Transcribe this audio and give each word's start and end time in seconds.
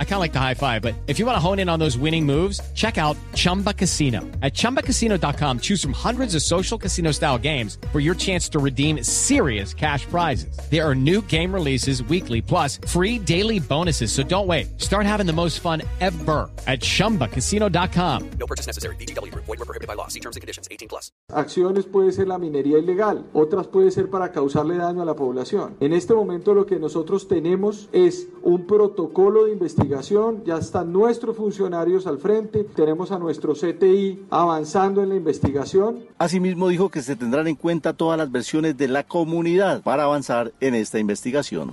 I 0.00 0.04
kind 0.04 0.14
of 0.14 0.20
like 0.20 0.32
the 0.32 0.40
high 0.40 0.54
five, 0.54 0.82
but 0.82 0.96
if 1.06 1.20
you 1.20 1.26
want 1.26 1.36
to 1.36 1.40
hone 1.40 1.60
in 1.60 1.68
on 1.68 1.78
those 1.78 1.96
winning 1.96 2.26
moves, 2.26 2.60
check 2.74 2.98
out 2.98 3.16
Chumba 3.34 3.72
Casino. 3.72 4.22
At 4.42 4.54
ChumbaCasino.com, 4.54 5.60
choose 5.60 5.80
from 5.80 5.92
hundreds 5.92 6.34
of 6.34 6.42
social 6.42 6.76
casino 6.76 7.12
style 7.12 7.38
games 7.38 7.78
for 7.92 8.00
your 8.00 8.16
chance 8.16 8.48
to 8.48 8.58
redeem 8.58 9.04
serious 9.04 9.72
cash 9.72 10.04
prizes. 10.06 10.58
There 10.68 10.84
are 10.84 10.96
new 10.96 11.22
game 11.22 11.54
releases 11.54 12.02
weekly, 12.02 12.42
plus 12.42 12.80
free 12.88 13.20
daily 13.20 13.60
bonuses. 13.60 14.10
So 14.10 14.24
don't 14.24 14.48
wait. 14.48 14.80
Start 14.80 15.06
having 15.06 15.26
the 15.26 15.32
most 15.32 15.60
fun 15.60 15.82
ever 16.00 16.50
at 16.66 16.80
ChumbaCasino.com. 16.80 18.30
No 18.40 18.46
purchase 18.46 18.66
necessary. 18.66 18.96
BGW. 18.96 19.32
Void 19.34 19.46
were 19.46 19.56
prohibited 19.58 19.86
by 19.86 19.94
law. 19.94 20.08
See 20.08 20.20
terms 20.20 20.34
and 20.34 20.40
conditions. 20.40 20.66
18 20.72 20.88
plus. 20.88 21.12
Acciones 21.30 21.86
puede 21.86 22.10
ser 22.12 22.26
la 22.26 22.38
minería 22.38 22.78
ilegal. 22.78 23.26
Otras 23.32 23.66
puede 23.66 23.90
ser 23.90 24.10
para 24.10 24.32
causarle 24.32 24.76
daño 24.76 25.02
a 25.02 25.04
la 25.04 25.14
población. 25.14 25.76
En 25.80 25.92
este 25.92 26.14
momento 26.14 26.54
lo 26.54 26.66
que 26.66 26.78
nosotros 26.78 27.28
tenemos 27.28 27.88
es 27.92 28.28
un 28.42 28.66
protocolo 28.66 29.44
de 29.44 29.52
investigación, 29.52 29.87
ya 30.44 30.58
están 30.58 30.92
nuestros 30.92 31.36
funcionarios 31.36 32.06
al 32.06 32.18
frente, 32.18 32.64
tenemos 32.64 33.10
a 33.10 33.18
nuestro 33.18 33.54
CTI 33.54 34.26
avanzando 34.30 35.02
en 35.02 35.08
la 35.08 35.16
investigación. 35.16 36.04
Asimismo 36.18 36.68
dijo 36.68 36.90
que 36.90 37.02
se 37.02 37.16
tendrán 37.16 37.48
en 37.48 37.56
cuenta 37.56 37.94
todas 37.94 38.18
las 38.18 38.30
versiones 38.30 38.76
de 38.76 38.88
la 38.88 39.04
comunidad 39.04 39.82
para 39.82 40.04
avanzar 40.04 40.52
en 40.60 40.74
esta 40.74 40.98
investigación. 40.98 41.72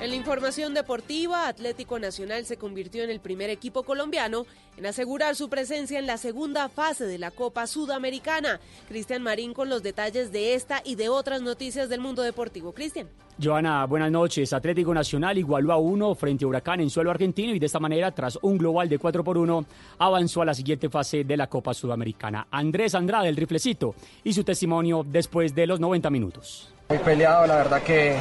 En 0.00 0.10
la 0.10 0.16
información 0.16 0.74
deportiva, 0.74 1.48
Atlético 1.48 1.98
Nacional 1.98 2.44
se 2.44 2.56
convirtió 2.56 3.02
en 3.02 3.10
el 3.10 3.18
primer 3.18 3.50
equipo 3.50 3.82
colombiano 3.82 4.46
en 4.76 4.86
asegurar 4.86 5.34
su 5.34 5.48
presencia 5.48 5.98
en 5.98 6.06
la 6.06 6.18
segunda 6.18 6.68
fase 6.68 7.04
de 7.04 7.18
la 7.18 7.32
Copa 7.32 7.66
Sudamericana. 7.66 8.60
Cristian 8.86 9.24
Marín 9.24 9.52
con 9.52 9.68
los 9.68 9.82
detalles 9.82 10.30
de 10.30 10.54
esta 10.54 10.82
y 10.84 10.94
de 10.94 11.08
otras 11.08 11.42
noticias 11.42 11.88
del 11.88 12.00
mundo 12.00 12.22
deportivo. 12.22 12.70
Cristian. 12.72 13.08
Joana, 13.42 13.86
buenas 13.86 14.12
noches. 14.12 14.52
Atlético 14.52 14.94
Nacional 14.94 15.36
igualó 15.36 15.72
a 15.72 15.78
uno 15.78 16.14
frente 16.14 16.44
a 16.44 16.48
Huracán 16.48 16.78
en 16.78 16.90
suelo 16.90 17.10
argentino 17.10 17.52
y 17.52 17.58
de 17.58 17.66
esta 17.66 17.80
manera, 17.80 18.12
tras 18.12 18.38
un 18.40 18.56
global 18.56 18.88
de 18.88 19.00
4 19.00 19.24
por 19.24 19.36
1, 19.36 19.64
avanzó 19.98 20.42
a 20.42 20.44
la 20.44 20.54
siguiente 20.54 20.88
fase 20.88 21.24
de 21.24 21.36
la 21.36 21.48
Copa 21.48 21.74
Sudamericana. 21.74 22.46
Andrés 22.52 22.94
Andrade, 22.94 23.28
el 23.28 23.36
riflecito, 23.36 23.96
y 24.22 24.32
su 24.32 24.44
testimonio 24.44 25.04
después 25.04 25.56
de 25.56 25.66
los 25.66 25.80
90 25.80 26.08
minutos. 26.08 26.72
Muy 26.88 26.98
peleado, 27.00 27.46
la 27.46 27.56
verdad 27.56 27.82
que 27.82 28.16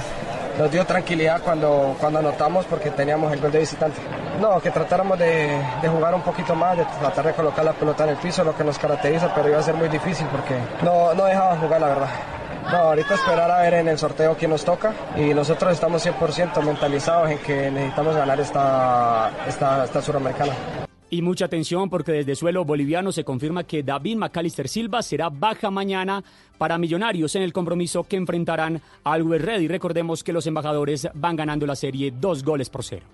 nos 0.60 0.70
dio 0.70 0.86
tranquilidad 0.86 1.42
cuando, 1.42 1.96
cuando 2.02 2.20
anotamos 2.20 2.66
porque 2.66 2.90
teníamos 2.90 3.32
el 3.32 3.40
gol 3.40 3.50
de 3.50 3.60
visitante. 3.60 3.98
No, 4.42 4.60
que 4.60 4.72
tratáramos 4.72 5.18
de, 5.18 5.58
jugar 5.90 6.14
un 6.14 6.22
poquito 6.22 6.54
más, 6.54 6.78
de 6.78 6.84
tratar 6.84 7.28
de 7.28 7.34
colocar 7.34 7.64
la 7.64 7.72
pelota 7.72 8.04
en 8.04 8.10
el 8.10 8.18
piso, 8.18 8.44
lo 8.44 8.58
que 8.58 8.66
nos 8.66 8.78
caracteriza, 8.78 9.34
pero 9.34 9.48
iba 9.48 9.60
a 9.60 9.64
ser 9.64 9.76
muy 9.76 9.88
difícil 9.88 10.28
porque 10.28 10.56
no, 10.84 11.14
no 11.14 11.24
dejaban 11.24 11.62
jugar, 11.62 11.80
la 11.80 11.88
verdad. 11.88 12.10
No, 12.70 12.78
ahorita 12.78 13.14
esperar 13.14 13.50
a 13.50 13.62
ver 13.62 13.76
en 13.76 13.88
el 13.88 13.98
sorteo 13.98 14.36
quién 14.36 14.52
nos 14.52 14.66
toca 14.66 14.92
y 15.16 15.34
nosotros 15.34 15.72
estamos 15.72 16.06
100% 16.06 16.62
mentalizados 16.62 17.32
en 17.32 17.38
que 17.38 17.72
necesitamos 17.72 18.18
ganar 18.18 18.38
esta, 18.38 19.32
esta, 19.48 19.86
esta 19.86 20.02
suramericana. 20.02 20.52
Y 21.10 21.22
mucha 21.22 21.46
atención 21.46 21.90
porque 21.90 22.12
desde 22.12 22.36
suelo 22.36 22.66
boliviano 22.66 23.12
se 23.12 23.24
confirma 23.24 23.64
que 23.64 23.84
David 23.84 24.18
McAllister 24.18 24.68
Silva 24.68 25.02
será 25.02 25.30
baja 25.30 25.72
mañana 25.72 26.24
para 26.58 26.78
Millonarios 26.78 27.36
en 27.36 27.44
el 27.44 27.54
compromiso 27.54 28.04
que 28.04 28.18
enfrentarán 28.18 28.82
al 29.04 29.28
Red. 29.40 29.62
Y 29.62 29.68
recordemos 29.68 30.24
que 30.24 30.34
los 30.34 30.48
embajadores 30.48 31.08
van 31.14 31.36
ganando 31.36 31.66
la 31.66 31.76
serie 31.76 32.12
dos 32.12 32.44
goles 32.44 32.70
por 32.70 32.84
cero. 32.84 33.06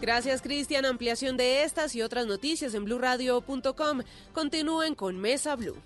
Gracias, 0.00 0.42
Cristian. 0.42 0.84
Ampliación 0.84 1.36
de 1.36 1.62
estas 1.62 1.94
y 1.94 2.02
otras 2.02 2.26
noticias 2.26 2.74
en 2.74 2.84
blurradio.com. 2.84 4.02
Continúen 4.32 4.94
con 4.94 5.18
Mesa 5.18 5.56
Blue. 5.56 5.76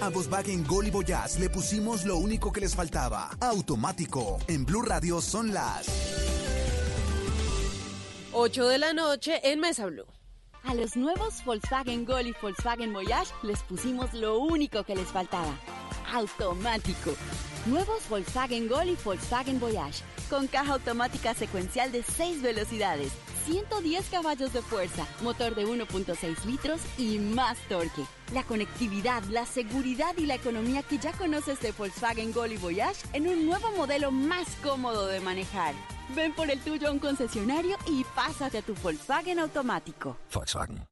A 0.00 0.08
Volkswagen 0.08 0.66
Gol 0.66 0.88
y 0.88 0.90
Voyage 0.90 1.38
le 1.38 1.48
pusimos 1.48 2.04
lo 2.04 2.16
único 2.16 2.52
que 2.52 2.60
les 2.60 2.74
faltaba. 2.74 3.30
Automático. 3.40 4.38
En 4.48 4.66
Blue 4.66 4.82
Radio 4.82 5.20
son 5.20 5.54
las 5.54 5.86
8 8.36 8.66
de 8.66 8.78
la 8.78 8.92
noche 8.92 9.40
en 9.44 9.60
Mesa 9.60 9.86
Blue. 9.86 10.06
A 10.64 10.74
los 10.74 10.96
nuevos 10.96 11.44
Volkswagen 11.44 12.04
Gol 12.04 12.26
y 12.26 12.34
Volkswagen 12.42 12.92
Voyage 12.92 13.32
les 13.44 13.62
pusimos 13.62 14.12
lo 14.12 14.40
único 14.40 14.82
que 14.82 14.96
les 14.96 15.06
faltaba. 15.06 15.56
Automático. 16.12 17.14
Nuevos 17.66 18.08
Volkswagen 18.08 18.66
Gol 18.68 18.88
y 18.88 18.96
Volkswagen 19.04 19.60
Voyage. 19.60 20.02
Con 20.28 20.48
caja 20.48 20.72
automática 20.72 21.32
secuencial 21.34 21.92
de 21.92 22.02
6 22.02 22.42
velocidades, 22.42 23.12
110 23.46 24.04
caballos 24.10 24.52
de 24.52 24.62
fuerza, 24.62 25.06
motor 25.22 25.54
de 25.54 25.68
1.6 25.68 26.44
litros 26.44 26.80
y 26.98 27.20
más 27.20 27.56
torque. 27.68 28.02
La 28.32 28.42
conectividad, 28.42 29.22
la 29.30 29.46
seguridad 29.46 30.12
y 30.18 30.26
la 30.26 30.34
economía 30.34 30.82
que 30.82 30.98
ya 30.98 31.12
conoces 31.12 31.60
de 31.60 31.70
Volkswagen 31.70 32.32
Gol 32.32 32.50
y 32.50 32.56
Voyage 32.56 33.06
en 33.12 33.28
un 33.28 33.46
nuevo 33.46 33.70
modelo 33.76 34.10
más 34.10 34.48
cómodo 34.60 35.06
de 35.06 35.20
manejar. 35.20 35.74
Ven 36.10 36.32
por 36.32 36.50
el 36.50 36.60
tuyo 36.60 36.88
a 36.88 36.92
un 36.92 36.98
concesionario 36.98 37.76
y 37.86 38.04
pásate 38.14 38.58
a 38.58 38.62
tu 38.62 38.74
Volkswagen 38.74 39.38
automático. 39.38 40.16
Volkswagen. 40.32 40.86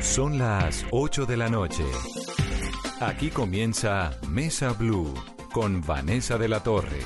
Son 0.00 0.38
las 0.38 0.86
8 0.90 1.26
de 1.26 1.36
la 1.36 1.48
noche. 1.48 1.84
Aquí 3.00 3.30
comienza 3.30 4.18
Mesa 4.28 4.72
Blue 4.72 5.14
con 5.52 5.82
Vanessa 5.82 6.38
de 6.38 6.48
la 6.48 6.62
Torre. 6.62 7.00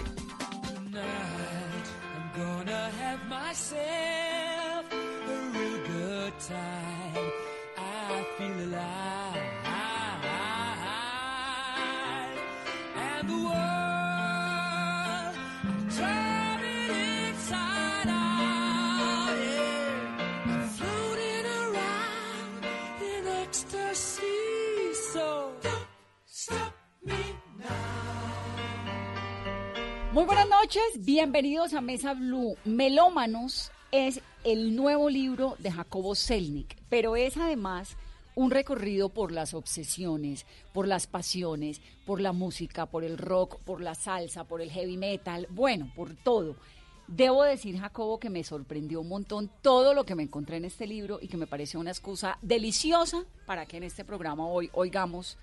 Muy 30.14 30.26
buenas 30.26 30.48
noches, 30.48 31.04
bienvenidos 31.04 31.74
a 31.74 31.80
Mesa 31.80 32.14
Blue. 32.14 32.56
Melómanos 32.64 33.72
es 33.90 34.20
el 34.44 34.76
nuevo 34.76 35.10
libro 35.10 35.56
de 35.58 35.72
Jacobo 35.72 36.14
Selnick, 36.14 36.76
pero 36.88 37.16
es 37.16 37.36
además 37.36 37.96
un 38.36 38.52
recorrido 38.52 39.08
por 39.08 39.32
las 39.32 39.54
obsesiones, 39.54 40.46
por 40.72 40.86
las 40.86 41.08
pasiones, 41.08 41.80
por 42.06 42.20
la 42.20 42.32
música, 42.32 42.86
por 42.86 43.02
el 43.02 43.18
rock, 43.18 43.58
por 43.62 43.80
la 43.80 43.96
salsa, 43.96 44.44
por 44.44 44.62
el 44.62 44.70
heavy 44.70 44.96
metal, 44.96 45.48
bueno, 45.50 45.90
por 45.96 46.14
todo. 46.14 46.54
Debo 47.08 47.42
decir, 47.42 47.80
Jacobo, 47.80 48.20
que 48.20 48.30
me 48.30 48.44
sorprendió 48.44 49.00
un 49.00 49.08
montón 49.08 49.50
todo 49.62 49.94
lo 49.94 50.04
que 50.04 50.14
me 50.14 50.22
encontré 50.22 50.58
en 50.58 50.64
este 50.64 50.86
libro 50.86 51.18
y 51.20 51.26
que 51.26 51.36
me 51.36 51.48
pareció 51.48 51.80
una 51.80 51.90
excusa 51.90 52.38
deliciosa 52.40 53.24
para 53.46 53.66
que 53.66 53.78
en 53.78 53.82
este 53.82 54.04
programa 54.04 54.46
hoy 54.46 54.70
oigamos 54.74 55.38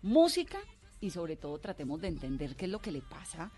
música 0.00 0.56
y 1.02 1.10
sobre 1.10 1.36
todo 1.36 1.58
tratemos 1.58 2.00
de 2.00 2.08
entender 2.08 2.56
qué 2.56 2.64
es 2.64 2.70
lo 2.70 2.80
que 2.80 2.92
le 2.92 3.02
pasa 3.02 3.52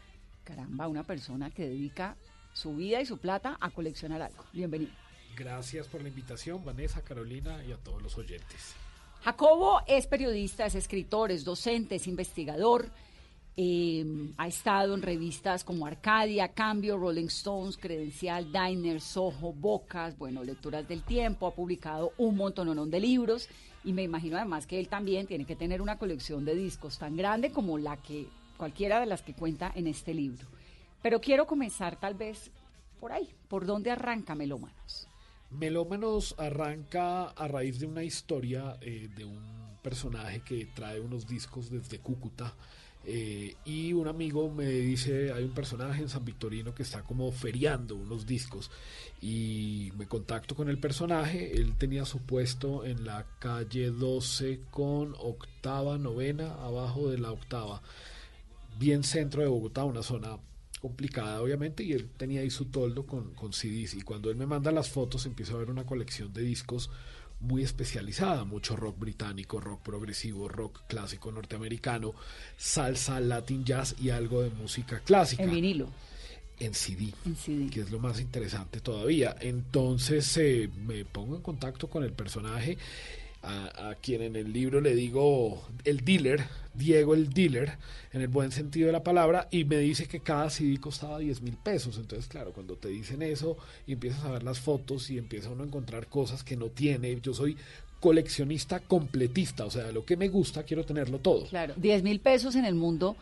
caramba, 0.49 0.89
una 0.89 1.03
persona 1.03 1.51
que 1.51 1.69
dedica 1.69 2.17
su 2.55 2.75
vida 2.75 3.03
y 3.03 3.07
su 3.07 3.19
plata 3.19 3.59
a 3.61 3.71
coleccionar 3.71 4.23
algo. 4.23 4.45
Bienvenido. 4.55 4.93
Gracias 5.37 5.87
por 5.87 6.01
la 6.01 6.09
invitación, 6.09 6.65
Vanessa, 6.65 7.03
Carolina 7.03 7.63
y 7.65 7.73
a 7.73 7.77
todos 7.77 8.01
los 8.03 8.17
oyentes. 8.17 8.75
Jacobo 9.21 9.83
es 9.87 10.07
periodista, 10.07 10.65
es 10.65 10.75
escritor, 10.75 11.31
es 11.31 11.45
docente, 11.45 11.97
es 11.97 12.07
investigador. 12.07 12.91
Em, 13.57 14.33
ha 14.39 14.47
estado 14.47 14.95
en 14.95 15.03
revistas 15.03 15.65
como 15.65 15.85
Arcadia, 15.85 16.49
Cambio, 16.49 16.97
Rolling 16.97 17.27
Stones, 17.27 17.77
Credencial, 17.77 18.51
Diner, 18.51 19.03
Soho, 19.03 19.53
Bocas, 19.53 20.17
bueno, 20.17 20.43
Lecturas 20.45 20.89
del 20.89 21.03
Tiempo, 21.03 21.47
ha 21.47 21.55
publicado 21.55 22.13
un 22.17 22.37
montón 22.37 22.91
de 22.91 23.01
libros 23.01 23.49
y 23.85 23.93
me 23.93 24.05
imagino 24.05 24.37
además 24.39 24.67
que 24.67 24.81
él 24.81 24.89
también 24.89 25.27
tiene 25.27 25.45
que 25.45 25.57
tener 25.57 25.83
una 25.83 25.99
colección 25.99 26.45
de 26.45 26.55
discos 26.55 26.99
tan 26.99 27.17
grande 27.17 27.51
como 27.51 27.77
la 27.77 27.97
que 27.99 28.29
cualquiera 28.59 29.01
de 29.01 29.07
las 29.07 29.23
que 29.23 29.33
cuenta 29.33 29.73
en 29.75 29.87
este 29.87 30.13
libro. 30.13 30.47
Pero 31.01 31.21
quiero 31.21 31.47
comenzar 31.47 31.99
tal 31.99 32.15
vez 32.15 32.51
por 33.01 33.13
ahí, 33.13 33.29
por 33.49 33.65
dónde 33.65 33.91
arranca 33.91 34.35
Melómanos. 34.35 35.09
Melómanos 35.51 36.35
arranca 36.37 37.29
a 37.31 37.49
raíz 37.49 37.79
de 37.79 37.87
una 37.87 38.03
historia 38.03 38.77
eh, 38.83 39.09
de 39.17 39.25
un 39.25 39.79
personaje 39.83 40.41
que 40.41 40.67
trae 40.67 41.01
unos 41.01 41.27
discos 41.27 41.71
desde 41.71 42.01
Cúcuta. 42.01 42.53
Eh, 43.05 43.55
y 43.65 43.95
un 43.95 44.09
amigo 44.09 44.51
me 44.51 44.67
dice, 44.67 45.33
hay 45.33 45.45
un 45.45 45.55
personaje 45.55 46.03
en 46.03 46.11
San 46.11 46.25
Victorino 46.27 46.75
que 46.75 46.83
está 46.83 47.03
como 47.03 47.33
feriando 47.33 47.95
unos 47.95 48.27
discos 48.27 48.71
y 49.23 49.93
me 49.97 50.07
contacto 50.07 50.55
con 50.55 50.69
el 50.69 50.79
personaje, 50.79 51.57
él 51.57 51.75
tenía 51.79 52.05
su 52.05 52.19
puesto 52.19 52.85
en 52.85 53.07
la 53.07 53.25
calle 53.39 53.91
12 53.93 54.61
con 54.71 55.15
octava, 55.19 55.97
novena, 55.97 56.53
abajo 56.57 57.09
de 57.09 57.19
la 57.19 57.33
octava 57.33 57.81
bien 58.79 59.03
centro 59.03 59.43
de 59.43 59.49
Bogotá, 59.49 59.85
una 59.85 60.03
zona 60.03 60.39
complicada 60.81 61.43
obviamente, 61.43 61.83
y 61.83 61.93
él 61.93 62.09
tenía 62.17 62.41
ahí 62.41 62.51
su 62.51 62.67
toldo 62.67 63.07
con, 63.07 63.35
con 63.35 63.53
CDs. 63.53 63.95
Y 63.95 64.03
cuando 64.03 64.31
él 64.31 64.37
me 64.37 64.47
manda 64.47 64.71
las 64.71 64.89
fotos, 64.89 65.27
empiezo 65.27 65.57
a 65.57 65.59
ver 65.59 65.71
una 65.71 65.85
colección 65.85 66.33
de 66.33 66.43
discos 66.43 66.91
muy 67.41 67.63
especializada, 67.63 68.45
mucho 68.45 68.77
rock 68.77 68.99
británico, 68.99 69.61
rock 69.61 69.83
progresivo, 69.83 70.49
rock 70.49 70.83
clásico 70.89 71.31
norteamericano, 71.31 72.15
salsa, 72.57 73.21
latin 73.21 73.65
jazz 73.65 73.95
y 74.01 74.11
algo 74.11 74.43
de 74.43 74.51
música 74.51 75.01
clásica. 75.01 75.45
En 75.45 75.51
vinilo. 75.51 75.89
En 76.61 76.75
CD, 76.75 77.13
En 77.25 77.37
CD. 77.37 77.71
que 77.71 77.81
es 77.83 77.91
lo 77.93 78.01
más 78.01 78.21
interesante 78.21 78.81
todavía. 78.81 79.37
Entonces 79.41 80.37
eh, 80.39 80.69
me 80.87 81.05
pongo 81.05 81.37
en 81.37 81.43
contacto 81.43 81.89
con 81.89 82.03
el 82.03 82.13
personaje 82.13 82.77
a, 83.49 83.91
a 83.91 83.95
quien 83.97 84.23
en 84.23 84.37
el 84.37 84.53
libro 84.53 84.81
le 84.81 84.95
digo 84.95 85.67
el 85.85 86.05
dealer, 86.05 86.45
Diego 86.75 87.15
el 87.15 87.31
dealer, 87.31 87.73
en 88.13 88.21
el 88.21 88.29
buen 88.29 88.53
sentido 88.53 88.87
de 88.87 88.93
la 88.93 89.03
palabra, 89.03 89.49
y 89.51 89.65
me 89.65 89.79
dice 89.79 90.07
que 90.07 90.21
cada 90.21 90.51
CD 90.51 90.79
costaba 90.79 91.19
10 91.19 91.43
mil 91.43 91.57
pesos. 91.57 91.97
Entonces, 91.97 92.29
claro, 92.29 92.53
cuando 92.53 92.77
te 92.77 92.89
dicen 92.89 93.23
eso 93.23 93.57
y 93.87 93.93
empiezas 93.93 94.25
a 94.25 94.31
ver 94.31 94.43
las 94.43 94.61
fotos 94.61 95.11
y 95.11 95.19
empieza 95.19 95.51
uno 95.51 95.65
a 95.65 95.67
encontrar 95.67 96.07
cosas 96.07 96.45
que 96.45 96.57
no 96.57 96.67
tiene, 96.67 97.21
yo 97.21 97.35
soy 97.35 97.57
coleccionista 98.01 98.81
completista, 98.81 99.65
o 99.65 99.71
sea, 99.71 99.91
lo 99.91 100.05
que 100.05 100.17
me 100.17 100.29
gusta 100.29 100.63
quiero 100.63 100.85
tenerlo 100.85 101.19
todo. 101.19 101.47
Claro. 101.47 101.75
10 101.77 102.03
mil 102.05 102.21
pesos 102.21 102.55
en 102.55 102.65
el 102.65 102.75
mundo 102.75 103.17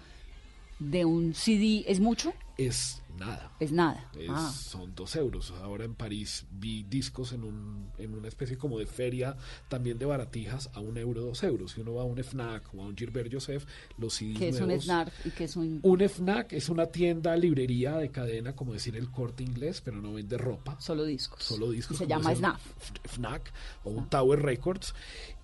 de 0.79 1.05
un 1.05 1.35
CD 1.35 1.85
es 1.87 2.01
mucho, 2.01 2.35
Es 2.59 3.01
nada. 3.17 3.53
es 3.61 3.73
nada. 3.73 4.11
Es- 4.19 4.31
Ah. 4.31 4.53
Son 4.53 4.95
dos 4.95 5.17
euros. 5.17 5.51
Ahora 5.63 5.85
en 5.85 5.95
París 5.95 6.47
vi 6.51 6.83
discos 6.85 7.33
en, 7.33 7.45
un, 7.45 7.91
en 7.99 8.15
una 8.15 8.29
especie 8.29 8.57
como 8.59 8.79
de 8.79 8.87
feria 8.87 9.37
también 9.69 9.99
de 9.99 10.07
baratijas 10.07 10.71
a 10.75 10.81
un 10.81 10.97
euro, 10.99 11.23
dos 11.23 11.43
euros. 11.43 11.73
Si 11.73 11.81
uno 11.81 11.95
va 11.95 12.03
a 12.03 12.05
un 12.05 12.19
FNAC 12.23 12.75
o 12.75 12.83
a 12.83 12.87
un 12.87 12.97
Gilbert 12.97 13.33
Joseph, 13.33 13.65
los 13.99 14.15
CDs 14.15 14.41
es 14.43 14.61
un 14.61 14.67
nuevos- 14.69 14.85
snark 14.85 15.13
y 15.25 15.31
que 15.31 15.45
es 15.45 15.57
un... 15.57 15.81
Un 15.83 16.01
FNAC 16.09 16.53
es 16.53 16.69
una 16.69 16.87
tienda, 16.87 17.37
librería 17.37 17.97
de 17.97 18.11
cadena, 18.11 18.55
como 18.55 18.73
decir 18.73 18.97
el 18.97 19.11
corte 19.11 19.43
inglés, 19.43 19.81
pero 19.85 20.01
no 20.03 20.13
vende 20.13 20.37
ropa. 20.39 20.81
Solo 20.81 21.05
discos. 21.05 21.43
Solo 21.43 21.71
discos. 21.71 21.97
Y 21.97 21.99
se 21.99 22.07
llama 22.07 22.31
es 22.33 22.39
el 22.39 22.45
SNAF. 22.45 22.67
F- 22.79 22.93
FNAC 23.09 23.53
o 23.85 23.91
un 23.91 24.09
Tower 24.09 24.41
Records. 24.43 24.95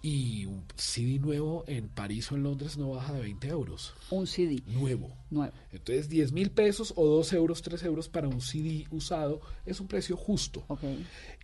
Y 0.05 0.47
un 0.47 0.65
CD 0.75 1.21
nuevo 1.21 1.65
en 1.69 1.89
París 1.89 2.31
o 2.33 2.35
en 2.35 2.43
Londres 2.43 2.77
no 2.77 2.91
baja 2.91 3.13
de 3.13 3.21
20 3.21 3.49
euros. 3.49 3.95
Un 4.11 4.27
CD 4.27 4.61
Nuevo. 4.67 5.17
Nuevo. 5.32 5.52
Entonces 5.70 6.08
10 6.08 6.32
mil 6.32 6.50
pesos 6.50 6.93
o 6.96 7.06
2 7.06 7.32
euros, 7.32 7.62
3 7.62 7.82
euros 7.84 8.08
para 8.08 8.29
un 8.29 8.40
CD 8.40 8.87
usado 8.90 9.40
es 9.67 9.81
un 9.81 9.88
precio 9.88 10.17
justo. 10.17 10.64
Ok. 10.69 10.82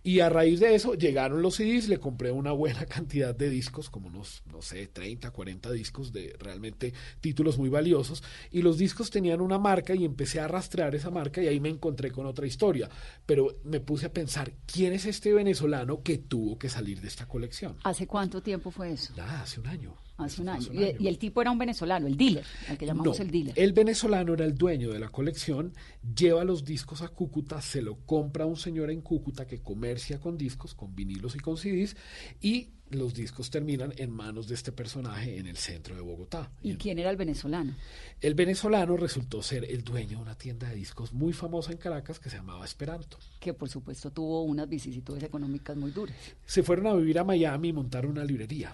Y 0.03 0.21
a 0.21 0.29
raíz 0.29 0.59
de 0.59 0.75
eso 0.75 0.93
llegaron 0.93 1.41
los 1.41 1.55
CDs, 1.55 1.89
le 1.89 1.99
compré 1.99 2.31
una 2.31 2.51
buena 2.51 2.85
cantidad 2.87 3.35
de 3.35 3.49
discos, 3.49 3.89
como 3.89 4.07
unos, 4.07 4.43
no 4.51 4.61
sé, 4.61 4.87
30, 4.87 5.31
40 5.31 5.71
discos 5.71 6.13
de 6.13 6.35
realmente 6.39 6.93
títulos 7.19 7.57
muy 7.57 7.69
valiosos. 7.69 8.23
Y 8.51 8.61
los 8.61 8.77
discos 8.77 9.09
tenían 9.09 9.41
una 9.41 9.59
marca 9.59 9.93
y 9.93 10.05
empecé 10.05 10.39
a 10.39 10.47
rastrear 10.47 10.95
esa 10.95 11.09
marca 11.09 11.41
y 11.41 11.47
ahí 11.47 11.59
me 11.59 11.69
encontré 11.69 12.11
con 12.11 12.25
otra 12.25 12.47
historia. 12.47 12.89
Pero 13.25 13.57
me 13.63 13.79
puse 13.79 14.05
a 14.05 14.13
pensar, 14.13 14.53
¿quién 14.65 14.93
es 14.93 15.05
este 15.05 15.33
venezolano 15.33 16.01
que 16.01 16.17
tuvo 16.17 16.57
que 16.57 16.69
salir 16.69 17.01
de 17.01 17.07
esta 17.07 17.27
colección? 17.27 17.77
¿Hace 17.83 18.07
cuánto 18.07 18.41
tiempo 18.41 18.71
fue 18.71 18.93
eso? 18.93 19.13
Nada, 19.15 19.41
hace 19.41 19.59
un 19.59 19.67
año. 19.67 19.95
Hace 20.19 20.41
un 20.41 20.49
año. 20.49 20.59
Hace 20.61 20.69
un 20.71 20.79
Y, 20.79 20.83
año. 20.85 20.97
y 20.99 21.07
el 21.07 21.17
tipo 21.17 21.41
era 21.41 21.51
un 21.51 21.57
venezolano, 21.57 22.07
el 22.07 22.15
dealer, 22.17 22.45
al 22.67 22.77
que 22.77 22.85
llamamos 22.85 23.17
No, 23.17 23.23
el 23.25 23.31
dealer. 23.31 23.53
El 23.57 23.73
venezolano 23.73 24.33
era 24.33 24.45
el 24.45 24.55
dueño 24.57 24.91
de 24.91 24.99
la 24.99 25.09
colección, 25.09 25.73
lleva 26.15 26.43
los 26.43 26.63
discos 26.65 27.01
a 27.01 27.07
Cúcuta, 27.09 27.61
se 27.61 27.81
lo 27.81 27.95
compra 28.05 28.45
un 28.45 28.57
señor 28.57 28.91
en 28.91 29.01
Cúcuta 29.01 29.47
que 29.47 29.61
comercia 29.61 30.19
con 30.19 30.37
discos, 30.37 30.73
con 30.75 30.95
vinilos 30.95 31.35
y 31.35 31.39
con 31.39 31.57
CDs, 31.57 31.95
y 32.41 32.69
los 32.91 33.13
discos 33.13 33.51
terminan 33.51 33.93
en 33.97 34.09
manos 34.09 34.47
de 34.47 34.55
este 34.55 34.71
personaje 34.71 35.37
en 35.37 35.45
el 35.45 35.57
centro 35.57 35.93
de 35.95 36.01
Bogotá. 36.01 36.51
¿Y 36.63 36.73
quién 36.73 36.97
era 36.97 37.11
el 37.11 37.17
venezolano? 37.17 37.75
El 38.19 38.33
venezolano 38.33 38.97
resultó 38.97 39.43
ser 39.43 39.63
el 39.65 39.83
dueño 39.83 40.17
de 40.17 40.23
una 40.23 40.35
tienda 40.35 40.67
de 40.69 40.75
discos 40.75 41.13
muy 41.13 41.31
famosa 41.31 41.71
en 41.71 41.77
Caracas 41.77 42.19
que 42.19 42.31
se 42.31 42.37
llamaba 42.37 42.65
Esperanto. 42.65 43.19
Que 43.39 43.53
por 43.53 43.69
supuesto 43.69 44.09
tuvo 44.11 44.41
unas 44.41 44.67
vicisitudes 44.67 45.21
económicas 45.21 45.77
muy 45.77 45.91
duras. 45.91 46.15
se 46.47 46.63
fueron 46.63 46.87
a 46.87 46.93
vivir 46.95 47.19
a 47.19 47.23
Miami 47.23 47.67
y 47.67 47.73
montaron 47.73 48.09
una 48.11 48.23
librería. 48.25 48.71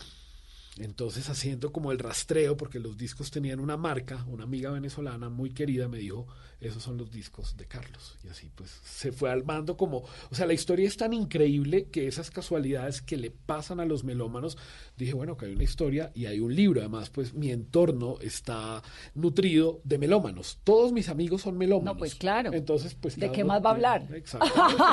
Entonces, 0.77 1.30
haciendo 1.30 1.72
como 1.72 1.94
el 1.94 2.00
rastreo, 2.00 2.57
porque 2.57 2.80
los 2.80 2.98
discos 2.98 3.31
tenían 3.31 3.62
una 3.62 3.77
marca, 3.77 4.25
una 4.27 4.44
amiga 4.44 4.72
venezolana 4.72 5.30
muy 5.30 5.51
querida 5.51 5.88
me 5.88 6.00
dijo, 6.00 6.27
esos 6.60 6.83
son 6.83 6.98
los 6.98 7.12
discos 7.12 7.56
de 7.56 7.66
Carlos. 7.66 8.18
Y 8.25 8.27
así 8.27 8.51
pues 8.54 8.72
se 8.83 9.13
fue 9.13 9.31
armando 9.31 9.77
como, 9.77 10.00
o 10.00 10.36
sea, 10.36 10.45
la 10.45 10.54
historia 10.54 10.86
es 10.86 10.98
tan 10.98 11.13
increíble 11.13 11.86
que 11.86 12.07
esas 12.07 12.30
casualidades 12.30 13.01
que 13.01 13.16
le 13.16 13.31
pasan 13.31 13.80
a 13.80 13.86
los 13.86 14.04
melómanos, 14.04 14.57
dije, 14.98 15.13
bueno, 15.13 15.38
que 15.38 15.45
hay 15.45 15.54
una 15.54 15.63
historia 15.63 16.12
y 16.13 16.25
hay 16.25 16.42
un 16.42 16.54
libro. 16.54 16.81
Además, 16.81 17.10
pues 17.10 17.33
mi 17.33 17.51
entorno 17.51 18.18
está 18.19 18.83
nutrido 19.13 19.80
de 19.86 19.98
melómanos. 19.98 20.60
Todos 20.66 20.92
mis 20.92 21.07
amigos 21.07 21.44
son 21.44 21.57
melómanos. 21.57 21.95
No, 21.95 21.98
pues 21.98 22.16
claro. 22.16 22.51
Entonces, 22.51 22.95
pues... 22.95 23.18
¿De 23.18 23.31
qué 23.31 23.45
más 23.45 23.63
va 23.63 23.69
a 23.69 23.74
hablar? 23.74 24.07
Exactamente. 24.13 24.83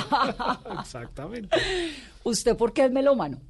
Exactamente. 0.81 1.57
¿Usted 2.23 2.57
por 2.57 2.73
qué 2.73 2.85
es 2.85 2.93
melómano? 2.93 3.41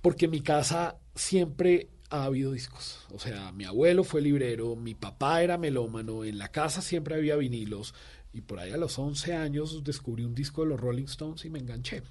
Porque 0.00 0.28
mi 0.28 0.40
casa 0.40 0.96
siempre 1.14 1.88
ha 2.10 2.24
habido 2.24 2.52
discos. 2.52 2.98
O 3.12 3.18
sea, 3.18 3.52
mi 3.52 3.64
abuelo 3.64 4.04
fue 4.04 4.20
librero, 4.20 4.76
mi 4.76 4.94
papá 4.94 5.42
era 5.42 5.56
melómano, 5.58 6.24
en 6.24 6.38
la 6.38 6.48
casa 6.48 6.82
siempre 6.82 7.14
había 7.14 7.36
vinilos. 7.36 7.94
Y 8.34 8.42
por 8.42 8.58
ahí 8.58 8.72
a 8.72 8.76
los 8.76 8.98
11 8.98 9.34
años 9.34 9.84
descubrí 9.84 10.24
un 10.24 10.34
disco 10.34 10.62
de 10.62 10.68
los 10.68 10.80
Rolling 10.80 11.04
Stones 11.04 11.44
y 11.44 11.50
me 11.50 11.58
enganché. 11.58 12.02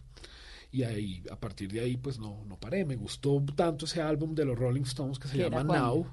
Y 0.72 0.84
ahí, 0.84 1.22
a 1.30 1.36
partir 1.38 1.72
de 1.72 1.82
ahí, 1.82 1.98
pues 1.98 2.18
no, 2.18 2.46
no 2.48 2.58
paré. 2.58 2.86
Me 2.86 2.96
gustó 2.96 3.44
tanto 3.56 3.86
ese 3.86 4.02
álbum 4.02 4.34
de 4.34 4.46
los 4.46 4.58
Rolling 4.58 4.84
Stones 4.84 5.20
que 5.20 5.28
se 5.28 5.36
¿Qué 5.36 5.46
era 5.46 5.58
llama? 5.58 5.78
Now. 5.78 6.08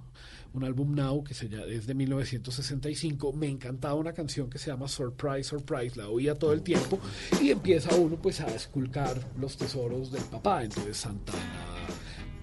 Un 0.53 0.65
álbum 0.65 0.95
Now 0.95 1.23
que 1.23 1.35
se 1.35 1.49
llama, 1.49 1.67
es 1.67 1.87
de 1.87 1.95
1965. 1.95 3.33
Me 3.35 3.49
encantaba 3.49 3.95
una 3.95 4.13
canción 4.13 4.51
que 4.51 4.59
se 4.59 4.71
llama 4.71 4.89
Surprise, 4.89 5.45
Surprise. 5.45 5.97
La 5.97 6.09
oía 6.09 6.35
todo 6.35 6.53
el 6.53 6.63
tiempo. 6.63 6.99
Y 7.41 7.51
empieza 7.51 7.95
uno 7.95 8.17
pues 8.17 8.41
a 8.41 8.49
esculcar 8.49 9.21
los 9.39 9.57
tesoros 9.57 10.11
del 10.11 10.25
papá. 10.25 10.65
Entonces 10.65 10.97
Santana, 10.97 11.67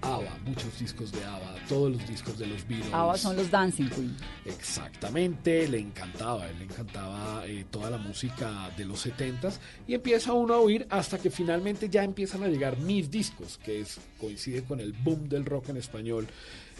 ABBA, 0.02 0.38
muchos 0.44 0.78
discos 0.78 1.12
de 1.12 1.24
ABBA, 1.24 1.54
todos 1.68 1.92
los 1.92 2.08
discos 2.08 2.38
de 2.38 2.46
los 2.46 2.66
Beatles. 2.68 2.92
ABBA 2.92 3.18
son 3.18 3.36
los 3.36 3.50
Dancing 3.50 3.88
Queen. 3.88 4.16
Exactamente, 4.44 5.68
le 5.68 5.78
encantaba, 5.78 6.48
él 6.48 6.58
le 6.58 6.64
encantaba 6.64 7.46
eh, 7.46 7.64
toda 7.70 7.90
la 7.90 7.98
música 7.98 8.70
de 8.76 8.84
los 8.84 9.06
70s 9.06 9.58
y 9.86 9.94
empieza 9.94 10.32
uno 10.32 10.54
a 10.54 10.58
oír 10.58 10.86
hasta 10.90 11.18
que 11.18 11.30
finalmente 11.30 11.88
ya 11.88 12.04
empiezan 12.04 12.42
a 12.42 12.48
llegar 12.48 12.78
mis 12.78 13.10
discos, 13.10 13.58
que 13.64 13.80
es, 13.80 13.98
coincide 14.20 14.62
con 14.64 14.80
el 14.80 14.92
boom 14.92 15.28
del 15.28 15.44
rock 15.44 15.70
en 15.70 15.78
español, 15.78 16.26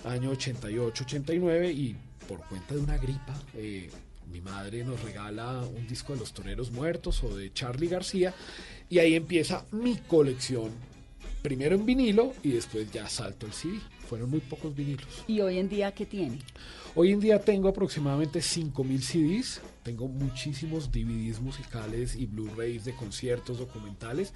año 0.04 0.32
88-89 0.32 1.74
y 1.74 1.96
por 2.28 2.40
cuenta 2.46 2.74
de 2.74 2.80
una 2.80 2.98
gripa. 2.98 3.34
eh, 3.54 3.90
mi 4.30 4.40
madre 4.40 4.84
nos 4.84 5.00
regala 5.02 5.60
un 5.60 5.86
disco 5.86 6.12
de 6.12 6.18
Los 6.18 6.32
Toreros 6.32 6.72
Muertos 6.72 7.22
o 7.22 7.36
de 7.36 7.52
Charlie 7.52 7.88
García 7.88 8.34
y 8.88 8.98
ahí 8.98 9.14
empieza 9.14 9.64
mi 9.72 9.96
colección, 9.96 10.72
primero 11.46 11.76
en 11.76 11.86
vinilo 11.86 12.32
y 12.42 12.50
después 12.50 12.90
ya 12.90 13.08
salto 13.08 13.46
el 13.46 13.52
CD. 13.52 13.78
Fueron 14.08 14.30
muy 14.30 14.40
pocos 14.40 14.74
vinilos. 14.74 15.06
¿Y 15.28 15.40
hoy 15.40 15.58
en 15.58 15.68
día 15.68 15.92
qué 15.92 16.04
tiene? 16.04 16.40
Hoy 16.98 17.12
en 17.12 17.20
día 17.20 17.38
tengo 17.38 17.68
aproximadamente 17.68 18.38
5.000 18.38 19.00
CDs, 19.00 19.60
tengo 19.82 20.08
muchísimos 20.08 20.90
DVDs 20.90 21.40
musicales 21.40 22.16
y 22.16 22.24
Blu-rays 22.24 22.86
de 22.86 22.94
conciertos, 22.94 23.58
documentales, 23.58 24.32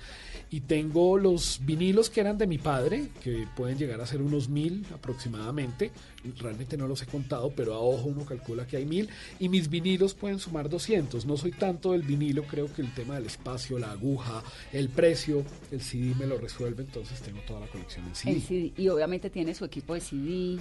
y 0.50 0.61
tengo 0.61 1.17
los 1.17 1.61
vinilos 1.64 2.11
que 2.11 2.21
eran 2.21 2.37
de 2.37 2.47
mi 2.47 2.59
padre, 2.59 3.09
que 3.23 3.49
pueden 3.57 3.79
llegar 3.79 4.02
a 4.02 4.07
ser 4.07 4.21
unos 4.21 4.50
1.000 4.50 4.93
aproximadamente, 4.93 5.90
realmente 6.38 6.76
no 6.76 6.87
los 6.87 7.00
he 7.00 7.07
contado, 7.07 7.50
pero 7.57 7.73
a 7.73 7.79
ojo 7.79 8.09
uno 8.09 8.26
calcula 8.26 8.67
que 8.67 8.76
hay 8.76 8.85
1.000, 8.85 9.09
y 9.38 9.49
mis 9.49 9.71
vinilos 9.71 10.12
pueden 10.12 10.38
sumar 10.38 10.69
200, 10.69 11.25
no 11.25 11.38
soy 11.38 11.52
tanto 11.52 11.93
del 11.93 12.02
vinilo, 12.02 12.43
creo 12.43 12.71
que 12.71 12.83
el 12.83 12.93
tema 12.93 13.14
del 13.14 13.25
espacio, 13.25 13.79
la 13.79 13.93
aguja, 13.93 14.43
el 14.71 14.90
precio, 14.90 15.45
el 15.71 15.81
CD 15.81 16.14
me 16.14 16.26
lo 16.26 16.37
resuelve, 16.37 16.83
entonces 16.83 17.23
tengo 17.23 17.40
toda 17.47 17.61
la 17.61 17.69
colección 17.69 18.07
en 18.07 18.14
CD. 18.14 18.33
El 18.33 18.43
CD. 18.43 18.73
Y 18.76 18.88
obviamente 18.90 19.31
tiene 19.31 19.55
su 19.55 19.64
equipo 19.64 19.95
de 19.95 20.02
CD. 20.02 20.59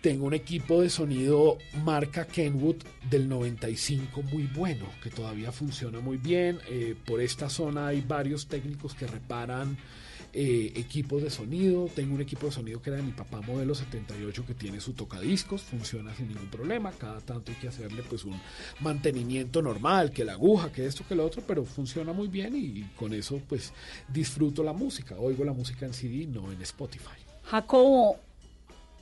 Tengo 0.00 0.24
un 0.24 0.32
equipo 0.32 0.80
de 0.80 0.88
sonido 0.88 1.58
marca 1.84 2.26
Kenwood 2.26 2.76
del 3.10 3.28
95 3.28 4.22
muy 4.22 4.44
bueno, 4.44 4.86
que 5.02 5.10
todavía 5.10 5.52
funciona 5.52 6.00
muy 6.00 6.16
bien. 6.16 6.58
Eh, 6.70 6.96
por 7.04 7.20
esta 7.20 7.50
zona 7.50 7.88
hay 7.88 8.00
varios 8.00 8.46
técnicos 8.46 8.94
que 8.94 9.06
reparan 9.06 9.76
eh, 10.32 10.72
equipos 10.76 11.22
de 11.22 11.28
sonido. 11.28 11.90
Tengo 11.94 12.14
un 12.14 12.22
equipo 12.22 12.46
de 12.46 12.52
sonido 12.52 12.80
que 12.80 12.88
era 12.88 12.96
de 12.96 13.02
mi 13.02 13.12
papá 13.12 13.42
modelo 13.42 13.74
78 13.74 14.46
que 14.46 14.54
tiene 14.54 14.80
su 14.80 14.94
tocadiscos, 14.94 15.60
funciona 15.60 16.14
sin 16.14 16.28
ningún 16.28 16.48
problema. 16.48 16.92
Cada 16.92 17.20
tanto 17.20 17.52
hay 17.52 17.58
que 17.58 17.68
hacerle 17.68 18.02
pues 18.08 18.24
un 18.24 18.40
mantenimiento 18.80 19.60
normal, 19.60 20.12
que 20.12 20.24
la 20.24 20.32
aguja, 20.32 20.72
que 20.72 20.86
esto, 20.86 21.04
que 21.06 21.14
lo 21.14 21.26
otro, 21.26 21.42
pero 21.46 21.66
funciona 21.66 22.14
muy 22.14 22.28
bien 22.28 22.56
y, 22.56 22.84
con 22.96 23.12
eso 23.12 23.38
pues 23.46 23.74
disfruto 24.08 24.62
la 24.62 24.72
música. 24.72 25.14
Oigo 25.18 25.44
la 25.44 25.52
música 25.52 25.84
en 25.84 25.92
CD, 25.92 26.26
no 26.26 26.50
en 26.50 26.62
Spotify. 26.62 27.20
Jacobo, 27.44 28.16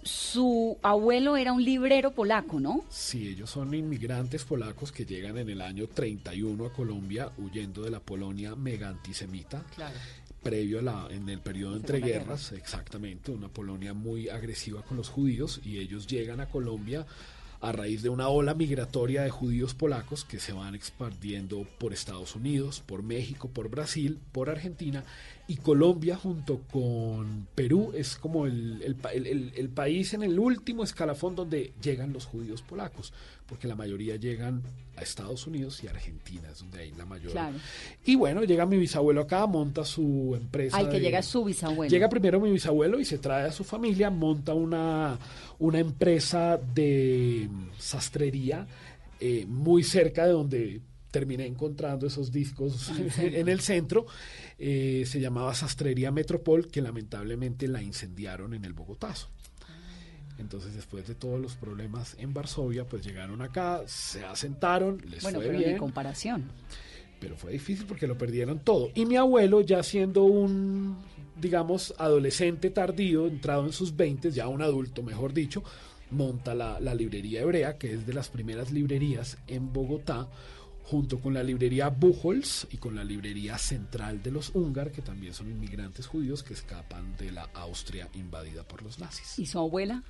su 0.08 0.78
abuelo 0.82 1.36
era 1.36 1.52
un 1.52 1.62
librero 1.62 2.12
polaco, 2.12 2.58
¿no? 2.58 2.84
Sí, 2.88 3.28
ellos 3.28 3.50
son 3.50 3.74
inmigrantes 3.74 4.44
polacos 4.44 4.90
que 4.90 5.04
llegan 5.04 5.36
en 5.36 5.50
el 5.50 5.60
año 5.60 5.86
31 5.86 6.66
a 6.66 6.72
Colombia 6.72 7.30
huyendo 7.36 7.82
de 7.82 7.90
la 7.90 8.00
Polonia 8.00 8.56
mega 8.56 8.88
antisemita. 8.88 9.62
Claro. 9.74 9.96
Previo 10.42 10.78
a 10.78 10.82
la, 10.82 11.08
en 11.10 11.28
el 11.28 11.40
periodo 11.40 11.76
entre 11.76 11.98
Segunda 11.98 12.06
Guerra. 12.06 12.24
guerras, 12.24 12.52
exactamente, 12.52 13.32
una 13.32 13.48
Polonia 13.48 13.92
muy 13.92 14.28
agresiva 14.28 14.82
con 14.82 14.96
los 14.96 15.10
judíos 15.10 15.60
y 15.64 15.78
ellos 15.78 16.06
llegan 16.06 16.40
a 16.40 16.48
Colombia 16.48 17.04
a 17.60 17.72
raíz 17.72 18.02
de 18.02 18.08
una 18.08 18.28
ola 18.28 18.54
migratoria 18.54 19.22
de 19.22 19.30
judíos 19.30 19.74
polacos 19.74 20.24
que 20.24 20.38
se 20.38 20.52
van 20.52 20.74
expandiendo 20.74 21.66
por 21.78 21.92
Estados 21.92 22.36
Unidos, 22.36 22.82
por 22.86 23.02
México, 23.02 23.48
por 23.48 23.68
Brasil, 23.68 24.18
por 24.32 24.48
Argentina 24.48 25.04
y 25.50 25.56
Colombia 25.56 26.14
junto 26.14 26.60
con 26.70 27.48
Perú 27.54 27.92
es 27.94 28.16
como 28.16 28.44
el, 28.44 28.82
el, 28.82 29.26
el, 29.26 29.52
el, 29.56 29.68
país 29.70 30.12
en 30.12 30.22
el 30.22 30.38
último 30.38 30.84
escalafón 30.84 31.34
donde 31.34 31.72
llegan 31.82 32.12
los 32.12 32.26
judíos 32.26 32.60
polacos, 32.60 33.14
porque 33.46 33.66
la 33.66 33.74
mayoría 33.74 34.16
llegan 34.16 34.62
a 34.94 35.00
Estados 35.00 35.46
Unidos 35.46 35.82
y 35.82 35.88
Argentina, 35.88 36.50
es 36.52 36.58
donde 36.58 36.80
hay 36.80 36.92
la 36.92 37.06
mayoría. 37.06 37.50
Y 38.04 38.14
bueno, 38.16 38.44
llega 38.44 38.66
mi 38.66 38.76
bisabuelo 38.76 39.22
acá, 39.22 39.46
monta 39.46 39.86
su 39.86 40.34
empresa. 40.38 40.76
Ay, 40.76 40.90
que 40.90 41.00
llega 41.00 41.22
su 41.22 41.42
bisabuelo. 41.42 41.90
Llega 41.90 42.10
primero 42.10 42.40
mi 42.40 42.50
bisabuelo 42.50 43.00
y 43.00 43.06
se 43.06 43.16
trae 43.16 43.46
a 43.46 43.52
su 43.52 43.64
familia, 43.64 44.10
monta 44.10 44.52
una, 44.52 45.18
una 45.58 45.78
empresa 45.78 46.58
de 46.74 47.48
sastrería 47.78 48.66
eh, 49.18 49.46
muy 49.48 49.82
cerca 49.82 50.26
de 50.26 50.32
donde 50.32 50.82
terminé 51.10 51.46
encontrando 51.46 52.06
esos 52.06 52.32
discos 52.32 52.90
en 53.18 53.48
el 53.48 53.60
centro. 53.60 54.06
Eh, 54.58 55.04
se 55.06 55.20
llamaba 55.20 55.54
Sastrería 55.54 56.10
Metropol, 56.10 56.68
que 56.68 56.82
lamentablemente 56.82 57.68
la 57.68 57.82
incendiaron 57.82 58.54
en 58.54 58.64
el 58.64 58.72
Bogotazo. 58.72 59.28
Entonces, 60.38 60.74
después 60.74 61.06
de 61.08 61.14
todos 61.14 61.40
los 61.40 61.56
problemas 61.56 62.16
en 62.18 62.32
Varsovia, 62.32 62.84
pues 62.84 63.04
llegaron 63.04 63.42
acá, 63.42 63.82
se 63.86 64.24
asentaron, 64.24 65.02
les 65.10 65.22
bueno, 65.22 65.38
fue 65.40 65.48
pero 65.48 65.58
bien. 65.58 65.70
en 65.72 65.78
comparación. 65.78 66.44
Pero 67.20 67.36
fue 67.36 67.52
difícil 67.52 67.86
porque 67.86 68.06
lo 68.06 68.16
perdieron 68.16 68.60
todo. 68.60 68.90
Y 68.94 69.04
mi 69.04 69.16
abuelo, 69.16 69.60
ya 69.62 69.82
siendo 69.82 70.22
un, 70.24 70.96
digamos, 71.40 71.92
adolescente 71.98 72.70
tardío, 72.70 73.26
entrado 73.26 73.66
en 73.66 73.72
sus 73.72 73.96
20, 73.96 74.30
ya 74.30 74.46
un 74.46 74.62
adulto, 74.62 75.02
mejor 75.02 75.32
dicho, 75.32 75.64
monta 76.12 76.54
la, 76.54 76.78
la 76.78 76.94
librería 76.94 77.40
hebrea, 77.40 77.76
que 77.76 77.94
es 77.94 78.06
de 78.06 78.14
las 78.14 78.28
primeras 78.28 78.70
librerías 78.70 79.38
en 79.48 79.72
Bogotá, 79.72 80.28
junto 80.90 81.20
con 81.20 81.34
la 81.34 81.42
librería 81.42 81.90
Buchholz 81.90 82.66
y 82.70 82.78
con 82.78 82.96
la 82.96 83.04
librería 83.04 83.58
central 83.58 84.22
de 84.22 84.30
los 84.30 84.54
húngaros, 84.54 84.94
que 84.94 85.02
también 85.02 85.34
son 85.34 85.50
inmigrantes 85.50 86.06
judíos 86.06 86.42
que 86.42 86.54
escapan 86.54 87.14
de 87.18 87.30
la 87.30 87.42
Austria 87.52 88.08
invadida 88.14 88.62
por 88.62 88.82
los 88.82 88.98
nazis. 88.98 89.38
¿Y 89.38 89.44
su 89.44 89.58
abuela? 89.58 90.02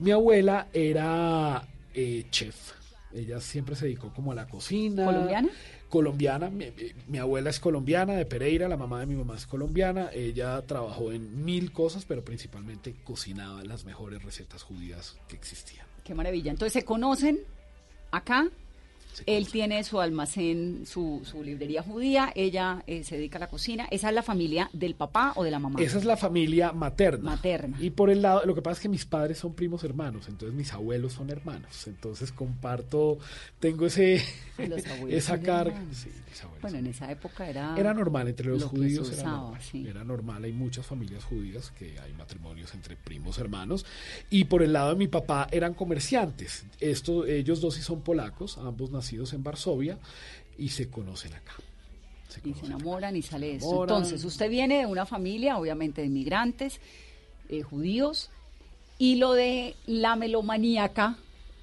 Mi 0.00 0.10
abuela 0.10 0.68
era 0.72 1.62
eh, 1.94 2.26
chef. 2.30 2.72
Ella 3.12 3.40
siempre 3.40 3.76
se 3.76 3.86
dedicó 3.86 4.12
como 4.12 4.32
a 4.32 4.34
la 4.34 4.48
cocina. 4.48 5.04
¿Colombiana? 5.04 5.48
Colombiana. 5.88 6.50
Mi, 6.50 6.66
mi, 7.06 7.18
abuela 7.18 7.50
es 7.50 7.60
colombiana, 7.60 8.14
de 8.14 8.26
Pereira, 8.26 8.68
la 8.68 8.76
mamá 8.76 9.00
de 9.00 9.06
mi 9.06 9.14
mamá 9.14 9.36
es 9.36 9.46
colombiana. 9.46 10.10
Ella 10.12 10.60
trabajó 10.62 11.12
en 11.12 11.44
mil 11.44 11.70
cosas, 11.70 12.04
pero 12.04 12.24
principalmente 12.24 12.96
cocinaba 13.04 13.62
las 13.62 13.84
mejores 13.84 14.22
recetas 14.24 14.64
judías 14.64 15.16
que 15.28 15.36
existían. 15.36 15.86
Qué 16.02 16.12
maravilla. 16.12 16.50
Entonces, 16.50 16.72
¿se 16.72 16.84
conocen 16.84 17.38
acá? 18.10 18.50
Él 19.26 19.48
tiene 19.48 19.84
su 19.84 20.00
almacén, 20.00 20.84
su, 20.86 21.22
su 21.24 21.42
librería 21.42 21.82
judía, 21.82 22.32
ella 22.34 22.82
eh, 22.86 23.04
se 23.04 23.16
dedica 23.16 23.38
a 23.38 23.40
la 23.40 23.48
cocina. 23.48 23.86
¿Esa 23.90 24.08
es 24.08 24.14
la 24.14 24.22
familia 24.22 24.70
del 24.72 24.94
papá 24.94 25.32
o 25.36 25.44
de 25.44 25.50
la 25.50 25.58
mamá? 25.58 25.80
Esa 25.80 25.98
es 25.98 26.04
la 26.04 26.16
familia 26.16 26.72
materna. 26.72 27.30
Materna. 27.30 27.76
Y 27.80 27.90
por 27.90 28.10
el 28.10 28.22
lado, 28.22 28.44
lo 28.44 28.54
que 28.54 28.62
pasa 28.62 28.74
es 28.74 28.80
que 28.80 28.88
mis 28.88 29.06
padres 29.06 29.38
son 29.38 29.54
primos 29.54 29.84
hermanos, 29.84 30.28
entonces 30.28 30.56
mis 30.56 30.72
abuelos 30.72 31.12
son 31.12 31.30
hermanos. 31.30 31.86
Entonces 31.86 32.32
comparto, 32.32 33.18
tengo 33.60 33.86
ese 33.86 34.22
esa 35.08 35.40
carga. 35.40 35.80
Sí, 35.92 36.10
bueno, 36.60 36.78
en 36.78 36.86
esa 36.86 37.10
época 37.10 37.48
era... 37.48 37.74
Era 37.76 37.94
normal, 37.94 38.28
entre 38.28 38.46
los 38.46 38.64
judíos 38.64 39.12
era, 39.12 39.30
normal, 39.30 39.60
era 39.72 40.04
normal. 40.04 40.44
Hay 40.44 40.52
muchas 40.52 40.86
familias 40.86 41.24
judías 41.24 41.70
que 41.70 41.98
hay 42.00 42.12
matrimonios 42.12 42.74
entre 42.74 42.96
primos 42.96 43.38
hermanos. 43.38 43.86
Y 44.30 44.44
por 44.44 44.62
el 44.62 44.72
lado 44.72 44.90
de 44.90 44.96
mi 44.96 45.08
papá 45.08 45.48
eran 45.50 45.74
comerciantes. 45.74 46.64
Esto, 46.80 47.26
ellos 47.26 47.60
dos 47.60 47.74
sí 47.74 47.82
son 47.82 48.02
polacos, 48.02 48.58
ambos 48.58 48.90
nacidos 49.08 49.32
en 49.32 49.42
Varsovia 49.42 49.98
y 50.58 50.68
se 50.68 50.90
conocen 50.90 51.32
acá. 51.32 51.54
Se 52.28 52.46
y 52.46 52.52
se 52.52 52.66
enamoran 52.66 53.16
y 53.16 53.22
sale 53.22 53.54
eso. 53.54 53.84
Entonces, 53.84 54.22
usted 54.24 54.50
viene 54.50 54.80
de 54.80 54.86
una 54.86 55.06
familia, 55.06 55.56
obviamente, 55.56 56.02
de 56.02 56.08
inmigrantes, 56.08 56.78
eh, 57.48 57.62
judíos, 57.62 58.30
y 58.98 59.16
lo 59.16 59.32
de 59.32 59.76
la 59.86 60.14
melomaníaca 60.16 61.16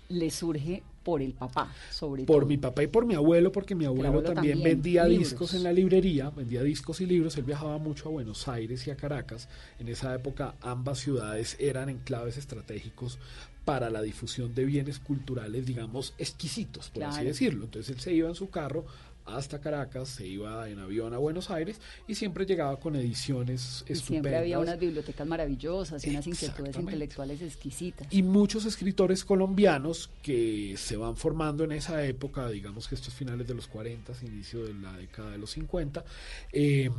le 0.10 0.32
surge 0.32 0.82
por 1.04 1.22
el 1.22 1.34
papá, 1.34 1.72
sobre 1.92 2.24
por 2.24 2.40
todo. 2.40 2.48
mi 2.48 2.58
papá 2.58 2.82
y 2.82 2.88
por 2.88 3.06
mi 3.06 3.14
abuelo, 3.14 3.52
porque 3.52 3.76
mi 3.76 3.86
abuelo, 3.86 4.08
abuelo 4.08 4.34
también, 4.34 4.56
también, 4.56 4.78
vendía 4.78 5.06
libros. 5.06 5.30
discos 5.30 5.54
en 5.54 5.62
la 5.62 5.72
librería, 5.72 6.32
vendía 6.32 6.64
discos 6.64 7.00
y 7.00 7.06
libros. 7.06 7.38
Él 7.38 7.44
viajaba 7.44 7.78
mucho 7.78 8.10
a 8.10 8.12
Buenos 8.12 8.48
Aires 8.48 8.88
y 8.88 8.90
a 8.90 8.96
Caracas. 8.96 9.48
En 9.78 9.88
esa 9.88 10.16
época 10.16 10.56
ambas 10.62 10.98
ciudades 10.98 11.58
eran 11.60 11.90
enclaves 11.90 12.38
estratégicos 12.38 13.20
para 13.66 13.90
la 13.90 14.02
difusión 14.02 14.54
de 14.56 14.64
bienes 14.66 15.00
culturales, 15.00 15.66
digamos, 15.66 16.14
exquisitos, 16.18 16.90
por 16.92 17.04
así 17.04 17.26
decirlo. 17.26 17.66
Entonces 17.66 17.96
él 17.96 18.00
se 18.02 18.14
iba 18.14 18.30
en 18.30 18.36
su 18.36 18.50
carro 18.50 18.86
hasta 19.26 19.60
Caracas, 19.60 20.08
se 20.10 20.28
iba 20.28 20.70
en 20.70 20.78
avión 20.78 21.16
a 21.16 21.18
Buenos 21.18 21.50
Aires 21.50 21.82
y 22.08 22.14
siempre 22.14 22.46
llegaba 22.46 22.80
con 22.80 22.96
ediciones 22.96 23.84
Y 23.88 23.94
estupendas. 23.94 24.06
siempre 24.06 24.38
había 24.38 24.60
unas 24.60 24.80
bibliotecas 24.80 25.26
maravillosas 25.26 26.06
y 26.06 26.12
unas 26.12 26.28
inquietudes 26.28 26.76
intelectuales 26.78 27.42
exquisitas. 27.42 28.08
y 28.12 28.22
muchos 28.22 28.66
escritores 28.66 29.26
colombianos 29.26 30.12
que 30.22 30.76
se 30.78 30.96
van 30.96 31.18
formando 31.18 31.64
en 31.64 31.72
esa 31.72 32.06
época, 32.06 32.48
digamos 32.50 32.88
que 32.88 32.94
estos 32.94 33.16
finales 33.16 33.48
de 33.48 33.56
los 33.56 33.66
40, 33.66 34.14
inicio 34.22 34.64
de 34.64 34.76
la 34.76 34.96
década 34.96 35.32
de 35.32 35.40
los 35.40 35.50
50, 35.50 36.06
eh, 36.54 36.92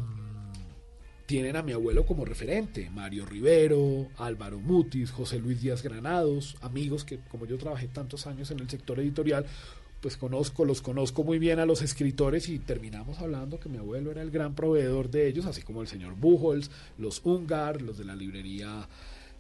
tienen 1.27 1.57
a 1.57 1.63
mi 1.63 1.73
abuelo 1.73 2.07
como 2.07 2.25
referente, 2.25 2.89
Mario 2.91 3.27
Rivero, 3.27 4.07
Álvaro 4.17 4.59
Mutis, 4.61 5.11
José 5.11 5.39
Luis 5.41 5.61
Díaz 5.61 5.83
Granados, 5.83 6.57
amigos 6.63 7.05
que 7.05 7.19
como 7.31 7.47
yo 7.47 7.59
trabajé 7.59 7.89
tantos 7.89 8.27
años 8.29 8.51
en 8.53 8.61
el 8.61 8.71
sector 8.71 9.01
editorial, 9.01 9.45
pues 10.01 10.17
conozco, 10.17 10.65
los 10.65 10.83
conozco 10.83 11.25
muy 11.25 11.39
bien 11.41 11.59
a 11.59 11.67
los 11.67 11.83
escritores 11.83 12.49
y 12.49 12.61
terminamos 12.61 13.19
hablando 13.19 13.59
que 13.59 13.69
mi 13.69 13.79
abuelo 13.79 14.13
era 14.13 14.23
el 14.23 14.31
gran 14.31 14.55
proveedor 14.55 15.11
de 15.11 15.27
ellos, 15.27 15.47
así 15.47 15.63
como 15.63 15.83
el 15.83 15.89
señor 15.89 16.15
Buchholz, 16.15 16.71
los 16.99 17.21
Ungar, 17.25 17.83
los 17.83 17.99
de 17.99 18.05
la 18.05 18.15
librería, 18.15 18.87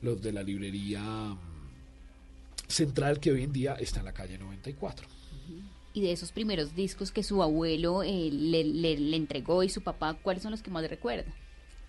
los 0.02 0.20
de 0.20 0.32
la 0.32 0.42
librería 0.42 1.00
mm, 1.02 1.38
central 2.68 3.20
que 3.20 3.30
hoy 3.30 3.42
en 3.44 3.52
día 3.52 3.74
está 3.74 4.00
en 4.00 4.06
la 4.06 4.12
calle 4.12 4.38
94. 4.38 5.06
Y 5.94 6.02
de 6.02 6.12
esos 6.12 6.32
primeros 6.32 6.74
discos 6.74 7.10
que 7.12 7.22
su 7.22 7.42
abuelo 7.42 8.02
eh, 8.02 8.28
le, 8.32 8.64
le- 8.64 8.98
le 8.98 9.16
entregó 9.16 9.62
y 9.62 9.68
su 9.68 9.82
papá, 9.82 10.14
¿cuáles 10.20 10.42
son 10.42 10.50
los 10.50 10.62
que 10.62 10.70
más 10.70 10.86
recuerda? 10.88 11.32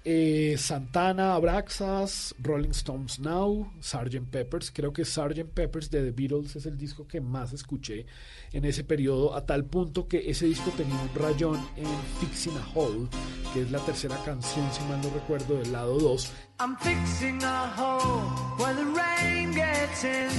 Eh, 0.09 0.55
Santana, 0.57 1.35
Abraxas, 1.35 2.33
Rolling 2.39 2.69
Stones 2.69 3.19
Now, 3.19 3.73
Sgt. 3.81 4.23
Peppers. 4.31 4.71
Creo 4.71 4.93
que 4.93 5.03
Sgt. 5.03 5.43
Peppers 5.53 5.91
de 5.91 6.01
The 6.01 6.11
Beatles 6.11 6.55
es 6.55 6.65
el 6.65 6.77
disco 6.77 7.05
que 7.05 7.19
más 7.19 7.51
escuché 7.51 8.05
en 8.53 8.63
ese 8.63 8.85
periodo, 8.85 9.35
a 9.35 9.45
tal 9.45 9.65
punto 9.65 10.07
que 10.07 10.29
ese 10.29 10.45
disco 10.45 10.71
tenía 10.77 10.95
un 10.95 11.13
rayón 11.13 11.59
en 11.75 11.87
Fixing 12.21 12.55
a 12.55 12.65
Hole, 12.73 13.09
que 13.53 13.63
es 13.63 13.71
la 13.71 13.79
tercera 13.79 14.15
canción, 14.23 14.65
si 14.71 14.81
mal 14.85 15.01
no 15.01 15.09
recuerdo, 15.09 15.57
del 15.57 15.73
lado 15.73 15.99
2. 15.99 16.31
I'm 16.61 16.77
fixing 16.77 17.43
a 17.43 17.67
hole 17.75 18.31
where 18.57 18.73
the 18.75 18.85
rain 18.85 19.51
gets 19.51 20.05
in 20.05 20.31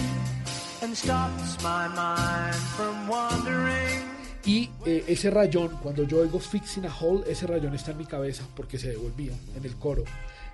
and 0.81 0.97
stops 0.97 1.63
my 1.63 1.89
mind 1.89 2.57
from 2.75 3.07
wandering. 3.07 4.08
Y 4.49 4.71
eh, 4.87 5.05
ese 5.07 5.31
rayón, 5.31 5.77
cuando 5.83 6.05
yo 6.05 6.21
oigo 6.21 6.41
Fixing 6.41 6.87
a 6.87 6.97
Hole, 6.99 7.31
ese 7.31 7.47
rayón 7.47 7.75
está 7.75 7.91
en 7.91 7.99
mi 7.99 8.07
cabeza 8.07 8.45
porque 8.57 8.79
se 8.79 8.89
devolvía 8.89 9.35
en 9.55 9.63
el 9.63 9.75
coro. 9.75 10.05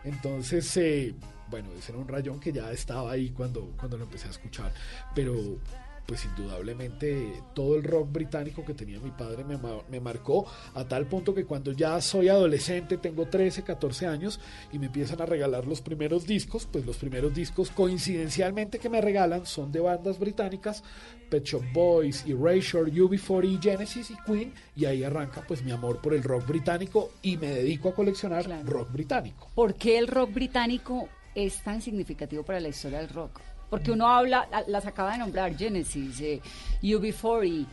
Entonces, 0.03 0.77
eh, 0.79 1.15
bueno, 1.49 1.69
ese 1.79 1.93
era 1.93 2.01
un 2.01 2.09
rayón 2.09 2.41
que 2.41 2.53
ya 2.53 2.73
estaba 2.73 3.13
ahí 3.13 3.31
cuando, 3.31 3.73
cuando 3.79 3.97
lo 3.97 4.03
empecé 4.03 4.27
a 4.27 4.33
escuchar. 4.33 4.73
Pero, 5.15 5.61
pues 6.07 6.25
indudablemente, 6.25 7.43
todo 7.55 7.77
el 7.77 7.83
rock 7.85 8.13
británico 8.13 8.65
que 8.65 8.75
tenía 8.75 9.01
mi 9.01 9.11
padre 9.11 9.43
me, 9.45 9.57
ma- 9.57 9.83
me 9.91 10.01
marcó 10.01 10.47
a 10.75 10.85
tal 10.85 11.07
punto 11.07 11.35
que 11.35 11.45
cuando 11.45 11.73
ya 11.73 12.01
soy 12.01 12.29
adolescente, 12.29 12.99
tengo 12.99 13.27
13, 13.27 13.63
14 13.63 14.07
años, 14.07 14.41
y 14.73 14.79
me 14.79 14.87
empiezan 14.87 15.21
a 15.23 15.27
regalar 15.27 15.67
los 15.67 15.81
primeros 15.81 16.27
discos, 16.27 16.67
pues 16.71 16.85
los 16.85 16.97
primeros 16.99 17.35
discos 17.35 17.71
coincidencialmente 17.71 18.79
que 18.79 18.89
me 18.91 19.01
regalan 19.01 19.47
son 19.47 19.73
de 19.73 19.81
bandas 19.81 20.19
británicas, 20.19 20.83
Pet 21.31 21.45
Shop 21.45 21.63
Boys, 21.73 22.25
Erasure, 22.27 22.93
UB40, 22.93 23.63
Genesis 23.63 24.11
y 24.11 24.17
Queen, 24.27 24.53
y 24.77 24.85
ahí 24.85 25.03
arranca 25.05 25.43
pues 25.47 25.63
mi 25.65 25.71
amor 25.71 26.01
por 26.01 26.13
el 26.15 26.23
rock 26.23 26.47
británico 26.47 27.11
y 27.23 27.37
me 27.39 27.49
dedico 27.49 27.89
a 27.89 27.95
coleccionar 27.95 28.45
rock 28.67 28.93
británico. 28.93 29.49
¿Por 29.55 29.75
qué 29.75 29.99
el 29.99 30.07
rock 30.09 30.33
británico 30.35 31.09
es 31.35 31.63
tan 31.65 31.81
significativo 31.81 32.43
para 32.45 32.61
la 32.61 32.69
historia 32.69 32.99
del 32.99 33.09
rock? 33.09 33.41
Porque 33.71 33.91
uno 33.91 34.07
habla, 34.09 34.47
la- 34.51 34.65
las 34.69 34.87
acaba 34.87 35.13
de 35.13 35.19
nombrar, 35.19 35.57
Genesis, 35.57 36.21
eh, 36.21 36.41
UB40, 36.83 37.67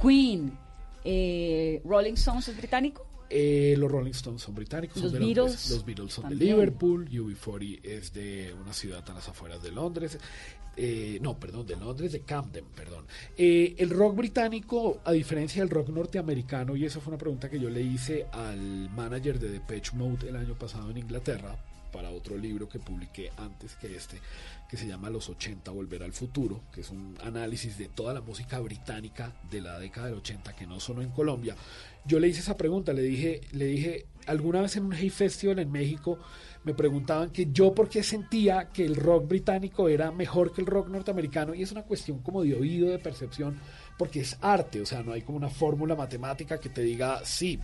Queen, 0.00 0.52
eh, 1.04 1.80
Rolling 1.84 2.14
Stones 2.14 2.48
es 2.48 2.56
británico. 2.56 3.06
Eh, 3.32 3.74
los 3.78 3.90
Rolling 3.90 4.10
Stones 4.10 4.42
son 4.42 4.54
británicos, 4.56 4.94
son 4.96 5.04
Los 5.04 5.12
de 5.12 5.18
Beatles 5.20 5.36
Londres. 5.44 5.70
Los 5.70 5.84
Beatles 5.84 6.12
son 6.12 6.28
de. 6.30 6.34
Liverpool, 6.34 7.08
UB40 7.08 7.80
es 7.84 8.12
de 8.12 8.52
una 8.60 8.72
ciudad 8.72 9.08
a 9.08 9.14
las 9.14 9.28
afueras 9.28 9.62
de 9.62 9.70
Londres. 9.70 10.18
Eh, 10.76 11.18
no, 11.20 11.38
perdón, 11.38 11.66
de 11.66 11.76
Londres, 11.76 12.12
de 12.12 12.20
Camden, 12.22 12.64
perdón. 12.74 13.04
Eh, 13.36 13.74
el 13.78 13.90
rock 13.90 14.16
británico, 14.16 15.00
a 15.04 15.12
diferencia 15.12 15.62
del 15.62 15.68
rock 15.70 15.90
norteamericano, 15.90 16.74
y 16.74 16.84
esa 16.86 17.00
fue 17.00 17.10
una 17.12 17.18
pregunta 17.18 17.48
que 17.50 17.60
yo 17.60 17.68
le 17.70 17.82
hice 17.82 18.26
al 18.32 18.88
manager 18.90 19.38
de 19.38 19.50
Depeche 19.50 19.94
Mode 19.96 20.28
el 20.28 20.36
año 20.36 20.54
pasado 20.54 20.90
en 20.90 20.98
Inglaterra, 20.98 21.56
para 21.90 22.10
otro 22.10 22.36
libro 22.36 22.68
que 22.68 22.78
publiqué 22.78 23.30
antes 23.36 23.76
que 23.76 23.94
este, 23.94 24.20
que 24.68 24.76
se 24.76 24.86
llama 24.86 25.10
Los 25.10 25.28
80 25.28 25.70
Volver 25.70 26.02
al 26.02 26.12
Futuro, 26.12 26.62
que 26.72 26.80
es 26.82 26.90
un 26.90 27.16
análisis 27.22 27.76
de 27.78 27.88
toda 27.88 28.14
la 28.14 28.20
música 28.20 28.58
británica 28.60 29.32
de 29.50 29.60
la 29.60 29.78
década 29.78 30.06
del 30.06 30.16
80 30.16 30.54
que 30.54 30.66
no 30.66 30.80
sonó 30.80 31.02
en 31.02 31.10
Colombia. 31.10 31.56
Yo 32.04 32.18
le 32.18 32.28
hice 32.28 32.40
esa 32.40 32.56
pregunta, 32.56 32.92
le 32.92 33.02
dije, 33.02 33.40
le 33.52 33.66
dije, 33.66 34.06
alguna 34.26 34.62
vez 34.62 34.76
en 34.76 34.84
un 34.84 34.92
Hey 34.92 35.10
Festival 35.10 35.58
en 35.58 35.70
México 35.70 36.18
me 36.64 36.74
preguntaban 36.74 37.30
que 37.30 37.48
yo 37.52 37.74
por 37.74 37.88
qué 37.88 38.02
sentía 38.02 38.68
que 38.68 38.84
el 38.84 38.96
rock 38.96 39.28
británico 39.28 39.88
era 39.88 40.10
mejor 40.10 40.52
que 40.52 40.60
el 40.60 40.66
rock 40.66 40.88
norteamericano 40.88 41.54
y 41.54 41.62
es 41.62 41.72
una 41.72 41.82
cuestión 41.82 42.20
como 42.20 42.42
de 42.42 42.54
oído, 42.54 42.90
de 42.90 42.98
percepción, 42.98 43.58
porque 43.98 44.20
es 44.20 44.36
arte, 44.40 44.80
o 44.80 44.86
sea, 44.86 45.02
no 45.02 45.12
hay 45.12 45.22
como 45.22 45.38
una 45.38 45.48
fórmula 45.48 45.94
matemática 45.94 46.58
que 46.60 46.68
te 46.68 46.82
diga 46.82 47.24
sí, 47.24 47.58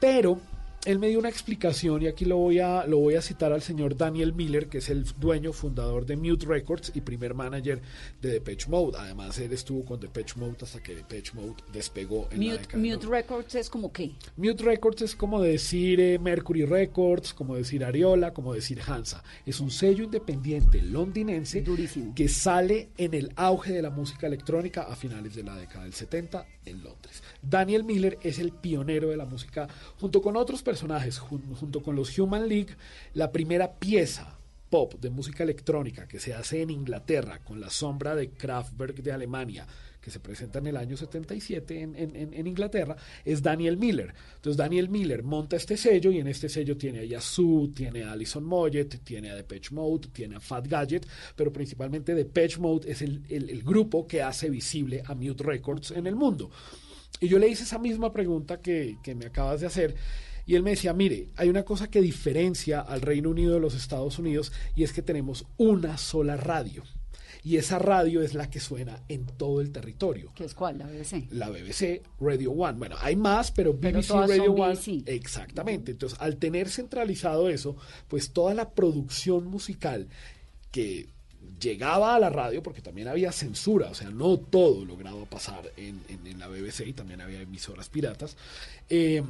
pero 0.00 0.40
él 0.84 0.98
me 0.98 1.08
dio 1.08 1.18
una 1.18 1.28
explicación 1.28 2.02
y 2.02 2.06
aquí 2.06 2.24
lo 2.24 2.36
voy 2.36 2.58
a 2.58 2.86
lo 2.86 2.98
voy 2.98 3.14
a 3.14 3.22
citar 3.22 3.52
al 3.52 3.62
señor 3.62 3.96
Daniel 3.96 4.34
Miller, 4.34 4.68
que 4.68 4.78
es 4.78 4.90
el 4.90 5.04
dueño 5.18 5.52
fundador 5.52 6.04
de 6.04 6.16
Mute 6.16 6.46
Records 6.46 6.92
y 6.94 7.00
primer 7.00 7.34
manager 7.34 7.80
de 8.20 8.30
Depeche 8.30 8.68
Mode. 8.68 8.98
Además, 8.98 9.38
él 9.38 9.52
estuvo 9.52 9.84
con 9.84 9.98
Depeche 10.00 10.38
Mode 10.38 10.58
hasta 10.62 10.82
que 10.82 10.94
Depeche 10.94 11.32
Mode 11.34 11.62
despegó 11.72 12.28
en 12.30 12.40
la 12.40 12.52
Mute, 12.52 12.58
década. 12.58 12.82
Mute 12.82 13.06
Records 13.06 13.54
es 13.54 13.70
como 13.70 13.92
qué? 13.92 14.12
Mute 14.36 14.62
Records 14.62 15.02
es 15.02 15.16
como 15.16 15.40
decir 15.40 16.00
eh, 16.00 16.18
Mercury 16.18 16.64
Records, 16.64 17.32
como 17.32 17.56
decir 17.56 17.84
Ariola, 17.84 18.32
como 18.32 18.52
decir 18.52 18.80
Hansa. 18.86 19.22
Es 19.46 19.60
un 19.60 19.70
sello 19.70 20.04
independiente 20.04 20.82
londinense 20.82 21.64
que 22.14 22.28
sale 22.28 22.90
en 22.98 23.14
el 23.14 23.32
auge 23.36 23.72
de 23.72 23.82
la 23.82 23.90
música 23.90 24.26
electrónica 24.26 24.82
a 24.82 24.96
finales 24.96 25.34
de 25.34 25.44
la 25.44 25.56
década 25.56 25.84
del 25.84 25.94
70 25.94 26.46
en 26.66 26.82
Londres. 26.82 27.22
Daniel 27.42 27.84
Miller 27.84 28.18
es 28.22 28.38
el 28.38 28.52
pionero 28.52 29.08
de 29.08 29.16
la 29.16 29.24
música 29.24 29.68
junto 30.00 30.22
con 30.22 30.36
otros 30.36 30.62
personajes, 30.62 30.73
jun- 30.82 31.54
junto 31.54 31.82
con 31.82 31.96
los 31.96 32.18
Human 32.18 32.48
League, 32.48 32.74
la 33.14 33.30
primera 33.32 33.72
pieza 33.72 34.38
pop 34.70 34.94
de 35.00 35.10
música 35.10 35.44
electrónica 35.44 36.08
que 36.08 36.18
se 36.18 36.34
hace 36.34 36.62
en 36.62 36.70
Inglaterra 36.70 37.38
con 37.44 37.60
la 37.60 37.70
sombra 37.70 38.14
de 38.16 38.30
Kraftwerk 38.30 38.96
de 39.02 39.12
Alemania 39.12 39.66
que 40.00 40.10
se 40.10 40.20
presenta 40.20 40.58
en 40.58 40.66
el 40.66 40.76
año 40.76 40.98
77 40.98 41.80
en, 41.80 41.96
en- 41.96 42.14
en- 42.14 42.34
en 42.34 42.46
Inglaterra, 42.46 42.94
es 43.24 43.40
Daniel 43.42 43.78
Miller. 43.78 44.12
Entonces 44.36 44.58
Daniel 44.58 44.90
Miller 44.90 45.22
monta 45.22 45.56
este 45.56 45.78
sello 45.78 46.10
y 46.10 46.18
en 46.18 46.26
este 46.28 46.50
sello 46.50 46.76
tiene 46.76 46.98
a 46.98 47.04
Yazoo, 47.04 47.70
tiene 47.74 48.02
a 48.04 48.12
Alison 48.12 48.44
Moyet, 48.44 48.98
tiene 49.02 49.30
a 49.30 49.34
Depeche 49.34 49.74
Mode, 49.74 50.08
tiene 50.12 50.36
a 50.36 50.40
Fat 50.40 50.66
Gadget, 50.68 51.06
pero 51.36 51.50
principalmente 51.54 52.14
Depeche 52.14 52.58
Mode 52.58 52.90
es 52.90 53.00
el, 53.00 53.22
el- 53.30 53.48
el 53.48 53.62
grupo 53.62 54.06
que 54.06 54.20
hace 54.20 54.50
visible 54.50 55.02
a 55.06 55.14
Mute 55.14 55.42
Records 55.42 55.92
en 55.92 56.06
el 56.06 56.16
mundo. 56.16 56.50
Y 57.20 57.28
yo 57.28 57.38
le 57.38 57.48
hice 57.48 57.62
esa 57.62 57.78
misma 57.78 58.12
pregunta 58.12 58.60
que, 58.60 58.98
que 59.02 59.14
me 59.14 59.24
acabas 59.24 59.62
de 59.62 59.68
hacer. 59.68 59.94
Y 60.46 60.54
él 60.56 60.62
me 60.62 60.70
decía, 60.70 60.92
mire, 60.92 61.28
hay 61.36 61.48
una 61.48 61.62
cosa 61.64 61.88
que 61.90 62.00
diferencia 62.00 62.80
al 62.80 63.00
Reino 63.00 63.30
Unido 63.30 63.54
de 63.54 63.60
los 63.60 63.74
Estados 63.74 64.18
Unidos 64.18 64.52
y 64.76 64.82
es 64.84 64.92
que 64.92 65.02
tenemos 65.02 65.46
una 65.56 65.96
sola 65.98 66.36
radio. 66.36 66.82
Y 67.46 67.58
esa 67.58 67.78
radio 67.78 68.22
es 68.22 68.32
la 68.32 68.48
que 68.48 68.58
suena 68.58 69.02
en 69.08 69.26
todo 69.26 69.60
el 69.60 69.70
territorio. 69.70 70.32
¿Qué 70.34 70.44
es 70.44 70.54
cuál? 70.54 70.78
La 70.78 70.86
BBC. 70.86 71.26
La 71.30 71.50
BBC, 71.50 72.00
Radio 72.18 72.52
One. 72.52 72.78
Bueno, 72.78 72.96
hay 73.00 73.16
más, 73.16 73.50
pero 73.50 73.78
Pero 73.78 73.98
BBC 73.98 74.08
todas 74.08 74.30
Radio 74.30 74.44
son 74.46 74.60
One. 74.60 74.74
BBC. 74.76 75.02
Exactamente. 75.10 75.92
Entonces, 75.92 76.18
al 76.22 76.38
tener 76.38 76.70
centralizado 76.70 77.50
eso, 77.50 77.76
pues 78.08 78.30
toda 78.32 78.54
la 78.54 78.70
producción 78.70 79.46
musical 79.46 80.08
que 80.70 81.08
llegaba 81.60 82.14
a 82.14 82.18
la 82.18 82.30
radio, 82.30 82.62
porque 82.62 82.80
también 82.80 83.08
había 83.08 83.30
censura, 83.30 83.88
o 83.90 83.94
sea, 83.94 84.08
no 84.10 84.38
todo 84.38 84.84
lograba 84.86 85.24
pasar 85.26 85.70
en, 85.76 86.00
en- 86.08 86.26
en 86.26 86.38
la 86.38 86.48
BBC 86.48 86.80
y 86.88 86.92
también 86.94 87.20
había 87.20 87.42
emisoras 87.42 87.90
piratas, 87.90 88.36
eh, 88.88 89.22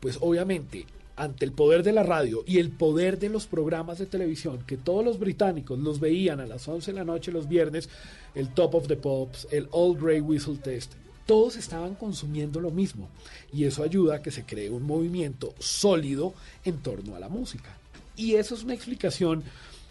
pues 0.00 0.18
obviamente 0.20 0.86
ante 1.16 1.44
el 1.44 1.52
poder 1.52 1.82
de 1.82 1.92
la 1.92 2.02
radio 2.02 2.42
y 2.46 2.58
el 2.58 2.70
poder 2.70 3.18
de 3.18 3.28
los 3.28 3.46
programas 3.46 3.98
de 3.98 4.06
televisión, 4.06 4.64
que 4.66 4.76
todos 4.76 5.04
los 5.04 5.18
británicos 5.18 5.78
los 5.78 6.00
veían 6.00 6.40
a 6.40 6.46
las 6.46 6.66
11 6.66 6.92
de 6.92 6.98
la 6.98 7.04
noche 7.04 7.30
los 7.30 7.48
viernes, 7.48 7.88
el 8.34 8.48
Top 8.48 8.74
of 8.74 8.88
the 8.88 8.96
Pops, 8.96 9.46
el 9.50 9.68
Old 9.70 10.02
Grey 10.02 10.20
Whistle 10.20 10.56
Test, 10.56 10.92
todos 11.26 11.56
estaban 11.56 11.94
consumiendo 11.94 12.60
lo 12.60 12.70
mismo. 12.70 13.08
Y 13.52 13.64
eso 13.64 13.82
ayuda 13.82 14.16
a 14.16 14.22
que 14.22 14.30
se 14.30 14.44
cree 14.44 14.70
un 14.70 14.82
movimiento 14.82 15.54
sólido 15.58 16.34
en 16.64 16.78
torno 16.78 17.16
a 17.16 17.20
la 17.20 17.28
música. 17.28 17.78
Y 18.16 18.34
eso 18.34 18.54
es 18.54 18.64
una 18.64 18.74
explicación, 18.74 19.42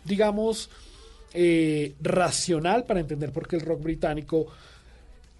digamos, 0.06 0.70
eh, 1.34 1.96
racional 2.02 2.86
para 2.86 3.00
entender 3.00 3.32
por 3.32 3.48
qué 3.48 3.56
el 3.56 3.64
rock 3.64 3.82
británico 3.82 4.48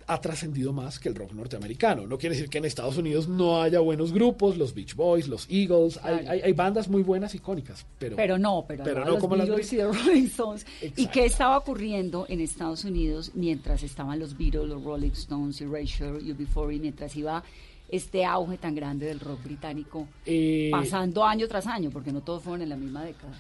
ha 0.08 0.20
trascendido 0.22 0.74
más 0.74 1.00
que 1.00 1.10
el 1.10 1.16
rock 1.16 1.34
norteamericano. 1.34 2.06
No 2.08 2.18
quiere 2.18 2.36
decir 2.36 2.50
que 2.50 2.58
en 2.58 2.66
Estados 2.66 2.98
Unidos 2.98 3.28
no 3.28 3.62
haya 3.62 3.80
buenos 3.80 4.12
grupos, 4.14 4.58
los 4.58 4.74
Beach 4.74 4.96
Boys, 4.96 5.28
los 5.28 5.48
Eagles, 5.50 5.98
hay, 6.04 6.16
Claro. 6.20 6.32
hay- 6.32 6.42
hay 6.42 6.54
bandas 6.54 6.88
muy 6.90 7.04
buenas 7.04 7.34
icónicas, 7.36 7.86
pero, 7.98 8.16
Pero 8.16 8.38
no, 8.38 8.66
pero, 8.68 8.84
pero 8.84 9.00
no, 9.02 9.06
no 9.06 9.12
los 9.14 9.20
como 9.22 9.36
las 9.36 9.48
Beatles 9.48 9.74
y 9.74 9.76
Beatles. 9.78 9.96
los 9.98 10.06
Rolling 10.08 10.26
Stones. 10.28 10.66
¿Y 10.98 11.08
qué 11.08 11.26
estaba 11.26 11.58
ocurriendo 11.58 12.26
en 12.30 12.42
Estados 12.42 12.84
Unidos 12.86 13.32
mientras 13.34 13.84
estaban 13.84 14.20
los 14.20 14.38
Beatles, 14.38 14.68
los 14.70 14.84
Rolling 14.84 15.12
Stones, 15.12 15.62
Erasure, 15.62 16.20
UB40, 16.22 16.76
y 16.76 16.80
mientras 16.80 17.16
iba 17.16 17.44
este 17.90 18.26
auge 18.26 18.58
tan 18.58 18.74
grande 18.74 19.06
del 19.06 19.20
rock 19.20 19.44
británico, 19.44 20.08
Eh, 20.26 20.70
pasando 20.72 21.24
año 21.24 21.48
tras 21.48 21.68
año, 21.68 21.92
porque 21.92 22.12
no 22.12 22.22
todos 22.22 22.42
fueron 22.42 22.64
en 22.64 22.70
la 22.70 22.76
misma 22.76 23.04
década? 23.04 23.34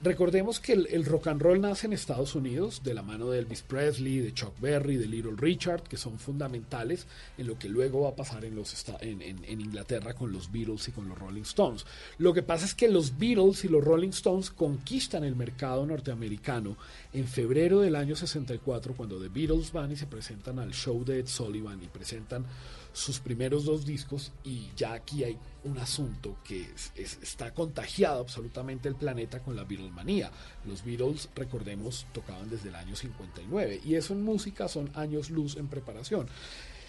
Recordemos 0.00 0.60
que 0.60 0.74
el, 0.74 1.04
rock 1.04 1.26
and 1.26 1.42
roll 1.42 1.60
nace 1.60 1.88
en 1.88 1.92
Estados 1.92 2.36
Unidos 2.36 2.82
de 2.84 2.94
la 2.94 3.02
mano 3.02 3.30
de 3.30 3.40
Elvis 3.40 3.62
Presley, 3.62 4.20
de 4.20 4.32
Chuck 4.32 4.54
Berry, 4.60 4.96
de 4.96 5.06
Little 5.06 5.34
Richard, 5.36 5.82
que 5.82 5.96
son 5.96 6.20
fundamentales 6.20 7.08
en 7.36 7.48
lo 7.48 7.58
que 7.58 7.68
luego 7.68 8.02
va 8.02 8.10
a 8.10 8.14
pasar 8.14 8.44
en, 8.44 8.54
los, 8.54 8.86
en 9.00 9.60
Inglaterra 9.60 10.14
con 10.14 10.30
los 10.30 10.52
Beatles 10.52 10.86
y 10.86 10.92
con 10.92 11.08
los 11.08 11.18
Rolling 11.18 11.42
Stones. 11.42 11.84
Lo 12.18 12.32
que 12.32 12.44
pasa 12.44 12.64
es 12.64 12.76
que 12.76 12.86
los 12.86 13.18
Beatles 13.18 13.64
y 13.64 13.68
los 13.68 13.82
Rolling 13.82 14.10
Stones 14.10 14.50
conquistan 14.50 15.24
el 15.24 15.34
mercado 15.34 15.84
norteamericano 15.84 16.76
en 17.12 17.26
febrero 17.26 17.80
del 17.80 17.96
año 17.96 18.14
64, 18.14 18.94
cuando 18.94 19.20
The 19.20 19.28
Beatles 19.28 19.72
van 19.72 19.90
y 19.90 19.96
se 19.96 20.06
presentan 20.06 20.60
al 20.60 20.74
show 20.74 21.04
de 21.04 21.18
Ed 21.18 21.26
Sullivan 21.26 21.82
y 21.82 21.88
presentan 21.88 22.46
sus 22.92 23.18
primeros 23.18 23.64
dos 23.64 23.84
discos 23.84 24.32
y 24.44 24.68
ya 24.76 24.92
aquí 24.92 25.24
hay 25.24 25.36
un 25.68 25.78
asunto 25.78 26.36
que 26.44 26.62
es- 26.62 26.92
es- 26.96 27.18
está 27.22 27.52
contagiado 27.54 28.20
absolutamente 28.20 28.88
el 28.88 28.94
planeta 28.94 29.40
con 29.40 29.54
la 29.56 29.64
Beatlemanía. 29.64 30.30
Los 30.66 30.84
Beatles, 30.84 31.28
recordemos, 31.34 32.06
tocaban 32.12 32.50
desde 32.50 32.68
el 32.70 32.74
año 32.74 32.96
59 32.96 33.80
y 33.84 33.94
eso 33.94 34.12
en 34.14 34.22
música 34.22 34.68
son 34.68 34.90
años 34.94 35.30
luz 35.30 35.56
en 35.56 35.68
preparación. 35.68 36.26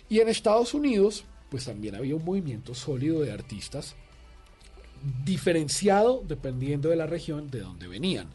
Y 0.09 0.19
en 0.19 0.29
Estados 0.29 0.73
Unidos, 0.73 1.23
pues 1.49 1.65
también 1.65 1.95
había 1.95 2.15
un 2.15 2.25
movimiento 2.25 2.73
sólido 2.73 3.21
de 3.21 3.31
artistas 3.31 3.95
diferenciado 5.23 6.23
dependiendo 6.27 6.89
de 6.89 6.95
la 6.95 7.07
región 7.07 7.49
de 7.49 7.61
donde 7.61 7.87
venían. 7.87 8.27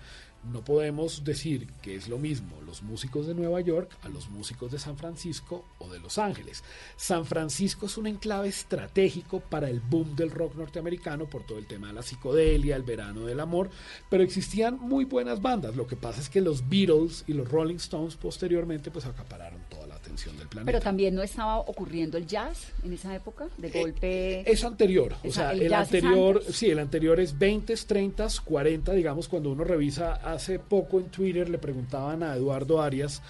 No 0.52 0.64
podemos 0.64 1.24
decir 1.24 1.68
que 1.82 1.94
es 1.96 2.08
lo 2.08 2.18
mismo 2.18 2.60
los 2.66 2.82
músicos 2.82 3.26
de 3.26 3.34
Nueva 3.34 3.60
York 3.60 3.96
a 4.02 4.08
los 4.08 4.28
músicos 4.28 4.72
de 4.72 4.78
San 4.78 4.96
Francisco 4.96 5.64
o 5.78 5.88
de 5.88 6.00
Los 6.00 6.18
Ángeles. 6.18 6.64
San 6.96 7.24
Francisco 7.24 7.86
es 7.86 7.96
un 7.96 8.06
enclave 8.06 8.48
estratégico 8.48 9.40
para 9.40 9.70
el 9.70 9.80
boom 9.80 10.16
del 10.16 10.30
rock 10.30 10.56
norteamericano 10.56 11.26
por 11.26 11.44
todo 11.44 11.58
el 11.58 11.66
tema 11.66 11.86
de 11.86 11.92
la 11.92 12.02
psicodelia, 12.02 12.76
el 12.76 12.82
verano 12.82 13.26
del 13.26 13.40
amor, 13.40 13.70
pero 14.10 14.22
existían 14.22 14.78
muy 14.80 15.04
buenas 15.04 15.40
bandas. 15.40 15.76
Lo 15.76 15.86
que 15.86 15.96
pasa 15.96 16.20
es 16.20 16.28
que 16.28 16.40
los 16.40 16.68
Beatles 16.68 17.24
y 17.26 17.32
los 17.32 17.48
Rolling 17.48 17.76
Stones 17.76 18.16
posteriormente 18.16 18.90
pues 18.90 19.06
acapararon 19.06 19.60
toda 19.68 19.86
la 19.86 19.98
atención 20.14 20.38
del 20.38 20.48
planeta. 20.48 20.66
Pero 20.66 20.80
también 20.82 21.14
no 21.14 21.22
estaba 21.22 21.58
ocurriendo 21.58 22.16
el 22.18 22.26
jazz 22.26 22.72
en 22.84 22.92
esa 22.92 23.14
época, 23.14 23.48
de 23.58 23.70
golpe. 23.70 24.50
Es 24.50 24.64
anterior, 24.64 25.14
o 25.24 25.30
sea, 25.32 25.52
el 25.52 25.72
anterior, 25.74 26.42
sí, 26.50 26.70
el 26.70 26.78
anterior 26.78 27.20
es 27.20 27.38
20, 27.38 27.74
30, 27.76 28.26
40, 28.44 28.92
digamos, 28.92 29.28
cuando 29.28 29.50
uno 29.50 29.64
revisa, 29.64 30.14
hace 30.14 30.58
poco 30.58 30.98
en 31.00 31.06
Twitter 31.06 31.48
le 31.48 31.58
preguntaban 31.58 32.22
a 32.22 32.34
Eduardo 32.34 32.80
Arias, 32.80 33.22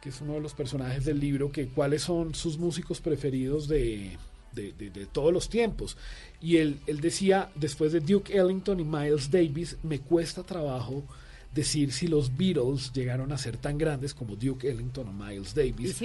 que 0.00 0.10
es 0.10 0.20
uno 0.20 0.34
de 0.34 0.40
los 0.40 0.54
personajes 0.54 1.04
del 1.04 1.18
libro, 1.20 1.50
que 1.50 1.66
cuáles 1.68 2.02
son 2.02 2.34
sus 2.34 2.56
músicos 2.58 3.00
preferidos 3.00 3.66
de, 3.66 4.16
de, 4.52 4.72
de- 4.72 4.90
de 4.90 5.06
todos 5.06 5.32
los 5.32 5.48
tiempos. 5.48 5.96
Y 6.40 6.58
él, 6.58 6.78
él 6.86 7.00
decía, 7.00 7.50
después 7.56 7.92
de 7.92 8.00
Duke 8.00 8.36
Ellington 8.38 8.78
y 8.78 8.84
Miles 8.84 9.30
Davis, 9.30 9.76
me 9.82 9.98
cuesta 9.98 10.44
trabajo 10.44 11.02
decir 11.58 11.92
si 11.92 12.06
los 12.06 12.36
Beatles 12.36 12.92
llegaron 12.92 13.32
a 13.32 13.38
ser 13.38 13.56
tan 13.56 13.78
grandes 13.78 14.14
como 14.14 14.36
Duke 14.36 14.68
Ellington 14.68 15.08
o 15.08 15.12
Miles 15.12 15.54
Davis. 15.54 16.02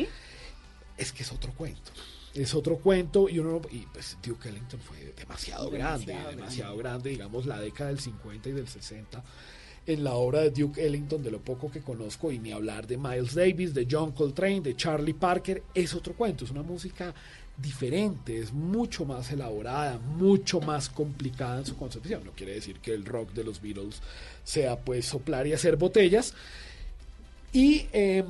Es 0.97 1.11
que 1.11 1.23
es 1.23 1.31
otro 1.31 1.53
cuento. 1.53 1.91
Es 2.33 2.53
otro 2.55 2.77
cuento 2.77 3.29
y 3.29 3.39
uno 3.39 3.61
y 3.71 3.79
pues 3.93 4.17
Duke 4.25 4.49
Ellington 4.49 4.79
fue 4.79 5.13
demasiado, 5.15 5.69
grande, 5.69 6.07
Demasiado 6.07 6.35
demasiado 6.35 6.77
grande, 6.77 7.09
digamos 7.11 7.45
la 7.45 7.59
década 7.59 7.89
del 7.89 7.99
50 7.99 8.49
y 8.49 8.51
del 8.53 8.67
60 8.67 9.23
en 9.85 10.03
la 10.03 10.13
obra 10.13 10.41
de 10.41 10.51
Duke 10.51 10.83
Ellington, 10.85 11.21
de 11.23 11.31
lo 11.31 11.41
poco 11.41 11.69
que 11.69 11.81
conozco, 11.81 12.31
y 12.31 12.39
ni 12.39 12.51
hablar 12.51 12.87
de 12.87 12.97
Miles 12.97 13.35
Davis, 13.35 13.73
de 13.73 13.87
John 13.89 14.13
Coltrane, 14.13 14.61
de 14.61 14.75
Charlie 14.75 15.13
Parker, 15.13 15.63
es 15.73 15.93
otro 15.93 16.13
cuento, 16.13 16.45
es 16.45 16.51
una 16.51 16.63
música 16.63 17.13
diferente, 17.57 18.39
es 18.39 18.51
mucho 18.51 19.05
más 19.05 19.31
elaborada, 19.31 19.99
mucho 19.99 20.59
más 20.59 20.89
complicada 20.89 21.59
en 21.59 21.65
su 21.65 21.77
concepción. 21.77 22.23
No 22.25 22.31
quiere 22.31 22.53
decir 22.53 22.79
que 22.79 22.93
el 22.93 23.05
rock 23.05 23.31
de 23.33 23.43
los 23.43 23.61
Beatles 23.61 24.01
sea 24.43 24.79
pues 24.79 25.05
soplar 25.05 25.45
y 25.47 25.53
hacer 25.53 25.77
botellas. 25.77 26.33
Y 27.51 27.87
em, 27.93 28.25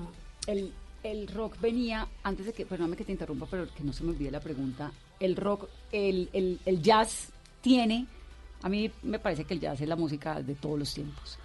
El, 0.47 0.73
el 1.03 1.27
rock 1.27 1.59
venía, 1.61 2.07
antes 2.23 2.45
de 2.45 2.53
que, 2.53 2.65
perdóname 2.65 2.97
que 2.97 3.05
te 3.05 3.13
interrumpa, 3.13 3.47
pero 3.49 3.67
que 3.73 3.83
no 3.83 3.93
se 3.93 4.03
me 4.03 4.09
olvide 4.11 4.31
la 4.31 4.41
pregunta, 4.41 4.91
el 5.19 5.35
rock, 5.35 5.69
el, 5.91 6.29
el, 6.33 6.59
el 6.65 6.81
jazz 6.81 7.29
tiene 7.61 8.07
A 8.61 8.69
mí 8.69 8.91
me 9.03 9.19
parece 9.19 9.43
que 9.45 9.53
el 9.53 9.59
jazz 9.59 9.81
es 9.81 9.87
la 9.87 9.95
música 9.95 10.41
de 10.41 10.55
todos 10.55 10.79
los 10.79 10.93
tiempos, 10.93 11.37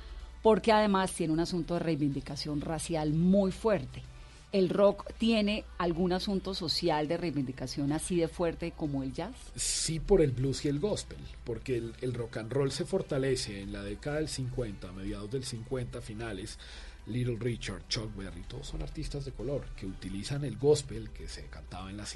porque 0.43 0.71
además 0.73 1.13
tiene 1.13 1.33
un 1.33 1.41
asunto 1.41 1.75
de 1.75 1.81
reivindicación 1.81 2.61
racial 2.61 3.13
muy 3.13 3.51
fuerte. 3.53 4.03
¿El 4.51 4.71
rock 4.71 5.13
tiene 5.19 5.67
algún 5.77 6.15
asunto 6.15 6.55
social 6.55 7.07
de 7.07 7.19
reivindicación 7.19 7.93
así 7.93 8.17
de 8.17 8.29
fuerte 8.29 8.73
como 8.73 9.03
el 9.03 9.13
jazz? 9.13 9.35
Sí 9.55 10.01
por 10.01 10.23
el 10.23 10.31
blues 10.31 10.65
y 10.65 10.69
el 10.69 10.81
gospel, 10.81 11.19
porque 11.45 11.77
el, 11.77 12.15
rock 12.15 12.39
and 12.39 12.51
roll 12.51 12.73
se 12.73 12.87
fortalece 12.87 13.61
en 13.61 13.73
la 13.73 13.83
década 13.83 14.17
del 14.17 14.29
50, 14.29 14.91
mediados 14.93 15.31
del 15.31 15.45
50, 15.45 16.01
finales. 16.01 16.59
Little 17.07 17.37
Richard, 17.39 17.89
Chuck 17.89 18.15
Berry, 18.17 18.43
todos 18.49 18.67
son 18.67 18.83
artistas 18.83 19.25
de 19.25 19.33
color 19.33 19.65
que 19.77 19.87
utilizan 19.87 20.45
el 20.45 20.59
gospel 20.59 21.11
que 21.11 21.27
se 21.27 21.45
cantaba 21.47 21.91
en 21.91 21.97
las 21.97 22.15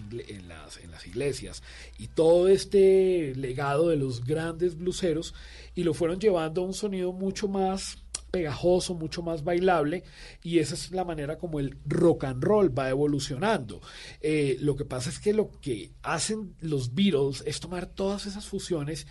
iglesias 1.07 1.63
y 1.99 2.09
todo 2.09 2.49
este 2.49 3.35
legado 3.35 3.89
de 3.89 3.97
los 3.97 4.23
grandes 4.23 4.77
bluseros 4.77 5.35
y 5.75 5.85
lo 5.85 5.95
fueron 5.95 6.21
llevando 6.21 6.63
a 6.63 6.67
un 6.67 6.75
sonido 6.75 7.13
mucho 7.13 7.49
más 7.49 8.02
pegajoso, 8.33 8.95
mucho 8.95 9.23
más 9.23 9.45
bailable 9.45 10.03
y 10.43 10.59
esa 10.59 10.75
es 10.75 10.91
la 10.91 11.05
manera 11.05 11.39
como 11.39 11.61
el 11.61 11.77
rock 11.85 12.25
and 12.25 12.43
roll 12.43 12.77
va 12.77 12.89
evolucionando. 12.89 13.81
Eh, 14.21 14.57
lo 14.61 14.75
que 14.75 14.85
pasa 14.85 15.11
es 15.11 15.21
que 15.21 15.33
lo 15.33 15.53
que 15.61 15.93
hacen 16.03 16.57
los 16.61 16.95
Beatles 16.95 17.45
es 17.47 17.61
tomar 17.61 17.87
todas 17.87 18.27
esas 18.27 18.47
fusiones 18.47 19.07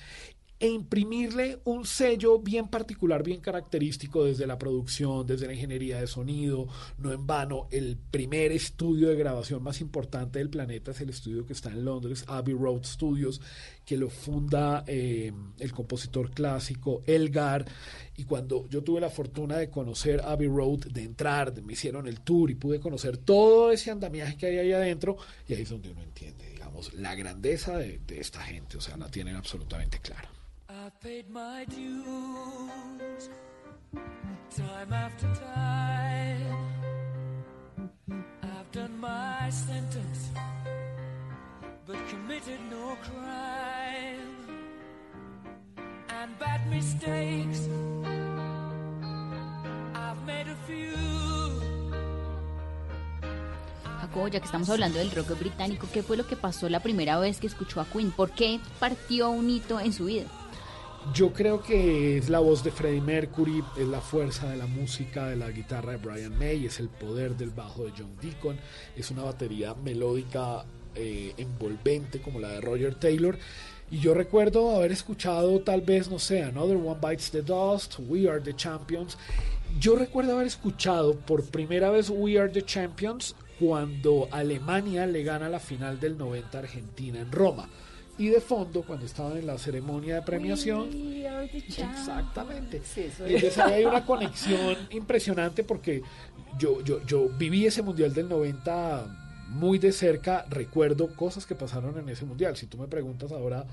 e 0.62 0.68
imprimirle 0.68 1.60
un 1.64 1.86
sello 1.86 2.38
bien 2.38 2.68
particular, 2.68 3.24
bien 3.24 3.42
característico 3.42 4.26
desde 4.26 4.46
la 4.46 4.60
producción, 4.60 5.26
desde 5.26 5.48
la 5.48 5.54
ingeniería 5.54 6.00
de 6.00 6.06
sonido. 6.06 6.68
No 7.00 7.12
en 7.12 7.26
vano, 7.26 7.68
el 7.72 7.98
primer 7.98 8.52
estudio 8.52 9.10
de 9.10 9.16
grabación 9.16 9.64
más 9.64 9.82
importante 9.82 10.38
del 10.38 10.52
planeta 10.52 10.92
es 10.92 11.02
el 11.02 11.10
estudio 11.10 11.48
que 11.48 11.54
está 11.54 11.70
en 11.70 11.84
Londres, 11.84 12.26
Abbey 12.28 12.54
Road 12.54 12.84
Studios, 12.84 13.42
que 13.86 13.98
lo 13.98 14.10
funda 14.10 14.84
eh, 14.88 15.32
el 15.60 15.72
compositor 15.74 16.32
clásico 16.32 17.04
Elgar. 17.06 17.66
Y 18.16 18.26
cuando 18.26 18.68
yo 18.70 18.84
tuve 18.84 19.02
la 19.02 19.10
fortuna 19.10 19.58
de 19.58 19.70
conocer 19.70 20.22
Abbey 20.22 20.48
Road, 20.48 20.88
de 20.88 21.04
entrar, 21.04 21.54
me 21.62 21.74
hicieron 21.74 22.08
el 22.08 22.22
tour 22.22 22.52
y 22.52 22.56
pude 22.56 22.80
conocer 22.80 23.18
todo 23.18 23.72
ese 23.72 23.92
andamiaje 23.92 24.38
que 24.38 24.48
hay 24.48 24.58
ahí 24.60 24.74
adentro, 24.74 25.18
y 25.48 25.54
ahí 25.54 25.64
es 25.64 25.70
donde 25.70 25.92
uno 25.92 26.04
entiende, 26.04 26.50
digamos, 26.50 26.94
la 26.94 27.16
grandeza 27.16 27.78
de, 27.78 28.00
esta 28.10 28.42
gente, 28.42 28.78
o 28.78 28.82
sea, 28.82 28.98
la 28.98 29.10
tienen 29.10 29.36
absolutamente 29.36 30.00
clara. 30.00 30.30
I've 30.70 31.00
paid 31.02 31.28
my 31.28 31.66
dues 31.66 33.30
time 34.56 34.94
after 34.94 35.28
time. 35.36 36.72
I've 38.44 38.90
my 38.90 39.50
sentence, 39.50 40.11
but 41.92 42.08
committed 42.08 42.60
no 42.70 42.98
crime. 43.04 44.32
And 46.10 46.38
bad 46.40 46.68
mistakes, 46.70 47.68
I've 49.94 50.22
made 50.26 50.48
a 50.48 50.56
few. 50.68 50.96
Jacobo, 54.02 54.28
ya 54.28 54.40
que 54.40 54.46
estamos 54.46 54.70
hablando 54.70 55.00
del 55.00 55.12
rock 55.12 55.38
británico, 55.40 55.88
¿qué 55.94 56.02
fue 56.02 56.18
lo 56.18 56.26
que 56.26 56.36
pasó 56.36 56.70
la 56.70 56.80
primera 56.80 57.20
vez 57.20 57.40
que 57.40 57.48
escuchó 57.48 57.82
a 57.82 57.86
Queen? 57.86 58.12
¿Por 58.12 58.32
qué 58.32 58.60
partió 58.80 59.30
un 59.30 59.50
hito 59.50 59.80
en 59.80 59.94
su 59.94 60.06
vida? 60.06 60.26
Yo 61.14 61.34
creo 61.34 61.62
que 61.64 62.18
es 62.18 62.30
la 62.30 62.40
voz 62.40 62.64
de 62.64 62.72
Freddie 62.72 63.02
Mercury, 63.02 63.64
es 63.76 63.88
la 63.88 64.02
fuerza 64.02 64.48
de 64.50 64.58
la 64.58 64.68
música, 64.68 65.28
de 65.28 65.36
la 65.36 65.50
guitarra 65.50 65.94
de 65.94 65.98
Brian 65.98 66.38
May, 66.38 66.68
es 66.68 66.80
el 66.80 66.90
poder 66.90 67.36
del 67.36 67.50
bajo 67.50 67.86
de 67.86 67.94
John 67.98 68.16
Deacon, 68.22 68.60
es 68.96 69.10
una 69.10 69.24
batería 69.24 69.74
melódica 69.74 70.64
eh, 70.96 71.34
envolvente 71.38 72.22
como 72.22 72.40
la 72.40 72.50
de 72.50 72.62
Roger 72.62 72.96
Taylor. 72.96 73.38
Y 73.90 74.00
yo 74.00 74.14
recuerdo 74.14 74.76
haber 74.76 74.92
escuchado 74.92 75.60
tal 75.60 75.82
vez, 75.82 76.10
no 76.10 76.18
sé, 76.18 76.44
Another 76.44 76.78
One 76.78 77.00
Bites 77.02 77.30
the 77.32 77.42
Dust, 77.42 77.96
We 78.08 78.30
Are 78.30 78.40
the 78.40 78.56
Champions. 78.56 79.18
Yo 79.80 79.96
recuerdo 79.96 80.34
haber 80.34 80.48
escuchado 80.48 81.16
por 81.16 81.44
primera 81.46 81.90
vez 81.90 82.10
We 82.10 82.40
Are 82.40 82.50
the 82.50 82.62
Champions 82.62 83.36
cuando 83.60 84.30
Alemania 84.32 85.06
le 85.06 85.24
gana 85.24 85.50
la 85.50 85.60
final 85.60 86.00
del 86.00 86.18
90 86.18 86.58
a 86.58 86.62
Argentina 86.62 87.20
en 87.20 87.32
Roma. 87.32 87.70
Y 88.18 88.28
de 88.28 88.40
fondo, 88.40 88.84
cuando 88.84 89.06
estaban 89.06 89.38
en 89.38 89.48
la 89.48 89.58
ceremonia 89.58 90.16
de 90.16 90.22
premiación, 90.22 90.90
exactamente. 91.58 92.82
Y 93.28 93.36
entonces 93.36 93.58
ahí 93.58 93.74
hay 93.74 93.86
una 93.86 94.06
conexión 94.06 94.78
impresionante 94.92 95.64
porque 95.64 96.02
yo, 96.58 96.82
yo, 96.84 97.04
yo 97.06 97.30
viví 97.30 97.66
ese 97.66 97.82
mundial 97.82 98.14
del 98.14 98.30
90 98.30 99.21
muy 99.52 99.80
de 99.80 99.92
cerca, 99.92 100.46
recuerdo 100.50 101.14
cosas 101.14 101.46
que 101.46 101.56
pasaron 101.56 101.98
en 101.98 102.08
ese 102.08 102.26
mundial. 102.26 102.56
Si 102.56 102.68
tú 102.68 102.78
me 102.78 102.88
preguntas 102.88 103.32
ahora 103.34 103.66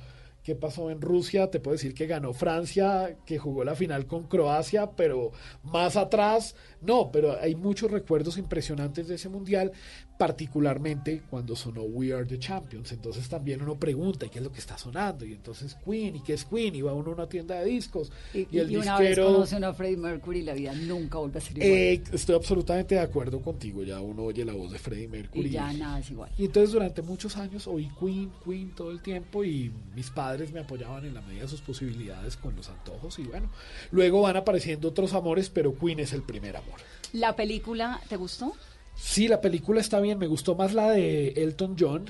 qué 0.42 0.56
pasó 0.56 0.90
en 0.90 1.00
Rusia, 1.00 1.50
te 1.50 1.60
puedo 1.60 1.76
decir 1.76 1.94
que 1.94 2.06
ganó 2.06 2.32
Francia, 2.32 3.16
que 3.24 3.38
jugó 3.38 3.64
la 3.64 3.76
final 3.76 4.06
con 4.06 4.24
Croacia, 4.24 4.90
pero 4.96 5.30
más 5.62 5.96
atrás, 5.96 6.56
no, 6.80 7.12
pero 7.12 7.38
hay 7.40 7.54
muchos 7.54 7.90
recuerdos 7.90 8.38
impresionantes 8.38 9.06
de 9.06 9.14
ese 9.14 9.28
mundial, 9.28 9.72
particularmente 10.18 11.22
cuando 11.30 11.54
sonó 11.54 11.82
We 11.82 12.12
Are 12.12 12.26
the 12.26 12.38
Champions. 12.38 12.90
Entonces 12.92 13.28
también 13.28 13.62
uno 13.62 13.76
pregunta, 13.78 14.26
¿y 14.26 14.28
qué 14.28 14.38
es 14.38 14.44
lo 14.44 14.52
que 14.52 14.58
está 14.58 14.76
sonando? 14.76 15.24
Y 15.24 15.32
entonces 15.32 15.76
Queen, 15.84 16.16
¿y 16.16 16.20
qué 16.20 16.34
es 16.34 16.44
Queen? 16.44 16.74
Y 16.74 16.82
va 16.82 16.92
uno 16.92 17.12
a 17.12 17.14
una 17.14 17.28
tienda 17.28 17.54
de 17.60 17.66
discos. 17.66 18.10
Y, 18.34 18.48
Y, 18.50 18.58
el 18.58 18.70
y 18.72 18.76
una 18.76 18.98
vez 18.98 19.10
disquero... 19.10 19.32
conoce 19.32 19.56
uno 19.56 19.68
a 19.68 19.74
Freddie 19.74 19.96
Mercury, 19.96 20.42
la 20.42 20.54
vida 20.54 20.74
nunca 20.74 21.18
vuelve 21.18 21.38
a 21.38 21.40
ser 21.40 21.56
igual. 21.58 21.70
Eh, 21.70 22.02
estoy 22.12 22.34
absolutamente 22.34 22.96
de 22.96 23.00
acuerdo 23.00 23.40
contigo. 23.40 23.84
Ya 23.84 24.00
uno 24.00 24.24
oye 24.24 24.44
la 24.44 24.54
voz 24.54 24.72
de 24.72 24.78
Freddie 24.78 25.08
Mercury. 25.08 25.46
y 25.46 25.50
ya 25.50 25.72
nada 25.72 26.00
es 26.00 26.10
igual. 26.10 26.30
Y 26.36 26.46
entonces 26.46 26.72
durante 26.72 27.00
muchos 27.00 27.36
años 27.36 27.68
oí 27.68 27.88
Queen, 28.00 28.32
Queen 28.44 28.74
todo 28.74 28.90
el 28.90 29.00
tiempo 29.00 29.44
y 29.44 29.70
mis 29.94 30.10
padres 30.10 30.52
me 30.52 30.60
apoyaban 30.60 31.04
en 31.04 31.14
la 31.14 31.20
medida 31.22 31.42
de 31.42 31.48
sus 31.48 31.60
posibilidades 31.60 32.36
con 32.36 32.56
los 32.56 32.68
antojos 32.68 33.18
y 33.20 33.22
bueno, 33.22 33.50
luego 33.92 34.22
van 34.22 34.36
apareciendo 34.36 34.88
otros 34.88 35.12
amores, 35.14 35.48
pero 35.48 35.78
Queen 35.78 36.00
es 36.00 36.12
el 36.12 36.22
primer 36.22 36.56
amor. 36.56 36.80
¿La 37.12 37.36
película 37.36 38.00
te 38.08 38.16
gustó? 38.16 38.52
Sí, 38.98 39.28
la 39.28 39.40
película 39.40 39.80
está 39.80 40.00
bien, 40.00 40.18
me 40.18 40.26
gustó 40.26 40.56
más 40.56 40.74
la 40.74 40.90
de 40.90 41.28
Elton 41.28 41.76
John, 41.78 42.06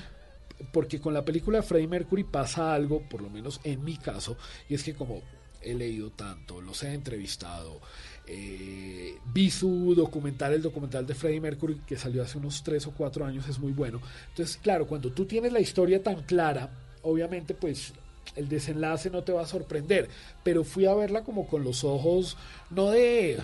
porque 0.73 0.99
con 0.99 1.13
la 1.13 1.23
película 1.23 1.59
de 1.59 1.63
Freddie 1.63 1.87
Mercury 1.87 2.23
pasa 2.23 2.73
algo, 2.73 3.03
por 3.07 3.21
lo 3.21 3.29
menos 3.29 3.61
en 3.63 3.83
mi 3.83 3.95
caso, 3.95 4.37
y 4.67 4.73
es 4.73 4.83
que 4.83 4.95
como 4.95 5.21
he 5.61 5.75
leído 5.75 6.09
tanto, 6.09 6.61
los 6.61 6.81
he 6.83 6.93
entrevistado, 6.93 7.79
eh, 8.25 9.15
vi 9.33 9.51
su 9.51 9.93
documental, 9.95 10.53
el 10.53 10.63
documental 10.63 11.05
de 11.05 11.13
Freddie 11.13 11.39
Mercury, 11.39 11.81
que 11.85 11.95
salió 11.95 12.23
hace 12.23 12.39
unos 12.39 12.63
tres 12.63 12.87
o 12.87 12.91
cuatro 12.91 13.23
años, 13.23 13.47
es 13.47 13.59
muy 13.59 13.71
bueno. 13.71 14.01
Entonces, 14.29 14.57
claro, 14.57 14.87
cuando 14.87 15.11
tú 15.11 15.25
tienes 15.25 15.53
la 15.53 15.59
historia 15.59 16.01
tan 16.01 16.23
clara, 16.23 16.69
obviamente 17.03 17.53
pues 17.53 17.93
el 18.35 18.49
desenlace 18.49 19.11
no 19.11 19.23
te 19.23 19.31
va 19.31 19.43
a 19.43 19.47
sorprender, 19.47 20.09
pero 20.43 20.63
fui 20.63 20.87
a 20.87 20.95
verla 20.95 21.23
como 21.23 21.45
con 21.47 21.63
los 21.63 21.83
ojos, 21.83 22.35
no 22.71 22.89
de... 22.89 23.37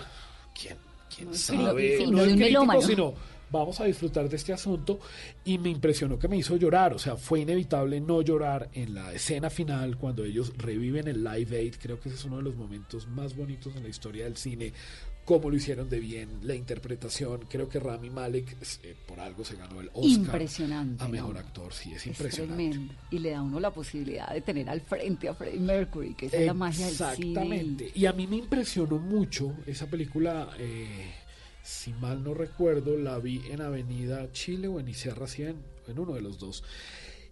¿Quién, 0.60 0.76
quién 1.14 1.34
sabe? 1.34 1.58
no 1.60 1.72
no 1.72 1.74
de 1.74 1.82
de 1.82 2.04
un 2.04 2.14
crítico, 2.14 2.38
melómano. 2.38 2.82
sino 2.82 3.35
vamos 3.50 3.80
a 3.80 3.84
disfrutar 3.84 4.28
de 4.28 4.36
este 4.36 4.52
asunto 4.52 4.98
y 5.44 5.58
me 5.58 5.70
impresionó 5.70 6.18
que 6.18 6.28
me 6.28 6.36
hizo 6.36 6.56
llorar, 6.56 6.92
o 6.94 6.98
sea, 6.98 7.16
fue 7.16 7.40
inevitable 7.40 8.00
no 8.00 8.20
llorar 8.22 8.68
en 8.72 8.94
la 8.94 9.12
escena 9.12 9.50
final 9.50 9.96
cuando 9.96 10.24
ellos 10.24 10.52
reviven 10.56 11.08
el 11.08 11.22
Live 11.22 11.56
Aid, 11.56 11.74
creo 11.80 12.00
que 12.00 12.08
ese 12.08 12.18
es 12.18 12.24
uno 12.24 12.38
de 12.38 12.42
los 12.42 12.56
momentos 12.56 13.06
más 13.08 13.36
bonitos 13.36 13.74
en 13.76 13.82
la 13.84 13.88
historia 13.88 14.24
del 14.24 14.36
cine, 14.36 14.72
cómo 15.24 15.50
lo 15.50 15.56
hicieron 15.56 15.88
de 15.90 15.98
bien, 15.98 16.28
la 16.42 16.54
interpretación, 16.54 17.46
creo 17.48 17.68
que 17.68 17.80
Rami 17.80 18.10
Malek 18.10 18.56
eh, 18.84 18.94
por 19.08 19.18
algo 19.18 19.44
se 19.44 19.56
ganó 19.56 19.80
el 19.80 19.88
Oscar 19.88 20.04
Impresionante, 20.04 21.02
a 21.02 21.08
mejor 21.08 21.34
¿no? 21.34 21.40
actor, 21.40 21.72
sí, 21.72 21.90
es 21.92 21.98
Es 22.02 22.06
impresionante. 22.06 22.62
tremendo. 22.70 22.94
Y 23.10 23.18
le 23.18 23.30
da 23.30 23.38
a 23.38 23.42
uno 23.42 23.58
la 23.58 23.72
posibilidad 23.72 24.32
de 24.32 24.40
tener 24.40 24.68
al 24.70 24.80
frente 24.82 25.28
a 25.28 25.34
Freddie 25.34 25.58
Mercury, 25.60 26.14
que 26.14 26.26
esa 26.26 26.36
es 26.36 26.46
la 26.46 26.54
magia 26.54 26.86
del 26.86 26.94
cine. 26.94 27.08
Exactamente. 27.10 27.90
Y 27.94 28.06
a 28.06 28.12
mí 28.12 28.26
me 28.28 28.36
impresionó 28.36 28.98
mucho 28.98 29.52
esa 29.66 29.86
película, 29.88 30.48
eh, 30.60 31.10
si 31.66 31.92
mal 31.94 32.22
no 32.22 32.32
recuerdo, 32.32 32.96
la 32.96 33.18
vi 33.18 33.42
en 33.50 33.60
Avenida 33.60 34.30
Chile 34.30 34.68
o 34.68 34.78
en 34.78 34.88
Iserra 34.88 35.26
100, 35.26 35.56
en 35.88 35.98
uno 35.98 36.14
de 36.14 36.20
los 36.20 36.38
dos. 36.38 36.62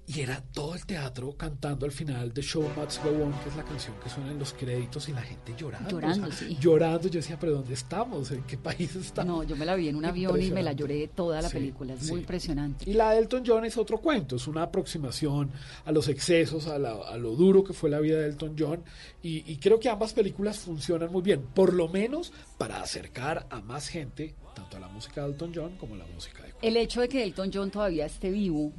Y 0.06 0.20
era 0.20 0.42
todo 0.52 0.74
el 0.74 0.84
teatro 0.84 1.34
cantando 1.34 1.86
al 1.86 1.92
final 1.92 2.34
de 2.34 2.42
Show 2.42 2.62
Must 2.76 3.02
Go 3.02 3.08
On, 3.10 3.32
que 3.42 3.48
es 3.48 3.56
la 3.56 3.64
canción 3.64 3.96
que 4.02 4.10
suena 4.10 4.32
en 4.32 4.38
los 4.38 4.52
créditos 4.52 5.08
y 5.08 5.12
la 5.12 5.22
gente 5.22 5.54
llorando. 5.56 5.88
Llorando, 5.88 6.28
o 6.28 6.30
sea, 6.30 6.46
sí. 6.46 6.58
Llorando, 6.60 7.08
yo 7.08 7.20
decía, 7.20 7.38
pero 7.40 7.52
¿dónde 7.52 7.72
estamos? 7.72 8.30
¿En 8.30 8.42
qué 8.42 8.58
país 8.58 8.94
estamos? 8.96 9.34
No, 9.34 9.42
yo 9.44 9.56
me 9.56 9.64
la 9.64 9.74
vi 9.76 9.88
en 9.88 9.96
un 9.96 10.04
avión 10.04 10.40
y 10.42 10.50
me 10.50 10.62
la 10.62 10.72
lloré 10.74 11.08
toda 11.08 11.40
la 11.40 11.48
Sí, 11.48 11.54
película. 11.56 11.94
Es 11.94 12.00
sí. 12.00 12.10
muy 12.10 12.20
impresionante. 12.20 12.88
Y 12.88 12.92
la 12.92 13.12
de 13.12 13.18
Elton 13.20 13.44
John 13.46 13.64
es 13.64 13.78
otro 13.78 13.96
cuento, 13.98 14.36
es 14.36 14.46
una 14.46 14.64
aproximación 14.64 15.50
a 15.86 15.90
los 15.90 16.08
excesos, 16.08 16.66
a, 16.66 16.78
la- 16.78 16.92
a 17.08 17.16
lo 17.16 17.34
duro 17.34 17.64
que 17.64 17.72
fue 17.72 17.88
la 17.88 17.98
vida 18.00 18.18
de 18.18 18.26
Elton 18.26 18.56
John. 18.58 18.84
Y, 19.22 19.50
y 19.50 19.56
creo 19.56 19.80
que 19.80 19.88
ambas 19.88 20.12
películas 20.12 20.58
funcionan 20.58 21.10
muy 21.10 21.22
bien, 21.22 21.40
por 21.54 21.72
lo 21.72 21.88
menos 21.88 22.30
para 22.58 22.82
acercar 22.82 23.46
a 23.48 23.62
más 23.62 23.88
gente, 23.88 24.34
tanto 24.54 24.76
a 24.76 24.80
la 24.80 24.88
música 24.88 25.22
de 25.22 25.28
Elton 25.32 25.52
John 25.54 25.76
como 25.78 25.94
a 25.94 25.98
la 25.98 26.06
música 26.14 26.42
de 26.42 26.52
El 26.60 26.76
hecho 26.76 27.00
de 27.00 27.08
que 27.08 27.22
Elton 27.24 27.50
John 27.54 27.70
todavía 27.70 28.04
esté 28.04 28.30
vivo 28.30 28.70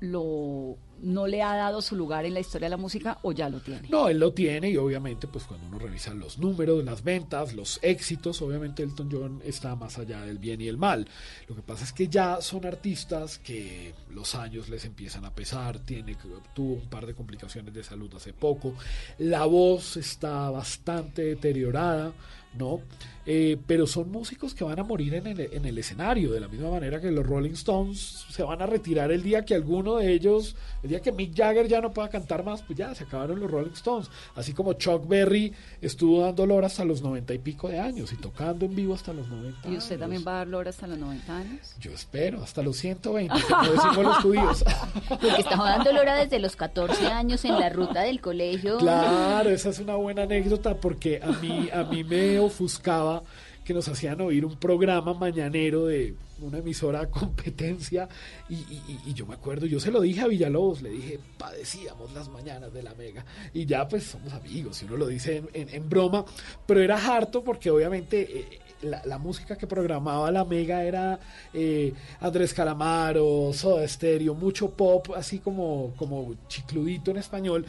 lo 0.00 0.76
no 1.02 1.26
le 1.26 1.42
ha 1.42 1.54
dado 1.56 1.80
su 1.80 1.96
lugar 1.96 2.26
en 2.26 2.34
la 2.34 2.40
historia 2.40 2.66
de 2.66 2.70
la 2.70 2.76
música 2.76 3.18
o 3.22 3.32
ya 3.32 3.48
lo 3.48 3.60
tiene? 3.60 3.88
No, 3.88 4.08
él 4.08 4.18
lo 4.18 4.32
tiene 4.32 4.70
y 4.70 4.76
obviamente 4.76 5.26
pues 5.28 5.44
cuando 5.44 5.66
uno 5.66 5.78
revisa 5.78 6.12
los 6.14 6.38
números, 6.38 6.84
las 6.84 7.02
ventas, 7.02 7.54
los 7.54 7.78
éxitos, 7.82 8.42
obviamente 8.42 8.82
Elton 8.82 9.08
John 9.10 9.42
está 9.44 9.74
más 9.76 9.98
allá 9.98 10.22
del 10.22 10.38
bien 10.38 10.60
y 10.60 10.68
el 10.68 10.76
mal. 10.76 11.08
Lo 11.48 11.56
que 11.56 11.62
pasa 11.62 11.84
es 11.84 11.92
que 11.92 12.08
ya 12.08 12.40
son 12.40 12.66
artistas 12.66 13.38
que 13.38 13.94
los 14.10 14.34
años 14.34 14.68
les 14.68 14.84
empiezan 14.84 15.24
a 15.24 15.34
pesar, 15.34 15.78
tiene, 15.78 16.16
tuvo 16.54 16.74
un 16.74 16.88
par 16.90 17.06
de 17.06 17.14
complicaciones 17.14 17.72
de 17.72 17.82
salud 17.82 18.12
hace 18.14 18.32
poco, 18.32 18.74
la 19.18 19.46
voz 19.46 19.96
está 19.96 20.50
bastante 20.50 21.22
deteriorada, 21.22 22.12
¿no? 22.54 22.80
Eh, 23.26 23.58
pero 23.66 23.86
son 23.86 24.10
músicos 24.10 24.54
que 24.54 24.64
van 24.64 24.78
a 24.78 24.82
morir 24.82 25.14
en 25.14 25.26
el, 25.26 25.40
en 25.40 25.64
el 25.66 25.76
escenario, 25.78 26.32
de 26.32 26.40
la 26.40 26.48
misma 26.48 26.70
manera 26.70 27.00
que 27.00 27.10
los 27.10 27.26
Rolling 27.26 27.52
Stones 27.52 28.24
se 28.30 28.42
van 28.42 28.62
a 28.62 28.66
retirar 28.66 29.12
el 29.12 29.22
día 29.22 29.44
que 29.44 29.54
alguno 29.54 29.96
de 29.96 30.12
ellos, 30.12 30.56
el 30.82 30.88
día 30.88 31.00
que 31.00 31.12
Mick 31.12 31.36
Jagger 31.36 31.68
ya 31.68 31.80
no 31.80 31.92
pueda 31.92 32.08
cantar 32.08 32.42
más, 32.44 32.62
pues 32.62 32.78
ya 32.78 32.94
se 32.94 33.04
acabaron 33.04 33.38
los 33.38 33.50
Rolling 33.50 33.72
Stones. 33.72 34.10
Así 34.34 34.54
como 34.54 34.72
Chuck 34.72 35.06
Berry 35.06 35.52
estuvo 35.82 36.22
dando 36.22 36.46
lora 36.46 36.68
hasta 36.68 36.84
los 36.84 37.02
noventa 37.02 37.34
y 37.34 37.38
pico 37.38 37.68
de 37.68 37.78
años 37.78 38.12
y 38.12 38.16
tocando 38.16 38.64
en 38.64 38.74
vivo 38.74 38.94
hasta 38.94 39.12
los 39.12 39.28
90. 39.28 39.68
¿Y 39.68 39.76
usted 39.76 39.98
también 39.98 40.24
va 40.26 40.32
a 40.32 40.36
dar 40.38 40.48
lora 40.48 40.70
hasta 40.70 40.86
los 40.86 40.98
90 40.98 41.36
años? 41.36 41.74
Yo 41.78 41.92
espero, 41.92 42.42
hasta 42.42 42.62
los 42.62 42.78
120, 42.78 43.34
como 43.48 43.70
decimos 43.70 43.98
los 43.98 44.16
judíos. 44.16 44.64
Porque 45.08 45.40
estaba 45.40 45.70
dando 45.70 45.92
lora 45.92 46.16
desde 46.16 46.38
los 46.38 46.56
14 46.56 47.06
años 47.06 47.44
en 47.44 47.60
la 47.60 47.68
ruta 47.68 48.00
del 48.00 48.20
colegio. 48.20 48.78
Claro, 48.78 49.50
esa 49.50 49.68
es 49.68 49.78
una 49.78 49.96
buena 49.96 50.22
anécdota 50.22 50.74
porque 50.74 51.20
a 51.22 51.30
mí, 51.32 51.68
a 51.72 51.84
mí 51.84 52.02
me 52.02 52.39
ofuscaba 52.40 53.22
que 53.64 53.74
nos 53.74 53.88
hacían 53.88 54.20
oír 54.20 54.44
un 54.44 54.56
programa 54.56 55.14
mañanero 55.14 55.86
de 55.86 56.14
una 56.40 56.58
emisora 56.58 57.08
competencia. 57.10 58.08
Y, 58.48 59.14
yo 59.14 59.26
me 59.26 59.34
acuerdo, 59.34 59.66
yo 59.66 59.80
se 59.80 59.90
lo 59.90 60.00
dije 60.00 60.22
a 60.22 60.26
Villalobos, 60.26 60.82
le 60.82 60.90
dije, 60.90 61.20
padecíamos 61.38 62.12
las 62.12 62.28
mañanas 62.28 62.72
de 62.72 62.82
la 62.82 62.94
Mega 62.94 63.24
y 63.52 63.66
ya 63.66 63.86
pues 63.86 64.04
somos 64.04 64.32
amigos 64.32 64.82
y 64.82 64.86
uno 64.86 64.96
lo 64.96 65.06
dice 65.06 65.42
en, 65.52 65.88
broma, 65.88 66.24
pero 66.66 66.80
era 66.80 66.96
harto 66.96 67.44
porque 67.44 67.70
obviamente 67.70 68.40
eh, 68.40 68.60
la, 68.82 69.02
la 69.04 69.18
música 69.18 69.56
que 69.56 69.66
programaba 69.66 70.30
la 70.30 70.44
Mega 70.44 70.82
era 70.84 71.18
eh, 71.52 71.92
Andrés 72.20 72.54
Calamaro, 72.54 73.52
Soda 73.52 73.86
Stereo, 73.86 74.34
mucho 74.34 74.70
pop, 74.70 75.10
así 75.16 75.38
como, 75.38 75.92
como 75.96 76.34
chicludito 76.48 77.10
en 77.10 77.18
español. 77.18 77.66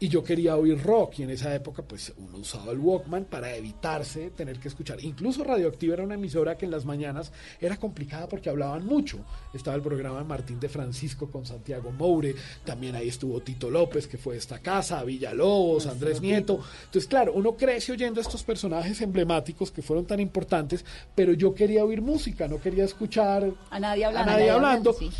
Y 0.00 0.08
yo 0.08 0.22
quería 0.24 0.56
oír 0.56 0.82
rock 0.82 1.20
y 1.20 1.22
en 1.22 1.30
esa 1.30 1.54
época 1.54 1.82
pues 1.82 2.12
uno 2.18 2.38
usaba 2.38 2.72
el 2.72 2.78
Walkman 2.78 3.24
para 3.26 3.54
evitarse 3.54 4.30
tener 4.30 4.58
que 4.58 4.68
escuchar. 4.68 5.02
Incluso 5.02 5.44
Radioactiva 5.44 5.94
era 5.94 6.02
una 6.02 6.14
emisora 6.16 6.56
que 6.58 6.64
en 6.64 6.72
las 6.72 6.84
mañanas 6.84 7.32
era 7.60 7.76
complicada 7.76 8.28
porque 8.28 8.50
hablaban 8.50 8.84
mucho. 8.84 9.18
Estaba 9.54 9.76
el 9.76 9.82
programa 9.82 10.18
de 10.18 10.24
Martín 10.24 10.58
de 10.60 10.68
Francisco 10.68 11.30
con 11.30 11.46
Santiago 11.46 11.90
Moure, 11.92 12.34
también 12.64 12.96
ahí 12.96 13.08
estuvo 13.08 13.40
Tito 13.40 13.70
López 13.70 14.06
que 14.06 14.18
fue 14.18 14.34
de 14.34 14.40
esta 14.40 14.58
casa, 14.58 15.02
Villalobos, 15.04 15.86
Andrés 15.86 16.20
Nieto. 16.20 16.60
Entonces 16.86 17.06
claro, 17.08 17.32
uno 17.34 17.56
crece 17.56 17.92
oyendo 17.92 18.20
a 18.20 18.22
estos 18.22 18.42
personajes 18.42 19.00
emblemáticos 19.00 19.70
que 19.70 19.80
fueron 19.82 20.06
tan 20.06 20.20
importantes, 20.20 20.84
pero 21.14 21.32
yo 21.32 21.54
quería 21.54 21.84
oír 21.84 22.02
música, 22.02 22.48
no 22.48 22.60
quería 22.60 22.84
escuchar 22.84 23.50
A 23.70 23.80
nadie 23.80 24.04
hablando. 24.04 24.30
a 24.30 24.34
nadie 24.34 24.50
hablando. 24.50 24.92
sí. 24.92 25.10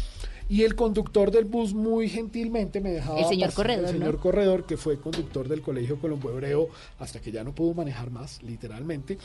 Y 0.48 0.62
el 0.62 0.74
conductor 0.74 1.30
del 1.30 1.44
bus 1.46 1.72
muy 1.72 2.08
gentilmente 2.08 2.80
me 2.80 2.90
dejaba 2.90 3.18
El 3.20 3.24
señor 3.26 3.48
pasar- 3.48 3.56
Corredor, 3.56 3.84
el 3.86 3.90
señor 3.92 4.14
¿no? 4.14 4.20
Corredor, 4.20 4.66
que 4.66 4.76
fue 4.76 4.98
conductor 5.00 5.48
del 5.48 5.62
Colegio 5.62 5.98
Colombo 5.98 6.30
Hebreo 6.30 6.68
hasta 6.98 7.20
que 7.20 7.32
ya 7.32 7.42
no 7.44 7.54
pudo 7.54 7.72
manejar 7.74 8.10
más, 8.10 8.42
literalmente. 8.42 9.18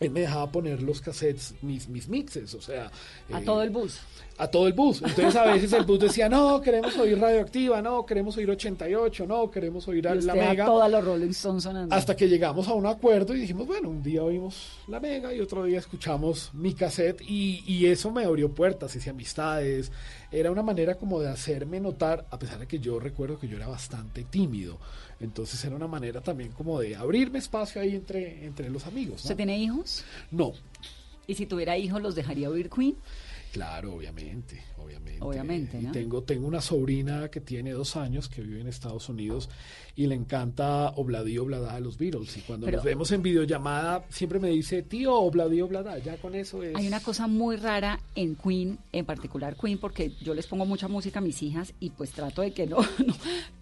Él 0.00 0.10
me 0.10 0.20
dejaba 0.20 0.50
poner 0.50 0.82
los 0.82 1.02
cassettes, 1.02 1.54
mis, 1.60 1.88
mis 1.88 2.08
mixes, 2.08 2.54
o 2.54 2.60
sea... 2.62 2.90
A 3.30 3.40
eh, 3.40 3.44
todo 3.44 3.62
el 3.62 3.68
bus. 3.68 4.00
A 4.40 4.48
todo 4.48 4.66
el 4.66 4.72
bus. 4.72 5.02
Entonces 5.02 5.36
a 5.36 5.44
veces 5.44 5.70
el 5.74 5.84
bus 5.84 6.00
decía, 6.00 6.28
no, 6.28 6.62
queremos 6.62 6.96
oír 6.96 7.18
radioactiva, 7.18 7.82
no, 7.82 8.06
queremos 8.06 8.36
oír 8.38 8.50
88, 8.50 9.26
no, 9.26 9.50
queremos 9.50 9.86
oír 9.86 10.08
a 10.08 10.14
la 10.14 10.34
mega. 10.34 10.64
todas 10.64 10.90
los 10.90 11.04
Rolling 11.04 11.28
Stones 11.28 11.62
sonando. 11.64 11.94
Hasta 11.94 12.16
que 12.16 12.26
llegamos 12.26 12.66
a 12.66 12.72
un 12.72 12.86
acuerdo 12.86 13.34
y 13.34 13.40
dijimos, 13.40 13.66
bueno, 13.66 13.90
un 13.90 14.02
día 14.02 14.22
oímos 14.22 14.78
la 14.88 14.98
mega 14.98 15.34
y 15.34 15.40
otro 15.40 15.64
día 15.64 15.78
escuchamos 15.78 16.50
mi 16.54 16.72
cassette 16.72 17.20
y, 17.20 17.62
y 17.66 17.86
eso 17.86 18.10
me 18.10 18.24
abrió 18.24 18.50
puertas, 18.50 18.96
hice 18.96 19.10
amistades. 19.10 19.92
Era 20.32 20.50
una 20.50 20.62
manera 20.62 20.94
como 20.94 21.20
de 21.20 21.28
hacerme 21.28 21.78
notar, 21.78 22.24
a 22.30 22.38
pesar 22.38 22.60
de 22.60 22.66
que 22.66 22.78
yo 22.78 22.98
recuerdo 22.98 23.38
que 23.38 23.46
yo 23.46 23.58
era 23.58 23.68
bastante 23.68 24.24
tímido. 24.24 24.78
Entonces 25.20 25.62
era 25.66 25.76
una 25.76 25.86
manera 25.86 26.22
también 26.22 26.52
como 26.52 26.80
de 26.80 26.96
abrirme 26.96 27.38
espacio 27.38 27.82
ahí 27.82 27.94
entre, 27.94 28.46
entre 28.46 28.70
los 28.70 28.86
amigos. 28.86 29.16
¿no? 29.16 29.22
¿Usted 29.22 29.36
tiene 29.36 29.58
hijos? 29.58 30.02
No, 30.30 30.54
¿Y 31.30 31.36
si 31.36 31.46
tuviera 31.46 31.78
hijos, 31.78 32.02
los 32.02 32.16
dejaría 32.16 32.50
oír 32.50 32.68
Queen? 32.68 32.96
Claro, 33.52 33.94
obviamente, 33.94 34.62
obviamente. 34.78 35.18
Obviamente, 35.20 35.78
Y 35.80 35.84
¿no? 35.86 35.92
tengo, 35.92 36.22
tengo 36.22 36.46
una 36.46 36.60
sobrina 36.60 37.28
que 37.30 37.40
tiene 37.40 37.72
dos 37.72 37.96
años 37.96 38.28
que 38.28 38.42
vive 38.42 38.60
en 38.60 38.68
Estados 38.68 39.08
Unidos 39.08 39.48
y 39.96 40.06
le 40.06 40.14
encanta 40.14 40.90
Obladí 40.90 41.36
Oblada 41.36 41.74
de 41.74 41.80
los 41.80 41.98
Beatles. 41.98 42.36
Y 42.36 42.40
cuando 42.42 42.66
Pero- 42.66 42.76
nos 42.78 42.84
vemos 42.84 43.10
en 43.10 43.22
videollamada 43.22 44.04
siempre 44.08 44.38
me 44.38 44.48
dice, 44.50 44.82
tío, 44.82 45.14
Obladí 45.14 45.60
Oblada, 45.60 45.98
ya 45.98 46.16
con 46.18 46.34
eso 46.36 46.62
es. 46.62 46.76
Hay 46.76 46.86
una 46.86 47.00
cosa 47.00 47.26
muy 47.26 47.56
rara 47.56 48.00
en 48.14 48.36
Queen, 48.36 48.78
en 48.92 49.04
particular 49.04 49.56
Queen, 49.56 49.78
porque 49.78 50.12
yo 50.22 50.32
les 50.32 50.46
pongo 50.46 50.64
mucha 50.64 50.86
música 50.88 51.18
a 51.18 51.22
mis 51.22 51.42
hijas 51.42 51.74
y 51.80 51.90
pues 51.90 52.12
trato 52.12 52.42
de 52.42 52.52
que 52.52 52.66
no, 52.66 52.76
no, 53.06 53.14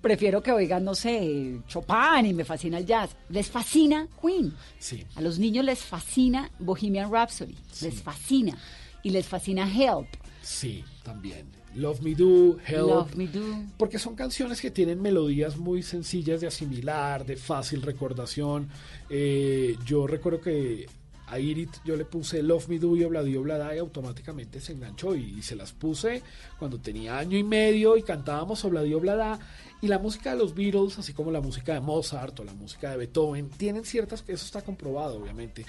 prefiero 0.02 0.42
que 0.42 0.52
oigan, 0.52 0.84
no 0.84 0.94
sé, 0.94 1.60
Chopin 1.66 2.26
y 2.26 2.34
me 2.34 2.44
fascina 2.44 2.78
el 2.78 2.86
jazz. 2.86 3.16
Les 3.30 3.48
fascina 3.48 4.06
Queen. 4.20 4.52
Sí. 4.78 5.04
A 5.16 5.22
los 5.22 5.38
niños 5.38 5.64
les 5.64 5.78
fascina 5.82 6.50
Bohemian 6.58 7.10
Rhapsody, 7.10 7.56
les 7.80 8.02
fascina. 8.02 8.56
Y 9.02 9.10
les 9.10 9.26
fascina 9.26 9.68
Help. 9.70 10.08
Sí, 10.42 10.84
también. 11.02 11.46
Love 11.74 12.00
Me 12.00 12.14
Do, 12.14 12.58
Help. 12.66 12.88
Love 12.88 13.14
Me 13.16 13.26
Do. 13.28 13.44
Porque 13.76 13.98
son 13.98 14.14
canciones 14.14 14.60
que 14.60 14.70
tienen 14.70 15.00
melodías 15.00 15.56
muy 15.56 15.82
sencillas 15.82 16.40
de 16.40 16.46
asimilar, 16.46 17.24
de 17.24 17.36
fácil 17.36 17.82
recordación. 17.82 18.68
Eh, 19.10 19.76
yo 19.84 20.06
recuerdo 20.06 20.40
que 20.40 20.86
a 21.26 21.38
Irit 21.38 21.70
yo 21.84 21.96
le 21.96 22.06
puse 22.06 22.42
Love 22.42 22.68
Me 22.68 22.78
Do 22.78 22.96
y 22.96 23.04
Obladi 23.04 23.36
Oblada 23.36 23.74
y 23.74 23.78
automáticamente 23.78 24.60
se 24.60 24.72
enganchó 24.72 25.14
y, 25.14 25.38
y 25.38 25.42
se 25.42 25.56
las 25.56 25.72
puse 25.72 26.22
cuando 26.58 26.78
tenía 26.78 27.18
año 27.18 27.36
y 27.36 27.44
medio 27.44 27.96
y 27.96 28.02
cantábamos 28.02 28.64
Obladi 28.64 28.94
Oblada. 28.94 29.38
Y 29.80 29.86
la 29.86 29.98
música 29.98 30.32
de 30.32 30.38
los 30.38 30.54
Beatles, 30.54 30.98
así 30.98 31.12
como 31.12 31.30
la 31.30 31.40
música 31.40 31.74
de 31.74 31.80
Mozart 31.80 32.40
o 32.40 32.44
la 32.44 32.54
música 32.54 32.90
de 32.90 32.96
Beethoven, 32.96 33.48
tienen 33.50 33.84
ciertas, 33.84 34.24
eso 34.26 34.44
está 34.44 34.62
comprobado 34.62 35.20
obviamente, 35.20 35.64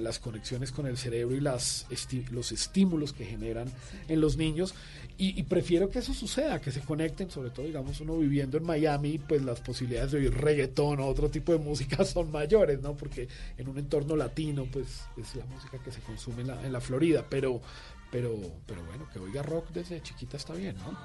las 0.00 0.18
conexiones 0.18 0.72
con 0.72 0.86
el 0.86 0.96
cerebro 0.96 1.36
y 1.36 1.40
las 1.40 1.86
los 2.30 2.52
estímulos 2.52 3.12
que 3.12 3.24
generan 3.24 3.70
en 4.08 4.20
los 4.20 4.36
niños. 4.36 4.74
Y, 5.18 5.42
prefiero 5.44 5.88
que 5.88 6.00
eso 6.00 6.14
suceda, 6.14 6.60
que 6.60 6.72
se 6.72 6.80
conecten, 6.80 7.30
sobre 7.30 7.50
todo, 7.50 7.66
digamos, 7.66 8.00
uno 8.00 8.18
viviendo 8.18 8.56
en 8.56 8.64
Miami, 8.64 9.18
pues 9.18 9.42
las 9.42 9.60
posibilidades 9.60 10.10
de 10.10 10.18
oír 10.18 10.34
reggaetón 10.34 10.98
o 10.98 11.06
otro 11.06 11.30
tipo 11.30 11.52
de 11.52 11.58
música 11.64 12.04
son 12.04 12.32
mayores, 12.32 12.80
¿no? 12.80 12.96
Porque 12.96 13.28
en 13.56 13.68
un 13.68 13.78
entorno 13.78 14.16
latino, 14.16 14.66
pues 14.72 15.02
es 15.16 15.36
la 15.36 15.44
música 15.46 15.78
que 15.78 15.92
se 15.92 16.00
consume 16.00 16.42
en 16.42 16.72
la, 16.72 16.80
Florida, 16.80 17.24
pero, 17.28 17.60
pero, 18.10 18.36
pero 18.66 18.82
bueno, 18.84 19.08
que 19.12 19.20
oiga 19.20 19.42
rock 19.42 19.68
desde 19.72 20.02
chiquita 20.02 20.36
está 20.38 20.54
bien, 20.54 20.76
¿no? 20.78 20.98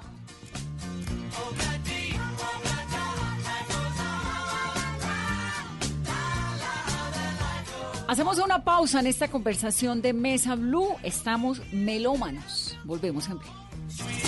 Hacemos 8.08 8.38
una 8.38 8.64
pausa 8.64 9.00
en 9.00 9.06
esta 9.06 9.28
conversación 9.28 10.00
de 10.00 10.14
Mesa 10.14 10.54
Blue. 10.54 10.96
Estamos 11.02 11.60
melómanos. 11.74 12.78
Volvemos 12.84 13.28
en 13.28 13.36
breve. 13.36 14.27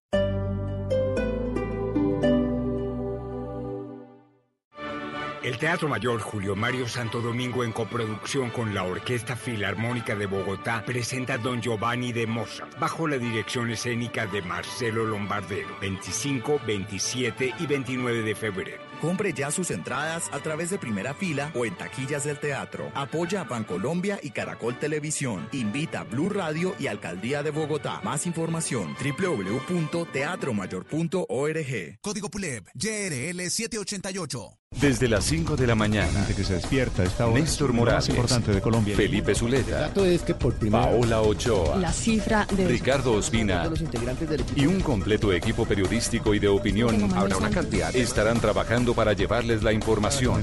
El 5.43 5.57
Teatro 5.57 5.89
Mayor 5.89 6.21
Julio 6.21 6.55
Mario 6.55 6.87
Santo 6.87 7.19
Domingo 7.19 7.63
en 7.63 7.71
coproducción 7.71 8.51
con 8.51 8.75
la 8.75 8.83
Orquesta 8.83 9.35
Filarmónica 9.35 10.15
de 10.15 10.27
Bogotá 10.27 10.83
presenta 10.85 11.39
Don 11.39 11.59
Giovanni 11.59 12.13
de 12.13 12.27
Mozart 12.27 12.77
bajo 12.77 13.07
la 13.07 13.17
dirección 13.17 13.71
escénica 13.71 14.27
de 14.27 14.43
Marcelo 14.43 15.03
Lombardero 15.03 15.75
25, 15.81 16.61
27 16.67 17.55
y 17.57 17.65
29 17.65 18.21
de 18.21 18.35
febrero. 18.35 18.90
Compre 19.01 19.33
ya 19.33 19.51
sus 19.51 19.71
entradas 19.71 20.29
a 20.31 20.39
través 20.39 20.69
de 20.69 20.77
primera 20.77 21.13
fila 21.13 21.51
o 21.55 21.65
en 21.65 21.75
taquillas 21.75 22.23
del 22.23 22.39
teatro. 22.39 22.91
Apoya 22.93 23.41
a 23.41 23.43
Bancolombia 23.45 24.19
y 24.21 24.29
Caracol 24.29 24.77
Televisión. 24.77 25.47
Invita 25.51 26.01
a 26.01 26.03
Blue 26.03 26.29
Radio 26.29 26.75
y 26.79 26.85
Alcaldía 26.87 27.41
de 27.43 27.49
Bogotá. 27.51 27.99
Más 28.03 28.25
información 28.27 28.95
www.teatromayor.org. 29.03 31.97
Código 32.01 32.29
PULEB, 32.29 32.65
YRL 32.75 33.49
788. 33.49 34.57
Desde 34.79 35.09
las 35.09 35.25
5 35.25 35.57
de 35.57 35.67
la 35.67 35.75
mañana. 35.75 36.25
que 36.27 36.45
se 36.45 36.53
despierta 36.53 37.03
esta 37.03 37.27
hora. 37.27 37.41
Néstor 37.41 37.73
Morales. 37.73 38.07
más 38.07 38.15
importante 38.15 38.53
de 38.53 38.61
Colombia. 38.61 38.95
Felipe 38.95 39.35
Zuleta. 39.35 39.81
dato 39.81 40.05
es 40.05 40.21
que 40.21 40.33
por 40.33 40.53
primera 40.55 40.85
Paola 40.85 41.19
Ochoa. 41.21 41.75
La 41.75 41.91
cifra 41.91 42.47
de 42.55 42.69
Ricardo 42.69 43.11
Ospina 43.11 43.69
y 44.55 44.65
un 44.67 44.79
completo 44.79 45.33
equipo 45.33 45.65
periodístico 45.65 46.33
y 46.33 46.39
de 46.39 46.47
opinión 46.47 47.11
Habrá 47.13 47.35
una 47.35 47.49
cantidad. 47.49 47.93
estarán 47.93 48.39
trabajando 48.39 48.90
para 48.93 49.13
llevarles 49.13 49.63
la 49.63 49.73
información, 49.73 50.41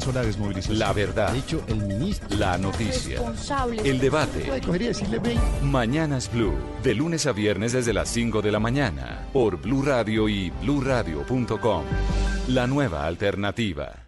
la 0.70 0.92
verdad, 0.92 1.34
la 2.30 2.58
noticia, 2.58 3.20
el 3.84 4.00
debate. 4.00 4.50
Mañanas 5.62 6.30
Blue, 6.32 6.54
de 6.82 6.94
lunes 6.94 7.26
a 7.26 7.32
viernes 7.32 7.72
desde 7.72 7.92
las 7.92 8.08
5 8.08 8.42
de 8.42 8.52
la 8.52 8.58
mañana, 8.58 9.26
por 9.32 9.61
Blue 9.61 9.82
Radio 9.82 10.28
y 10.28 10.50
bluradio.com. 10.50 11.84
La 12.48 12.66
nueva 12.66 13.06
alternativa. 13.06 14.08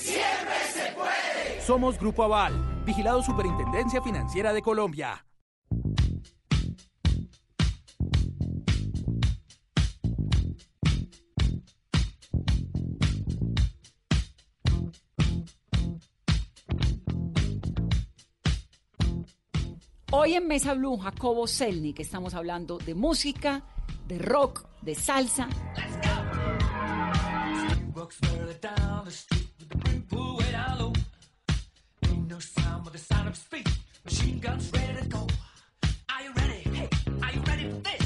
¡Siempre 0.00 0.54
se 0.72 0.92
puede! 0.92 1.60
Somos 1.60 1.98
Grupo 1.98 2.24
Aval, 2.24 2.82
vigilado 2.86 3.22
Superintendencia 3.22 4.00
Financiera 4.00 4.52
de 4.52 4.62
Colombia. 4.62 5.26
Hoy 20.12 20.34
en 20.34 20.48
Mesa 20.48 20.74
Blue, 20.74 20.98
Jacobo 20.98 21.46
Selnik, 21.46 22.00
estamos 22.00 22.34
hablando 22.34 22.78
de 22.78 22.94
música, 22.94 23.62
de 24.08 24.18
rock, 24.18 24.66
de 24.82 24.94
salsa. 24.94 25.48
Walks 27.94 28.16
further 28.16 28.54
sound 32.40 32.84
with 32.84 32.92
the 32.94 32.98
sound 32.98 33.28
of 33.28 33.36
speed. 33.36 33.68
Machine 34.04 34.38
guns 34.38 34.70
ready 34.72 35.00
to 35.00 35.08
go. 35.08 35.26
Are 36.08 36.22
you 36.22 36.32
ready? 36.36 36.62
Hey, 36.76 36.88
are 37.22 37.32
you 37.32 37.40
ready 37.42 37.70
for 37.70 37.76
this? 37.76 37.99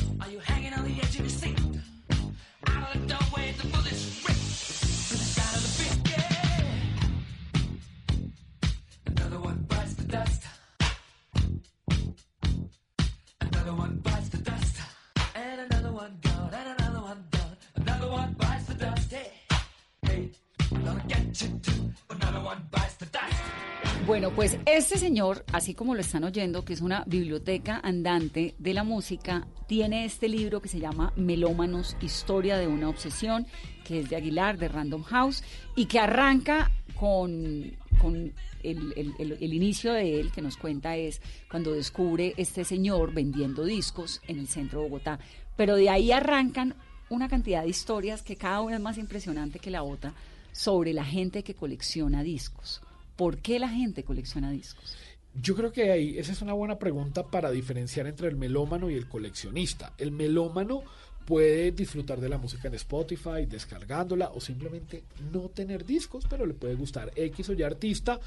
Bueno, 24.07 24.31
pues 24.31 24.59
este 24.67 24.99
señor, 24.99 25.45
así 25.53 25.73
como 25.75 25.95
lo 25.95 26.01
están 26.03 26.25
oyendo, 26.25 26.65
que 26.65 26.75
es 26.75 26.83
una 26.83 27.05
biblioteca 27.07 27.81
andante 27.83 28.55
de 28.59 28.75
la 28.75 28.85
música, 28.85 29.47
tiene 29.67 30.05
este 30.05 30.29
libro 30.29 30.61
que 30.61 30.69
se 30.69 30.79
llama 30.79 31.13
Melómanos, 31.17 31.97
Historia 32.03 32.59
de 32.59 32.67
una 32.67 32.91
Obsesión, 32.91 33.47
que 33.85 34.01
es 34.01 34.11
de 34.11 34.17
Aguilar, 34.17 34.59
de 34.59 34.69
Random 34.69 35.03
House, 35.05 35.43
y 35.75 35.87
que 35.87 35.99
arranca 36.01 36.71
con, 37.01 37.75
con 37.99 38.35
el, 38.63 39.15
el- 39.19 39.53
inicio 39.55 39.95
de 39.95 40.21
él, 40.21 40.31
que 40.33 40.43
nos 40.43 40.59
cuenta 40.59 40.97
es 40.97 41.23
cuando 41.51 41.73
descubre 41.73 42.35
este 42.37 42.65
señor 42.65 43.15
vendiendo 43.15 43.65
discos 43.65 44.21
en 44.29 44.39
el 44.39 44.49
centro 44.49 44.81
de 44.83 44.89
Bogotá. 44.89 45.19
Pero 45.57 45.77
de 45.77 45.89
ahí 45.89 46.13
arrancan 46.13 46.75
una 47.09 47.29
cantidad 47.29 47.63
de 47.63 47.69
historias 47.71 48.23
que 48.23 48.37
cada 48.37 48.61
una 48.61 48.77
es 48.77 48.83
más 48.83 48.99
impresionante 48.99 49.59
que 49.59 49.71
la 49.71 49.83
otra 49.83 50.13
sobre 50.55 50.93
la 50.93 51.05
gente 51.05 51.43
que 51.43 51.55
colecciona 51.55 52.23
discos. 52.23 52.81
¿Por 53.17 53.39
qué 53.39 53.59
la 53.59 53.69
gente 53.69 54.05
colecciona 54.05 54.51
discos? 54.51 54.97
Yo 55.35 55.57
creo 55.57 55.73
que 55.73 55.91
ahí 55.91 56.17
esa 56.17 56.31
es 56.31 56.43
una 56.43 56.53
buena 56.53 56.79
pregunta 56.79 57.25
para 57.25 57.51
diferenciar 57.51 58.07
entre 58.07 58.29
el 58.29 58.37
melómano 58.37 58.89
y 58.89 58.95
el 58.95 59.09
coleccionista. 59.09 59.93
El 59.99 60.13
melómano 60.13 60.85
puede 61.25 61.73
disfrutar 61.73 62.21
de 62.21 62.29
la 62.29 62.39
música 62.39 62.69
en 62.69 62.75
Spotify, 62.75 63.47
descargándola 63.49 64.31
o 64.33 64.41
simplemente 64.41 65.03
no 65.33 65.49
tener 65.49 65.85
discos, 65.85 66.25
pero 66.31 66.47
le 66.47 66.55
puede 66.55 66.77
gustar 66.77 67.11
X 67.17 67.49
o 67.49 67.55
Y 67.55 67.63
artista 67.65 68.21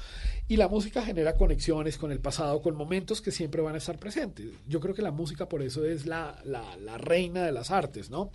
y 0.48 0.56
la 0.56 0.68
música 0.68 1.02
genera 1.02 1.34
conexiones 1.34 1.96
con 1.96 2.12
el 2.12 2.20
pasado, 2.20 2.60
con 2.60 2.76
momentos 2.76 3.22
que 3.22 3.30
siempre 3.30 3.62
van 3.62 3.76
a 3.76 3.78
estar 3.78 3.98
presentes. 3.98 4.48
Yo 4.66 4.78
creo 4.80 4.94
que 4.94 5.02
la 5.02 5.12
música 5.12 5.48
por 5.48 5.62
eso 5.62 5.86
es 5.86 6.04
la, 6.04 6.42
reina 6.98 7.44
de 7.44 7.52
las 7.52 7.70
artes, 7.70 8.10
¿no? 8.10 8.30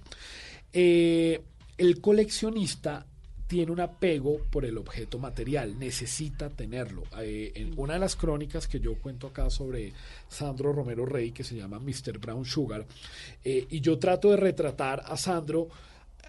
Eh, 0.71 1.43
el 1.77 2.01
coleccionista 2.01 3.05
tiene 3.53 3.71
un 3.71 3.81
apego 3.81 4.39
por 4.49 4.65
el 4.65 4.79
objeto 4.79 5.19
material, 5.19 5.77
necesita 5.77 6.49
tenerlo. 6.49 7.03
Eh, 7.19 7.51
en 7.53 7.79
una 7.79 7.93
de 7.93 7.99
las 7.99 8.15
crónicas 8.15 8.67
que 8.67 8.79
yo 8.79 8.95
cuento 8.95 9.27
acá 9.27 9.51
sobre 9.51 9.93
Sandro 10.27 10.73
Romero 10.73 11.05
Rey, 11.05 11.29
que 11.29 11.43
se 11.43 11.55
llama 11.55 11.77
Mr. 11.77 12.17
Brown 12.17 12.45
Sugar, 12.45 12.83
eh, 13.43 13.67
y 13.69 13.79
yo 13.79 13.99
trato 13.99 14.31
de 14.31 14.37
retratar 14.37 15.03
a 15.05 15.15
Sandro 15.17 15.67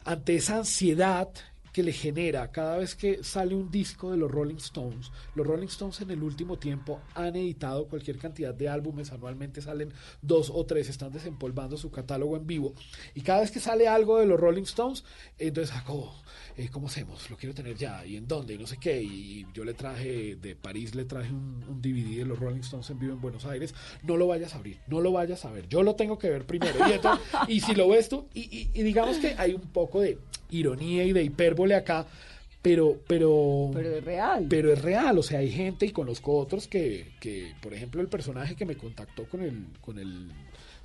ante 0.05 0.37
esa 0.37 0.59
ansiedad 0.59 1.31
que 1.75 1.83
le 1.83 1.93
genera 1.93 2.51
cada 2.53 2.79
vez 2.79 2.95
que 2.95 3.25
sale 3.25 3.55
un 3.55 3.69
disco 3.71 4.13
de 4.13 4.17
los 4.17 4.31
Rolling 4.31 4.55
Stones. 4.57 5.11
Los 5.35 5.45
Rolling 5.45 5.67
Stones 5.67 6.01
en 6.03 6.11
el 6.13 6.23
último 6.23 6.57
tiempo 6.57 7.01
han 7.17 7.35
editado 7.35 7.89
cualquier 7.89 8.17
cantidad 8.17 8.55
de 8.55 8.69
álbumes, 8.69 9.11
anualmente 9.13 9.61
salen 9.61 9.93
dos 10.23 10.51
o 10.55 10.65
tres, 10.65 10.89
están 10.89 11.13
desempolvando 11.13 11.77
su 11.77 11.91
catálogo 11.91 12.37
en 12.37 12.47
vivo. 12.47 12.75
Y 13.15 13.23
cada 13.23 13.41
vez 13.41 13.51
que 13.51 13.59
sale 13.59 13.89
algo 13.89 14.19
de 14.21 14.27
los 14.27 14.39
Rolling 14.39 14.63
Stones, 14.63 15.05
entonces, 15.37 15.75
Jacobo, 15.75 16.15
eh, 16.57 16.69
¿cómo 16.71 16.87
hacemos? 16.87 17.29
Lo 17.29 17.37
quiero 17.37 17.55
tener 17.57 17.77
ya, 17.77 18.07
¿y 18.07 18.17
en 18.17 18.29
dónde? 18.29 18.55
Y 18.55 18.59
no 18.59 18.69
sé 18.69 18.77
qué. 18.79 19.03
Y 19.03 19.45
yo 19.53 19.65
le 19.65 19.75
traje, 19.75 20.37
de 20.37 20.55
París 20.55 20.95
le 20.95 21.05
traje 21.05 21.33
un, 21.33 21.65
un 21.69 21.83
DVD 21.83 22.19
de 22.19 22.25
los 22.25 22.39
Rolling 22.39 22.61
Stones 22.61 22.89
en 22.91 23.01
vivo 23.01 23.15
en 23.15 23.21
Buenos 23.21 23.45
Aires. 23.47 23.75
No 24.05 24.17
lo 24.17 24.29
vayas 24.29 24.55
a 24.55 24.59
abrir, 24.59 24.79
no 24.87 25.01
lo 25.01 25.11
vayas 25.11 25.45
a 25.45 25.51
ver. 25.51 25.67
Yo 25.69 25.83
lo 25.83 25.97
tengo 25.97 26.19
que 26.19 26.31
ver 26.31 26.47
primero. 26.47 26.75
Y, 26.89 26.93
entonces- 26.93 27.27
y 27.49 27.61
si 27.61 27.75
lo 27.75 27.89
ves 27.89 28.09
tú, 28.09 28.29
y, 28.33 28.43
y- 28.43 28.71
y 28.73 28.83
digamos 28.85 29.19
que 29.19 29.35
hay 29.37 29.55
un 29.55 29.63
poco 29.73 30.01
de 30.03 30.19
ironía 30.51 31.03
y 31.03 31.13
de 31.13 31.25
hipérbole 31.25 31.64
acá, 31.73 32.07
pero, 32.61 32.99
pero, 33.07 33.71
Pero 33.75 33.97
es 33.97 34.05
real. 34.05 34.47
pero 34.49 34.73
es 34.73 34.83
real, 34.83 35.19
o 35.19 35.23
sea, 35.23 35.39
hay 35.41 35.51
gente 35.51 35.87
y 35.87 35.91
conozco 35.91 36.37
otros 36.37 36.67
que, 36.67 37.13
que, 37.21 37.53
por 37.63 37.73
ejemplo, 37.75 38.01
el 38.01 38.09
personaje 38.09 38.57
que 38.57 38.65
me 38.67 38.77
contactó 38.77 39.25
con 39.25 39.43
el, 39.43 39.67
con 39.81 39.99
el, 39.99 40.31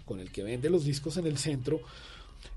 con 0.06 0.20
el 0.20 0.32
que 0.32 0.44
vende 0.44 0.70
los 0.70 0.84
discos 0.86 1.18
en 1.18 1.26
el 1.28 1.38
centro, 1.38 1.82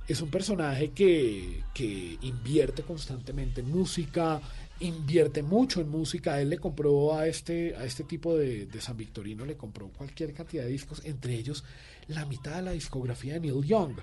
es 0.08 0.20
un 0.20 0.30
personaje 0.30 0.90
que, 0.90 1.62
que 1.72 2.18
invierte 2.22 2.82
constantemente 2.82 3.60
en 3.60 3.70
música, 3.70 4.40
invierte 4.80 5.42
mucho 5.42 5.80
en 5.80 5.88
música. 5.88 6.40
Él 6.40 6.50
le 6.50 6.58
compró 6.58 7.14
a 7.14 7.26
este, 7.26 7.74
a 7.76 7.84
este 7.84 8.04
tipo 8.04 8.36
de, 8.36 8.66
de 8.66 8.80
San 8.80 8.96
Victorino, 8.96 9.44
le 9.44 9.56
compró 9.56 9.88
cualquier 9.88 10.32
cantidad 10.32 10.64
de 10.64 10.70
discos, 10.70 11.02
entre 11.04 11.34
ellos 11.34 11.64
la 12.08 12.26
mitad 12.26 12.56
de 12.56 12.62
la 12.62 12.72
discografía 12.72 13.34
de 13.34 13.40
Neil 13.40 13.64
Young. 13.64 13.94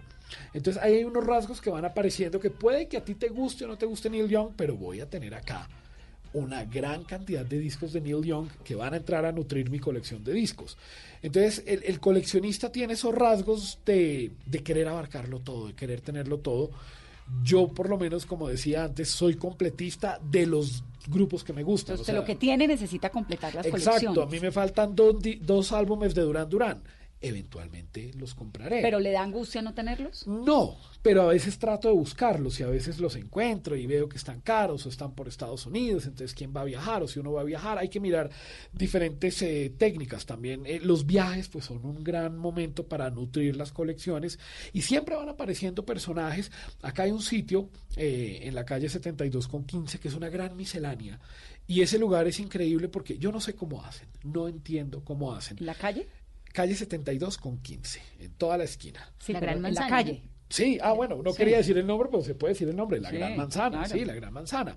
Entonces 0.53 0.81
ahí 0.81 0.95
hay 0.95 1.03
unos 1.03 1.25
rasgos 1.25 1.59
que 1.59 1.69
van 1.69 1.85
apareciendo 1.85 2.39
que 2.39 2.49
puede 2.49 2.87
que 2.87 2.97
a 2.97 3.03
ti 3.03 3.15
te 3.15 3.29
guste 3.29 3.65
o 3.65 3.67
no 3.67 3.77
te 3.77 3.85
guste 3.85 4.09
Neil 4.09 4.29
Young, 4.29 4.53
pero 4.55 4.75
voy 4.75 5.01
a 5.01 5.09
tener 5.09 5.33
acá 5.35 5.67
una 6.33 6.63
gran 6.65 7.03
cantidad 7.03 7.45
de 7.45 7.59
discos 7.59 7.93
de 7.93 8.01
Neil 8.01 8.23
Young 8.23 8.47
que 8.63 8.75
van 8.75 8.93
a 8.93 8.97
entrar 8.97 9.25
a 9.25 9.31
nutrir 9.31 9.69
mi 9.69 9.79
colección 9.79 10.23
de 10.23 10.33
discos. 10.33 10.77
Entonces, 11.21 11.63
el, 11.65 11.83
el 11.83 11.99
coleccionista 11.99 12.71
tiene 12.71 12.93
esos 12.93 13.13
rasgos 13.13 13.79
de, 13.85 14.31
de, 14.45 14.63
querer 14.63 14.87
abarcarlo 14.87 15.39
todo, 15.39 15.67
de 15.67 15.73
querer 15.73 16.01
tenerlo 16.01 16.39
todo. 16.39 16.71
Yo, 17.43 17.67
por 17.67 17.89
lo 17.89 17.97
menos, 17.97 18.25
como 18.25 18.47
decía 18.47 18.85
antes, 18.85 19.09
soy 19.09 19.35
completista 19.35 20.19
de 20.31 20.45
los 20.45 20.83
grupos 21.07 21.43
que 21.43 21.53
me 21.53 21.63
gustan. 21.63 21.93
Entonces, 21.93 22.13
o 22.13 22.13
sea, 22.13 22.21
lo 22.21 22.25
que 22.25 22.35
tiene 22.35 22.67
necesita 22.67 23.09
completar 23.09 23.53
las 23.53 23.65
exacto, 23.65 23.71
colecciones. 23.71 24.03
Exacto, 24.03 24.21
a 24.23 24.31
mí 24.31 24.39
me 24.39 24.51
faltan 24.51 24.95
dos, 24.95 25.17
dos 25.41 25.71
álbumes 25.71 26.15
de 26.15 26.21
Duran 26.21 26.49
Duran 26.49 26.81
eventualmente 27.21 28.11
los 28.15 28.33
compraré. 28.33 28.81
¿Pero 28.81 28.99
le 28.99 29.11
da 29.11 29.21
angustia 29.21 29.61
no 29.61 29.73
tenerlos? 29.73 30.25
No, 30.25 30.77
pero 31.01 31.23
a 31.23 31.27
veces 31.27 31.59
trato 31.59 31.89
de 31.89 31.93
buscarlos 31.93 32.59
y 32.59 32.63
a 32.63 32.67
veces 32.67 32.99
los 32.99 33.15
encuentro 33.15 33.75
y 33.75 33.85
veo 33.87 34.07
que 34.07 34.17
están 34.17 34.41
caros 34.41 34.85
o 34.85 34.89
están 34.89 35.13
por 35.13 35.27
Estados 35.27 35.65
Unidos, 35.65 36.05
entonces 36.05 36.33
quién 36.33 36.53
va 36.55 36.61
a 36.61 36.65
viajar 36.65 37.03
o 37.03 37.07
si 37.07 37.19
uno 37.19 37.33
va 37.33 37.41
a 37.41 37.45
viajar, 37.45 37.77
hay 37.77 37.89
que 37.89 37.99
mirar 37.99 38.29
diferentes 38.71 39.41
eh, 39.41 39.73
técnicas 39.77 40.25
también. 40.25 40.65
Eh, 40.65 40.79
los 40.81 41.05
viajes 41.05 41.49
pues 41.49 41.65
son 41.65 41.85
un 41.85 42.03
gran 42.03 42.37
momento 42.37 42.87
para 42.87 43.09
nutrir 43.09 43.57
las 43.57 43.71
colecciones 43.71 44.39
y 44.71 44.81
siempre 44.81 45.15
van 45.15 45.29
apareciendo 45.29 45.85
personajes. 45.85 46.51
Acá 46.81 47.03
hay 47.03 47.11
un 47.11 47.21
sitio 47.21 47.69
eh, 47.97 48.39
en 48.43 48.55
la 48.55 48.63
calle 48.63 48.87
72 48.87 49.47
con 49.47 49.65
15 49.65 49.99
que 49.99 50.07
es 50.07 50.13
una 50.13 50.29
gran 50.29 50.55
miscelánea 50.55 51.19
y 51.69 51.81
ese 51.81 51.99
lugar 51.99 52.27
es 52.27 52.39
increíble 52.39 52.87
porque 52.89 53.19
yo 53.19 53.31
no 53.31 53.39
sé 53.39 53.53
cómo 53.53 53.83
hacen, 53.85 54.07
no 54.23 54.47
entiendo 54.47 55.03
cómo 55.03 55.35
hacen. 55.35 55.57
¿La 55.59 55.75
calle? 55.75 56.07
Calle 56.53 56.75
72 56.75 57.37
con 57.37 57.59
15, 57.59 58.01
en 58.19 58.31
toda 58.33 58.57
la 58.57 58.63
esquina. 58.63 59.11
Sí, 59.19 59.33
la 59.33 59.39
gran 59.39 59.61
manzana. 59.61 59.85
En 59.85 59.91
la 59.91 59.97
calle. 59.97 60.23
Sí, 60.49 60.79
ah, 60.81 60.93
bueno, 60.93 61.21
no 61.23 61.31
sí. 61.31 61.37
quería 61.37 61.57
decir 61.57 61.77
el 61.77 61.85
nombre, 61.85 62.09
pero 62.09 62.23
se 62.23 62.33
puede 62.33 62.53
decir 62.53 62.67
el 62.67 62.75
nombre, 62.75 62.99
la 62.99 63.11
sí, 63.11 63.17
Gran 63.17 63.37
Manzana, 63.37 63.83
claro. 63.83 63.93
sí, 63.93 64.03
la 64.03 64.15
Gran 64.15 64.33
Manzana. 64.33 64.75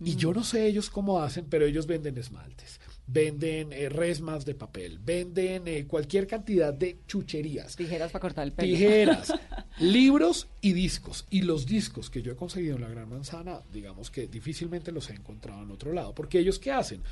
Y 0.00 0.14
mm. 0.14 0.16
yo 0.16 0.32
no 0.32 0.44
sé 0.44 0.66
ellos 0.66 0.90
cómo 0.90 1.20
hacen, 1.20 1.46
pero 1.46 1.66
ellos 1.66 1.88
venden 1.88 2.16
esmaltes, 2.18 2.80
venden 3.08 3.72
eh, 3.72 3.88
resmas 3.88 4.44
de 4.44 4.54
papel, 4.54 5.00
venden 5.00 5.66
eh, 5.66 5.86
cualquier 5.88 6.28
cantidad 6.28 6.72
de 6.72 6.98
chucherías. 7.08 7.74
Tijeras 7.74 8.12
para 8.12 8.20
cortar 8.20 8.46
el 8.46 8.52
pelo. 8.52 8.68
Tijeras, 8.68 9.32
libros 9.80 10.46
y 10.60 10.72
discos. 10.72 11.26
Y 11.30 11.42
los 11.42 11.66
discos 11.66 12.10
que 12.10 12.22
yo 12.22 12.30
he 12.30 12.36
conseguido 12.36 12.76
en 12.76 12.82
la 12.82 12.88
Gran 12.88 13.08
Manzana, 13.08 13.60
digamos 13.72 14.12
que 14.12 14.28
difícilmente 14.28 14.92
los 14.92 15.10
he 15.10 15.14
encontrado 15.14 15.64
en 15.64 15.72
otro 15.72 15.92
lado, 15.92 16.14
porque 16.14 16.38
ellos 16.38 16.60
qué 16.60 16.70
hacen? 16.70 17.02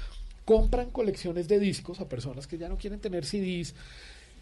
Compran 0.47 0.90
colecciones 0.90 1.49
de 1.49 1.59
discos 1.59 2.01
a 2.01 2.09
personas 2.09 2.47
que 2.47 2.57
ya 2.57 2.68
no 2.70 2.78
quieren 2.78 3.01
tener 3.01 3.26
CDs. 3.26 3.74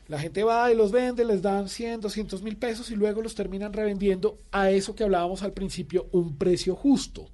La 0.06 0.20
gente 0.20 0.44
va 0.44 0.70
y 0.70 0.76
los 0.76 0.92
vende, 0.92 1.24
les 1.24 1.40
dan 1.40 1.68
100, 1.68 2.02
200 2.02 2.42
mil 2.42 2.56
pesos 2.58 2.90
y 2.90 2.94
luego 2.94 3.22
los 3.22 3.34
terminan 3.34 3.72
revendiendo 3.72 4.38
a 4.52 4.70
eso 4.70 4.94
que 4.94 5.02
hablábamos 5.02 5.42
al 5.42 5.54
principio, 5.54 6.06
un 6.12 6.36
precio 6.36 6.76
justo. 6.76 7.30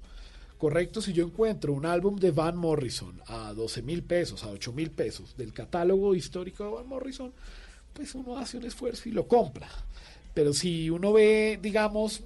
Correcto, 0.57 1.01
si 1.01 1.11
yo 1.11 1.25
encuentro 1.25 1.73
un 1.73 1.85
álbum 1.85 2.15
de 2.15 2.31
Van 2.31 2.55
Morrison 2.55 3.19
a 3.27 3.51
12 3.51 3.81
mil 3.81 4.03
pesos, 4.03 4.43
a 4.45 4.49
8 4.49 4.71
mil 4.71 4.89
pesos 4.91 5.35
del 5.35 5.51
catálogo 5.51 6.15
histórico 6.15 6.63
de 6.63 6.69
Van 6.69 6.87
Morrison, 6.87 7.33
pues 7.93 8.15
uno 8.15 8.37
hace 8.37 8.57
un 8.57 8.63
esfuerzo 8.63 9.09
y 9.09 9.11
lo 9.11 9.27
compra. 9.27 9.67
Pero 10.33 10.53
si 10.53 10.89
uno 10.89 11.11
ve, 11.11 11.59
digamos, 11.61 12.23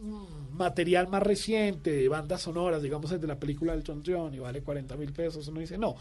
material 0.52 1.08
más 1.08 1.24
reciente, 1.24 1.92
de 1.92 2.08
bandas 2.08 2.44
sonoras, 2.44 2.84
digamos, 2.84 3.12
el 3.12 3.20
de 3.20 3.28
la 3.28 3.40
película 3.40 3.74
del 3.76 3.84
John 3.86 4.04
John 4.06 4.34
y 4.36 4.40
vale 4.40 4.62
40 4.62 4.96
mil 4.96 5.12
pesos, 5.12 5.48
uno 5.48 5.60
dice, 5.60 5.78
no, 5.78 5.96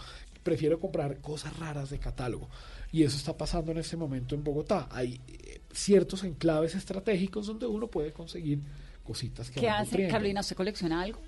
prefiero 0.45 0.78
comprar 0.78 1.18
cosas 1.18 1.59
raras 1.59 1.90
de 1.90 1.99
catálogo. 1.99 2.49
Y 2.92 3.03
eso 3.03 3.16
está 3.16 3.36
pasando 3.36 3.72
en 3.72 3.78
este 3.78 3.97
momento 3.97 4.36
en 4.36 4.45
Bogotá. 4.45 4.88
Hay 4.92 5.20
eh, 5.26 5.61
ciertos 5.72 6.22
enclaves 6.22 6.76
estratégicos 6.76 7.49
donde 7.49 7.66
uno 7.66 7.88
puede 7.88 8.12
conseguir 8.12 8.61
cositas 9.03 9.51
que... 9.51 9.61
¿Qué 9.61 9.68
hace, 9.68 10.07
Carolina? 10.07 10.40
¿Usted 10.40 10.55
colecciona 10.55 11.03
algo? 11.03 11.18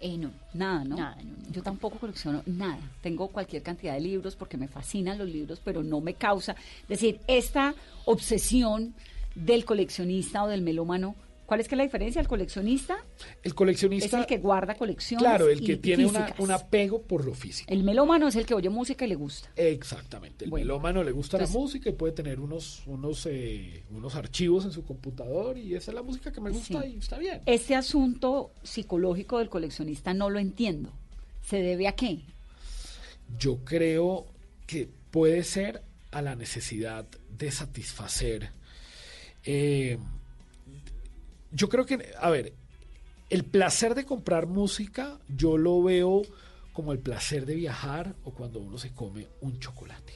Eh, 0.00 0.18
no. 0.18 0.30
Nada, 0.52 0.84
¿no? 0.84 0.96
Nada, 0.96 1.16
no, 1.22 1.30
no. 1.30 1.50
Yo 1.50 1.62
tampoco 1.62 1.98
colecciono 1.98 2.42
nada. 2.46 2.78
Tengo 3.00 3.28
cualquier 3.28 3.62
cantidad 3.62 3.94
de 3.94 4.00
libros 4.00 4.36
porque 4.36 4.56
me 4.56 4.68
fascinan 4.68 5.16
los 5.18 5.28
libros, 5.28 5.60
pero 5.64 5.82
no 5.82 6.00
me 6.00 6.14
causa. 6.14 6.54
Es 6.82 6.88
decir, 6.88 7.20
esta 7.26 7.74
obsesión 8.04 8.94
del 9.34 9.64
coleccionista 9.64 10.44
o 10.44 10.48
del 10.48 10.62
melómano 10.62 11.14
¿Cuál 11.48 11.60
es 11.60 11.68
que 11.68 11.76
la 11.76 11.82
diferencia? 11.82 12.20
¿El 12.20 12.28
coleccionista? 12.28 12.98
El 13.42 13.54
coleccionista. 13.54 14.06
Es 14.06 14.12
el 14.12 14.26
que 14.26 14.36
guarda 14.36 14.74
colecciones. 14.74 15.22
Claro, 15.26 15.48
el 15.48 15.64
que 15.64 15.72
y 15.72 15.76
tiene 15.78 16.04
una, 16.04 16.34
un 16.40 16.50
apego 16.50 17.00
por 17.00 17.24
lo 17.24 17.32
físico. 17.32 17.72
El 17.72 17.84
melómano 17.84 18.28
es 18.28 18.36
el 18.36 18.44
que 18.44 18.52
oye 18.52 18.68
música 18.68 19.06
y 19.06 19.08
le 19.08 19.14
gusta. 19.14 19.48
Exactamente. 19.56 20.44
El 20.44 20.50
Bueno. 20.50 20.66
melómano 20.66 21.02
le 21.02 21.10
gusta 21.10 21.38
Entonces- 21.38 21.54
la 21.54 21.60
música 21.62 21.88
y 21.88 21.92
puede 21.94 22.12
tener 22.12 22.38
unos, 22.38 22.82
unos, 22.86 23.24
eh, 23.30 23.82
unos 23.92 24.14
archivos 24.14 24.66
en 24.66 24.72
su 24.72 24.84
computador 24.84 25.56
y 25.56 25.74
esa 25.74 25.90
es 25.90 25.94
la 25.94 26.02
música 26.02 26.30
que 26.30 26.40
me 26.42 26.50
gusta 26.50 26.82
Sí. 26.82 26.88
y 26.96 26.98
está 26.98 27.16
bien. 27.16 27.40
Este 27.46 27.74
asunto 27.74 28.52
psicológico 28.62 29.38
del 29.38 29.48
coleccionista 29.48 30.12
no 30.12 30.28
lo 30.28 30.38
entiendo. 30.38 30.92
¿Se 31.40 31.62
debe 31.62 31.88
a 31.88 31.92
qué? 31.92 32.20
Yo 33.38 33.64
creo 33.64 34.26
que 34.66 34.86
puede 35.10 35.44
ser 35.44 35.80
a 36.10 36.20
la 36.20 36.36
necesidad 36.36 37.06
de 37.38 37.50
satisfacer. 37.50 38.50
eh, 39.44 39.96
yo 41.52 41.68
creo 41.68 41.86
que, 41.86 42.12
a 42.20 42.30
ver, 42.30 42.52
el 43.30 43.44
placer 43.44 43.94
de 43.94 44.04
comprar 44.04 44.46
música, 44.46 45.18
yo 45.28 45.56
lo 45.58 45.82
veo 45.82 46.22
como 46.72 46.92
el 46.92 46.98
placer 46.98 47.44
de 47.44 47.54
viajar 47.54 48.14
o 48.24 48.30
cuando 48.30 48.60
uno 48.60 48.78
se 48.78 48.92
come 48.92 49.26
un 49.40 49.58
chocolate. 49.58 50.14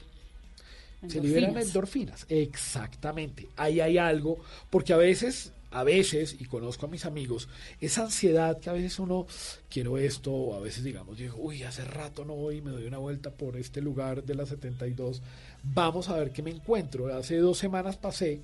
Se 1.09 1.21
liberan 1.21 1.51
Endorfinas. 1.51 1.67
endorfinas, 1.67 2.27
exactamente. 2.29 3.49
Ahí 3.57 3.81
hay 3.81 3.99
algo, 3.99 4.39
porque 4.71 4.93
a 4.93 4.97
veces, 4.97 5.53
a 5.73 5.83
veces, 5.83 6.37
y 6.39 6.45
conozco 6.45 6.87
a 6.87 6.89
mis 6.89 7.05
amigos, 7.05 7.49
esa 7.81 8.03
ansiedad 8.03 8.61
que 8.61 8.71
a 8.71 8.75
veces 8.75 9.01
uno 9.01 9.27
quiero 9.69 9.99
esto, 9.99 10.33
o 10.33 10.55
a 10.55 10.61
veces 10.61 10.85
digamos, 10.85 11.19
digo, 11.19 11.37
uy, 11.39 11.65
hace 11.65 11.85
rato 11.85 12.25
no 12.25 12.35
voy, 12.35 12.61
me 12.61 12.71
doy 12.71 12.87
una 12.87 12.99
vuelta 12.99 13.31
por 13.31 13.57
este 13.57 13.81
lugar 13.81 14.23
de 14.23 14.37
la 14.37 14.47
72, 14.47 15.23
vamos 15.65 16.09
a 16.09 16.17
ver 16.17 16.31
qué 16.31 16.43
me 16.43 16.53
encuentro. 16.53 17.13
Hace 17.13 17.39
dos 17.39 17.59
semanas 17.59 17.97
pasé 17.97 18.43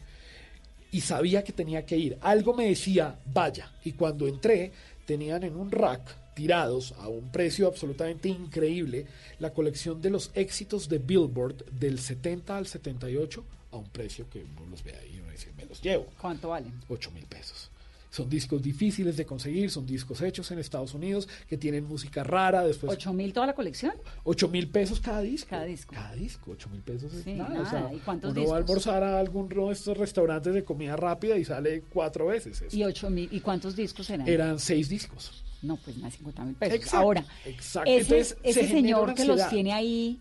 y 0.90 1.00
sabía 1.00 1.44
que 1.44 1.52
tenía 1.52 1.84
que 1.84 1.96
ir. 1.96 2.18
Algo 2.20 2.54
me 2.54 2.68
decía, 2.68 3.18
vaya. 3.32 3.72
Y 3.84 3.92
cuando 3.92 4.26
entré, 4.26 4.72
tenían 5.06 5.44
en 5.44 5.56
un 5.56 5.70
rack 5.70 6.34
tirados 6.34 6.92
a 6.98 7.08
un 7.08 7.32
precio 7.32 7.66
absolutamente 7.66 8.28
increíble 8.28 9.06
la 9.40 9.52
colección 9.52 10.00
de 10.00 10.10
los 10.10 10.30
éxitos 10.34 10.88
de 10.88 10.98
Billboard 10.98 11.64
del 11.72 11.98
70 11.98 12.56
al 12.56 12.66
78 12.66 13.44
a 13.72 13.76
un 13.76 13.88
precio 13.88 14.30
que 14.30 14.44
uno 14.44 14.66
los 14.70 14.84
ve 14.84 14.94
ahí 14.94 15.16
y 15.16 15.20
uno 15.20 15.32
dice, 15.32 15.50
me 15.56 15.64
los 15.64 15.82
llevo. 15.82 16.06
¿Cuánto 16.20 16.50
valen? 16.50 16.72
8 16.88 17.10
mil 17.10 17.24
pesos. 17.26 17.70
Son 18.10 18.28
discos 18.28 18.62
difíciles 18.62 19.16
de 19.16 19.26
conseguir, 19.26 19.70
son 19.70 19.84
discos 19.86 20.22
hechos 20.22 20.50
en 20.50 20.58
Estados 20.58 20.94
Unidos 20.94 21.28
que 21.46 21.58
tienen 21.58 21.84
música 21.84 22.24
rara. 22.24 22.64
Después, 22.64 22.90
¿Ocho 22.92 23.12
mil 23.12 23.32
toda 23.32 23.46
la 23.48 23.54
colección? 23.54 23.92
8 24.24 24.48
mil 24.48 24.68
pesos 24.68 24.98
cada 25.00 25.20
disco. 25.20 25.50
Cada 25.50 25.64
disco. 25.64 25.94
Cada 25.94 26.14
disco, 26.14 26.50
8 26.52 26.68
mil 26.70 26.80
pesos 26.80 27.12
es 27.12 27.24
Sí, 27.24 27.34
nada. 27.34 27.50
nada. 27.54 27.62
O 27.66 27.70
sea, 27.70 27.92
¿Y 27.94 27.98
cuántos 27.98 28.30
uno 28.32 28.40
va 28.48 28.56
a 28.56 28.60
discos? 28.60 28.86
almorzar 28.86 29.02
a 29.02 29.18
algún 29.20 29.48
de 29.48 29.72
estos 29.72 29.96
restaurantes 29.98 30.54
de 30.54 30.64
comida 30.64 30.96
rápida 30.96 31.36
y 31.36 31.44
sale 31.44 31.82
cuatro 31.92 32.26
veces. 32.26 32.62
eso. 32.62 32.74
¿Y 32.76 32.84
ocho 32.84 33.10
mil? 33.10 33.28
¿Y 33.30 33.40
cuántos 33.40 33.76
discos 33.76 34.08
eran? 34.10 34.26
Eran 34.26 34.58
seis 34.58 34.88
discos. 34.88 35.44
No, 35.60 35.76
pues 35.76 35.96
más 35.98 36.12
de 36.12 36.18
50 36.18 36.44
mil 36.44 36.54
pesos. 36.54 36.74
Exacto, 36.76 36.96
Ahora, 36.98 37.26
exacto. 37.44 37.90
ese, 37.90 38.00
Entonces, 38.00 38.36
se 38.42 38.48
ese 38.50 38.68
señor 38.68 39.14
que 39.14 39.24
los 39.24 39.48
tiene 39.48 39.72
ahí, 39.72 40.20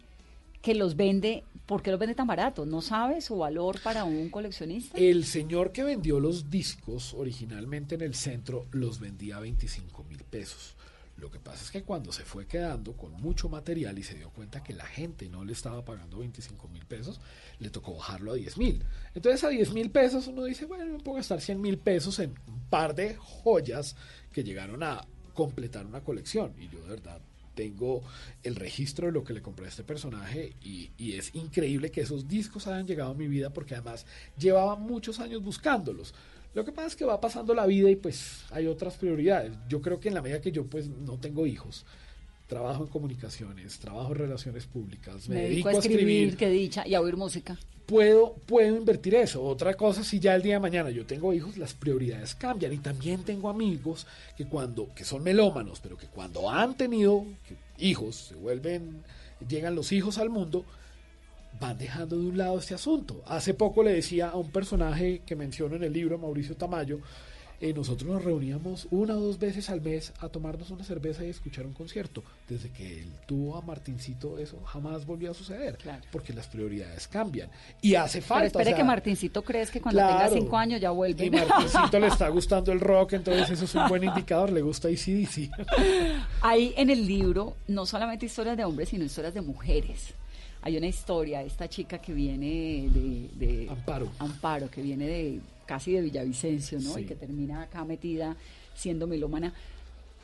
que 0.67 0.75
los 0.75 0.97
vende, 0.97 1.45
¿por 1.65 1.81
qué 1.81 1.91
los 1.91 1.99
vende 1.99 2.13
tan 2.13 2.27
baratos? 2.27 2.67
¿No 2.67 2.81
sabe 2.81 3.21
su 3.21 3.37
valor 3.37 3.79
para 3.81 4.03
un 4.03 4.29
coleccionista? 4.29 4.97
El 4.97 5.23
señor 5.23 5.71
que 5.71 5.81
vendió 5.81 6.19
los 6.19 6.49
discos 6.49 7.13
originalmente 7.13 7.95
en 7.95 8.01
el 8.01 8.15
centro 8.15 8.65
los 8.73 8.99
vendía 8.99 9.37
a 9.37 9.39
25 9.39 10.03
mil 10.03 10.25
pesos. 10.25 10.75
Lo 11.15 11.31
que 11.31 11.39
pasa 11.39 11.63
es 11.63 11.71
que 11.71 11.83
cuando 11.83 12.11
se 12.11 12.25
fue 12.25 12.47
quedando 12.47 12.97
con 12.97 13.13
mucho 13.13 13.47
material 13.47 13.97
y 13.97 14.03
se 14.03 14.15
dio 14.15 14.29
cuenta 14.31 14.61
que 14.61 14.73
la 14.73 14.85
gente 14.85 15.29
no 15.29 15.45
le 15.45 15.53
estaba 15.53 15.85
pagando 15.85 16.17
25 16.17 16.67
mil 16.67 16.85
pesos, 16.85 17.21
le 17.59 17.69
tocó 17.69 17.95
bajarlo 17.95 18.33
a 18.33 18.35
10 18.35 18.57
mil. 18.57 18.83
Entonces 19.15 19.45
a 19.45 19.47
10 19.47 19.71
mil 19.71 19.89
pesos 19.89 20.27
uno 20.27 20.43
dice, 20.43 20.65
bueno, 20.65 20.85
me 20.85 20.99
puedo 20.99 21.15
gastar 21.15 21.39
100 21.39 21.61
mil 21.61 21.77
pesos 21.77 22.19
en 22.19 22.31
un 22.45 22.59
par 22.69 22.93
de 22.93 23.15
joyas 23.15 23.95
que 24.33 24.43
llegaron 24.43 24.83
a 24.83 25.07
completar 25.33 25.85
una 25.85 26.01
colección. 26.01 26.53
Y 26.59 26.67
yo 26.67 26.81
de 26.81 26.89
verdad 26.89 27.21
tengo 27.57 28.03
el 28.43 28.55
registro 28.55 29.07
de 29.07 29.11
lo 29.11 29.23
que 29.23 29.33
le 29.33 29.41
compré 29.41 29.65
a 29.65 29.69
este 29.69 29.83
personaje 29.83 30.53
y, 30.63 30.91
y 30.97 31.13
es 31.13 31.33
increíble 31.33 31.89
que 31.89 32.01
esos 32.01 32.27
discos 32.27 32.67
hayan 32.67 32.85
llegado 32.85 33.11
a 33.11 33.15
mi 33.15 33.27
vida 33.27 33.49
porque 33.49 33.73
además 33.73 34.05
llevaba 34.37 34.75
muchos 34.75 35.19
años 35.19 35.41
buscándolos. 35.43 36.13
Lo 36.53 36.63
que 36.63 36.71
pasa 36.71 36.87
es 36.87 36.95
que 36.95 37.03
va 37.03 37.19
pasando 37.19 37.53
la 37.55 37.65
vida 37.65 37.89
y 37.89 37.95
pues 37.95 38.43
hay 38.51 38.67
otras 38.67 38.95
prioridades. 38.95 39.53
Yo 39.67 39.81
creo 39.81 39.99
que 39.99 40.07
en 40.07 40.13
la 40.13 40.21
medida 40.21 40.39
que 40.39 40.51
yo 40.51 40.65
pues 40.65 40.87
no 40.87 41.17
tengo 41.17 41.47
hijos, 41.47 41.85
trabajo 42.47 42.83
en 42.83 42.89
comunicaciones, 42.89 43.79
trabajo 43.79 44.11
en 44.11 44.19
relaciones 44.19 44.67
públicas, 44.67 45.27
me, 45.27 45.35
Me 45.35 45.41
dedico 45.41 45.69
dedico 45.69 45.69
a 45.69 45.81
escribir, 45.81 46.37
qué 46.37 46.49
dicha, 46.49 46.87
y 46.87 46.93
a 46.93 47.01
oír 47.01 47.17
música. 47.17 47.57
Puedo, 47.87 48.33
puedo 48.45 48.77
invertir 48.77 49.15
eso. 49.15 49.43
Otra 49.43 49.73
cosa, 49.73 50.03
si 50.03 50.19
ya 50.19 50.35
el 50.35 50.43
día 50.43 50.55
de 50.55 50.59
mañana 50.59 50.91
yo 50.91 51.05
tengo 51.07 51.33
hijos, 51.33 51.57
las 51.57 51.73
prioridades 51.73 52.35
cambian. 52.35 52.73
Y 52.73 52.77
también 52.77 53.23
tengo 53.23 53.49
amigos 53.49 54.05
que 54.35 54.45
cuando, 54.45 54.93
que 54.93 55.03
son 55.03 55.23
melómanos, 55.23 55.79
pero 55.79 55.97
que 55.97 56.07
cuando 56.07 56.49
han 56.51 56.77
tenido 56.77 57.25
hijos, 57.79 58.15
se 58.15 58.35
vuelven, 58.35 59.03
llegan 59.47 59.73
los 59.73 59.91
hijos 59.91 60.19
al 60.19 60.29
mundo, 60.29 60.65
van 61.59 61.77
dejando 61.77 62.17
de 62.17 62.27
un 62.27 62.37
lado 62.37 62.59
este 62.59 62.75
asunto. 62.75 63.23
Hace 63.25 63.53
poco 63.53 63.81
le 63.81 63.93
decía 63.93 64.29
a 64.29 64.35
un 64.35 64.51
personaje 64.51 65.21
que 65.25 65.35
menciono 65.35 65.75
en 65.75 65.83
el 65.83 65.93
libro, 65.93 66.19
Mauricio 66.19 66.55
Tamayo, 66.55 66.99
eh, 67.59 67.73
nosotros 67.73 68.11
nos 68.11 68.23
reuníamos 68.23 68.87
una 68.91 69.15
o 69.15 69.19
dos 69.19 69.39
veces 69.39 69.69
al 69.71 69.81
mes 69.81 70.13
a 70.19 70.29
tomarnos 70.29 70.69
una 70.69 70.83
cerveza 70.83 71.25
y 71.25 71.29
escuchar 71.29 71.65
un 71.65 71.73
concierto. 71.73 72.23
Desde 72.47 72.69
que 72.69 72.99
él 72.99 73.11
tuvo 73.25 73.57
a 73.57 73.61
Martincito, 73.61 74.37
eso 74.37 74.61
jamás 74.63 75.05
volvió 75.05 75.31
a 75.31 75.33
suceder, 75.33 75.77
porque 76.11 76.33
las 76.33 76.47
prioridades 76.47 77.07
cambian. 77.07 77.49
Y 77.81 77.95
hace 77.95 78.21
falta. 78.21 78.41
Pero 78.41 78.47
espere 78.47 78.63
o 78.63 78.69
sea, 78.69 78.77
que 78.77 78.83
Martincito 78.83 79.41
crees 79.43 79.71
que 79.71 79.81
cuando 79.81 79.99
claro. 79.99 80.29
tenga 80.29 80.41
cinco 80.41 80.57
años 80.57 80.79
ya 80.79 80.91
vuelve. 80.91 81.25
Y 81.25 81.29
Martincito 81.31 81.99
le 81.99 82.07
está 82.07 82.29
gustando 82.29 82.71
el 82.71 82.79
rock, 82.79 83.13
entonces 83.13 83.49
eso 83.49 83.65
es 83.65 83.73
un 83.73 83.87
buen 83.87 84.03
indicador, 84.03 84.51
le 84.51 84.61
gusta 84.61 84.87
ACDC. 84.89 85.49
Hay 86.41 86.73
en 86.77 86.91
el 86.91 87.07
libro 87.07 87.55
no 87.67 87.85
solamente 87.87 88.27
historias 88.27 88.55
de 88.55 88.65
hombres, 88.65 88.89
sino 88.89 89.03
historias 89.03 89.33
de 89.33 89.41
mujeres. 89.41 90.13
Hay 90.61 90.77
una 90.77 90.87
historia, 90.87 91.41
esta 91.43 91.67
chica 91.67 91.97
que 91.99 92.13
viene 92.13 92.89
de, 92.89 93.29
de 93.33 93.69
Amparo. 93.69 94.09
Amparo, 94.19 94.69
que 94.69 94.81
viene 94.81 95.07
de 95.07 95.39
casi 95.67 95.91
de 95.91 96.01
Villavicencio, 96.01 96.79
¿no? 96.79 96.95
Sí. 96.95 97.01
Y 97.01 97.05
que 97.05 97.15
termina 97.15 97.61
acá 97.61 97.85
metida 97.85 98.35
siendo 98.73 99.05
melómana. 99.05 99.53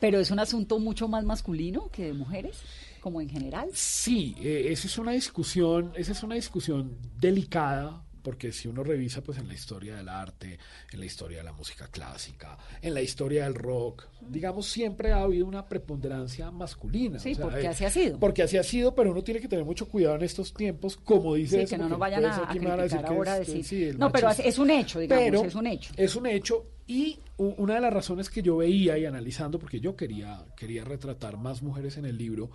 Pero 0.00 0.18
es 0.18 0.30
un 0.30 0.38
asunto 0.38 0.78
mucho 0.78 1.08
más 1.08 1.24
masculino 1.24 1.88
que 1.90 2.06
de 2.06 2.12
mujeres, 2.14 2.60
como 3.00 3.20
en 3.20 3.28
general. 3.28 3.68
Sí, 3.72 4.34
eh, 4.40 4.66
esa 4.70 4.86
es 4.86 4.98
una 4.98 5.12
discusión, 5.12 5.92
esa 5.94 6.12
es 6.12 6.22
una 6.22 6.34
discusión 6.34 6.96
delicada, 7.20 8.03
porque 8.24 8.50
si 8.52 8.66
uno 8.68 8.82
revisa 8.82 9.22
pues 9.22 9.36
en 9.38 9.46
la 9.46 9.54
historia 9.54 9.94
del 9.96 10.08
arte, 10.08 10.58
en 10.90 10.98
la 10.98 11.04
historia 11.04 11.38
de 11.38 11.44
la 11.44 11.52
música 11.52 11.86
clásica, 11.88 12.56
en 12.82 12.94
la 12.94 13.02
historia 13.02 13.44
del 13.44 13.54
rock, 13.54 14.06
digamos 14.22 14.66
siempre 14.66 15.12
ha 15.12 15.20
habido 15.22 15.46
una 15.46 15.68
preponderancia 15.68 16.50
masculina. 16.50 17.18
Sí, 17.18 17.32
o 17.32 17.34
sea, 17.36 17.44
porque 17.44 17.66
eh, 17.66 17.68
así 17.68 17.84
ha 17.84 17.90
sido. 17.90 18.18
Porque 18.18 18.42
así 18.42 18.56
ha 18.56 18.62
sido, 18.62 18.94
pero 18.94 19.12
uno 19.12 19.22
tiene 19.22 19.40
que 19.40 19.46
tener 19.48 19.64
mucho 19.64 19.86
cuidado 19.88 20.16
en 20.16 20.22
estos 20.22 20.54
tiempos, 20.54 20.96
como 20.96 21.34
dice 21.34 21.58
Sí, 21.58 21.62
eso, 21.64 21.70
que 21.70 21.78
no 21.78 21.88
nos 21.88 21.98
vayan 21.98 22.24
a, 22.24 22.34
a 22.36 22.48
criticar 22.48 23.06
ahora, 23.06 23.38
es- 23.38 23.46
decir. 23.46 23.64
sí, 23.64 23.90
no, 23.98 24.10
pero 24.10 24.30
es 24.30 24.58
un 24.58 24.70
hecho, 24.70 24.98
digamos, 25.00 25.24
Pero 25.24 25.44
es 25.44 25.54
un 25.54 25.66
hecho. 25.66 25.92
Es 25.96 26.16
un 26.16 26.26
hecho 26.26 26.66
y 26.86 27.18
una 27.36 27.74
de 27.74 27.80
las 27.82 27.92
razones 27.92 28.30
que 28.30 28.42
yo 28.42 28.56
veía 28.56 28.96
y 28.96 29.04
analizando, 29.04 29.58
porque 29.58 29.80
yo 29.80 29.94
quería, 29.96 30.44
quería 30.56 30.82
retratar 30.84 31.36
más 31.36 31.62
mujeres 31.62 31.98
en 31.98 32.06
el 32.06 32.16
libro, 32.16 32.50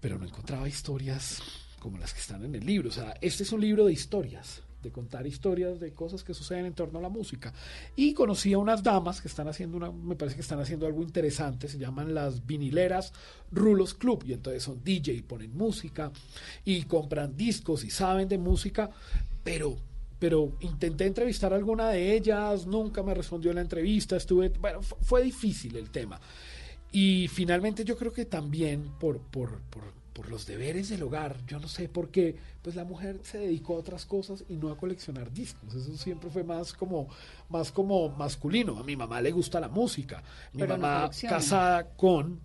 pero 0.00 0.18
no 0.18 0.24
encontraba 0.24 0.66
historias 0.68 1.42
como 1.78 1.98
las 1.98 2.12
que 2.14 2.20
están 2.20 2.44
en 2.44 2.54
el 2.54 2.64
libro. 2.64 2.88
O 2.88 2.92
sea, 2.92 3.14
este 3.20 3.42
es 3.42 3.52
un 3.52 3.60
libro 3.60 3.84
de 3.86 3.92
historias, 3.92 4.62
de 4.82 4.90
contar 4.90 5.26
historias 5.26 5.80
de 5.80 5.92
cosas 5.92 6.24
que 6.24 6.34
suceden 6.34 6.66
en 6.66 6.74
torno 6.74 6.98
a 6.98 7.02
la 7.02 7.08
música. 7.08 7.52
Y 7.96 8.14
conocí 8.14 8.52
a 8.52 8.58
unas 8.58 8.82
damas 8.82 9.20
que 9.20 9.28
están 9.28 9.48
haciendo 9.48 9.76
una, 9.76 9.90
me 9.90 10.16
parece 10.16 10.36
que 10.36 10.42
están 10.42 10.60
haciendo 10.60 10.86
algo 10.86 11.02
interesante, 11.02 11.68
se 11.68 11.78
llaman 11.78 12.14
las 12.14 12.46
vinileras 12.46 13.12
Rulos 13.52 13.94
Club, 13.94 14.24
y 14.26 14.32
entonces 14.32 14.62
son 14.62 14.82
DJ, 14.84 15.22
ponen 15.22 15.56
música 15.56 16.10
y 16.64 16.82
compran 16.84 17.36
discos 17.36 17.84
y 17.84 17.90
saben 17.90 18.28
de 18.28 18.38
música, 18.38 18.90
pero 19.44 19.76
pero 20.18 20.52
intenté 20.60 21.06
entrevistar 21.06 21.54
a 21.54 21.56
alguna 21.56 21.88
de 21.88 22.14
ellas, 22.14 22.66
nunca 22.66 23.02
me 23.02 23.14
respondió 23.14 23.54
la 23.54 23.62
entrevista, 23.62 24.16
estuve, 24.16 24.50
bueno, 24.50 24.82
fu- 24.82 24.96
fue 25.00 25.22
difícil 25.22 25.76
el 25.76 25.88
tema. 25.88 26.20
Y 26.92 27.26
finalmente 27.28 27.84
yo 27.84 27.96
creo 27.96 28.12
que 28.12 28.26
también 28.26 28.82
por, 29.00 29.18
por, 29.20 29.60
por, 29.70 29.82
por 30.20 30.28
los 30.28 30.44
deberes 30.44 30.90
del 30.90 31.02
hogar, 31.02 31.34
yo 31.46 31.58
no 31.58 31.66
sé 31.66 31.88
por 31.88 32.10
qué, 32.10 32.36
pues 32.60 32.76
la 32.76 32.84
mujer 32.84 33.20
se 33.22 33.38
dedicó 33.38 33.76
a 33.76 33.78
otras 33.78 34.04
cosas 34.04 34.44
y 34.50 34.56
no 34.58 34.70
a 34.70 34.76
coleccionar 34.76 35.32
discos. 35.32 35.74
Eso 35.74 35.96
siempre 35.96 36.28
fue 36.28 36.44
más 36.44 36.74
como, 36.74 37.08
más 37.48 37.72
como 37.72 38.10
masculino. 38.10 38.76
A 38.76 38.82
mi 38.82 38.96
mamá 38.96 39.22
le 39.22 39.30
gusta 39.30 39.58
la 39.60 39.68
música. 39.68 40.22
Mi 40.52 40.60
Pero 40.60 40.76
mamá 40.76 41.10
casada 41.26 41.88
con 41.96 42.38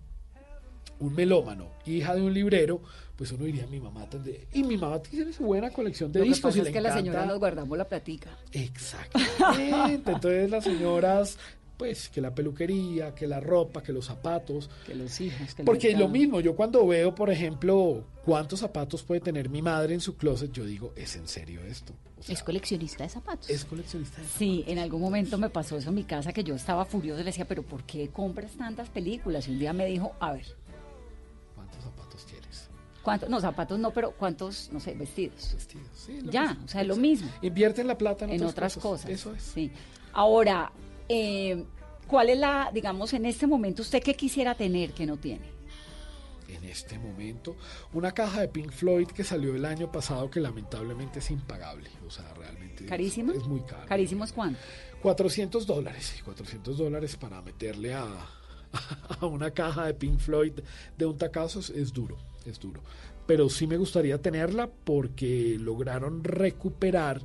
un 1.00 1.14
melómano, 1.14 1.68
hija 1.84 2.14
de 2.14 2.22
un 2.22 2.32
librero, 2.32 2.80
pues 3.14 3.30
uno 3.32 3.44
diría, 3.44 3.66
mi 3.66 3.78
mamá 3.78 4.08
tendría... 4.08 4.38
Y 4.54 4.62
mi 4.64 4.78
mamá 4.78 5.02
tiene 5.02 5.30
su 5.34 5.44
buena 5.44 5.68
colección 5.70 6.10
de 6.10 6.20
Lo 6.20 6.24
que 6.24 6.28
discos 6.30 6.48
pasa 6.52 6.56
y 6.56 6.60
es 6.60 6.66
le 6.68 6.72
que 6.72 6.80
la 6.80 6.88
encanta- 6.88 7.02
señora 7.04 7.26
nos 7.26 7.38
guardamos 7.38 7.76
la 7.76 7.86
platica. 7.86 8.30
Exactamente. 8.52 10.12
Entonces 10.12 10.50
las 10.50 10.64
señoras, 10.64 11.36
pues 11.76 12.08
que 12.08 12.20
la 12.20 12.34
peluquería, 12.34 13.14
que 13.14 13.26
la 13.26 13.40
ropa, 13.40 13.82
que 13.82 13.92
los 13.92 14.06
zapatos. 14.06 14.70
Que 14.86 14.94
los 14.94 15.20
hijos. 15.20 15.54
Que 15.54 15.62
Porque 15.64 15.88
lo 15.92 15.98
mercado. 15.98 16.12
mismo, 16.12 16.40
yo 16.40 16.56
cuando 16.56 16.86
veo, 16.86 17.14
por 17.14 17.30
ejemplo, 17.30 18.04
cuántos 18.24 18.60
zapatos 18.60 19.02
puede 19.02 19.20
tener 19.20 19.48
mi 19.50 19.62
madre 19.62 19.94
en 19.94 20.00
su 20.00 20.16
closet, 20.16 20.52
yo 20.52 20.64
digo, 20.64 20.92
¿es 20.96 21.16
en 21.16 21.28
serio 21.28 21.60
esto? 21.62 21.92
es 22.28 22.42
coleccionista 22.42 23.04
de 23.04 23.10
zapatos. 23.10 23.48
Es 23.50 23.64
coleccionista 23.64 24.20
de 24.20 24.26
Sí, 24.26 24.64
en 24.66 24.78
algún 24.78 25.00
momento 25.00 25.38
me 25.38 25.50
pasó 25.50 25.76
eso 25.76 25.90
en 25.90 25.94
mi 25.94 26.04
casa 26.04 26.32
que 26.32 26.42
yo 26.42 26.54
estaba 26.56 26.84
furiosa 26.84 27.20
y 27.20 27.24
le 27.24 27.28
decía, 27.30 27.44
pero 27.46 27.62
¿por 27.62 27.84
qué 27.84 28.08
compras 28.08 28.52
tantas 28.58 28.88
películas? 28.88 29.46
Y 29.46 29.52
un 29.52 29.58
día 29.60 29.72
me 29.72 29.86
dijo, 29.86 30.12
a 30.18 30.32
ver, 30.32 30.46
¿Cuántos 31.54 31.82
zapatos 31.84 32.24
quieres? 32.28 32.68
¿cuántos? 33.02 33.28
No, 33.28 33.40
zapatos 33.40 33.78
no, 33.78 33.92
pero 33.92 34.10
¿cuántos, 34.12 34.70
no 34.72 34.80
sé, 34.80 34.94
vestidos? 34.94 35.52
Vestidos, 35.54 35.86
sí. 35.94 36.20
lo 36.22 36.32
Ya, 36.32 36.48
mismo. 36.48 36.64
o 36.64 36.68
sea, 36.68 36.82
lo 36.82 36.94
Exacto. 36.94 37.00
mismo. 37.08 37.30
Invierten 37.42 37.86
la 37.86 37.98
plata 37.98 38.24
en, 38.24 38.32
en 38.32 38.42
otras 38.44 38.76
cosas. 38.78 39.08
Eso 39.10 39.32
es. 39.34 39.42
Sí. 39.42 39.70
Ahora, 40.12 40.72
eh, 41.08 41.64
¿cuál 42.06 42.30
es 42.30 42.38
la, 42.38 42.70
digamos, 42.72 43.12
en 43.12 43.26
este 43.26 43.46
momento, 43.46 43.82
usted 43.82 44.02
qué 44.02 44.14
quisiera 44.14 44.54
tener 44.54 44.92
que 44.92 45.06
no 45.06 45.16
tiene? 45.16 45.56
en 46.48 46.64
este 46.64 46.96
momento. 46.98 47.56
Una 47.92 48.12
caja 48.12 48.40
de 48.40 48.48
Pink 48.48 48.70
Floyd 48.70 49.08
que 49.08 49.24
salió 49.24 49.54
el 49.56 49.64
año 49.64 49.90
pasado 49.90 50.30
que 50.30 50.38
lamentablemente 50.40 51.18
es 51.18 51.30
impagable. 51.32 51.90
O 52.06 52.10
sea, 52.10 52.32
realmente 52.34 52.84
es- 52.84 52.88
¿Carísima? 52.88 53.32
Es, 53.34 53.44
muy 53.46 53.60
caro. 53.62 53.84
¿Carísimo 53.86 54.24
es 54.24 54.32
cuánto? 54.32 54.58
400 55.02 55.66
dólares. 55.66 56.14
y 56.18 56.22
400 56.22 56.78
dólares 56.78 57.16
para 57.16 57.42
meterle 57.42 57.94
a, 57.94 58.06
a 59.20 59.26
una 59.26 59.50
caja 59.50 59.86
de 59.86 59.94
Pink 59.94 60.20
Floyd 60.20 60.52
de 60.96 61.06
un 61.06 61.18
tacazo 61.18 61.58
es, 61.60 61.70
es 61.70 61.92
duro, 61.92 62.16
es 62.44 62.60
duro. 62.60 62.80
Pero 63.26 63.48
sí 63.48 63.66
me 63.66 63.76
gustaría 63.76 64.22
tenerla 64.22 64.68
porque 64.84 65.56
lograron 65.58 66.22
recuperar, 66.22 67.20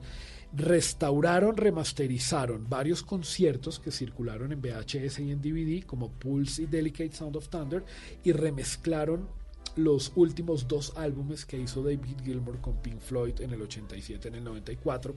restauraron, 0.53 1.55
remasterizaron 1.55 2.67
varios 2.69 3.03
conciertos 3.03 3.79
que 3.79 3.91
circularon 3.91 4.51
en 4.51 4.61
VHS 4.61 5.19
y 5.19 5.31
en 5.31 5.41
DVD 5.41 5.85
como 5.85 6.11
Pulse 6.11 6.63
y 6.63 6.65
Delicate 6.65 7.13
Sound 7.13 7.37
of 7.37 7.49
Thunder 7.49 7.83
y 8.23 8.31
remezclaron 8.31 9.27
los 9.75 10.11
últimos 10.15 10.67
dos 10.67 10.93
álbumes 10.95 11.45
que 11.45 11.57
hizo 11.57 11.81
David 11.83 12.17
Gilmour 12.23 12.59
con 12.61 12.81
Pink 12.81 12.99
Floyd 12.99 13.39
en 13.41 13.51
el 13.53 13.61
87, 13.61 14.27
en 14.27 14.35
el 14.35 14.43
94, 14.43 15.15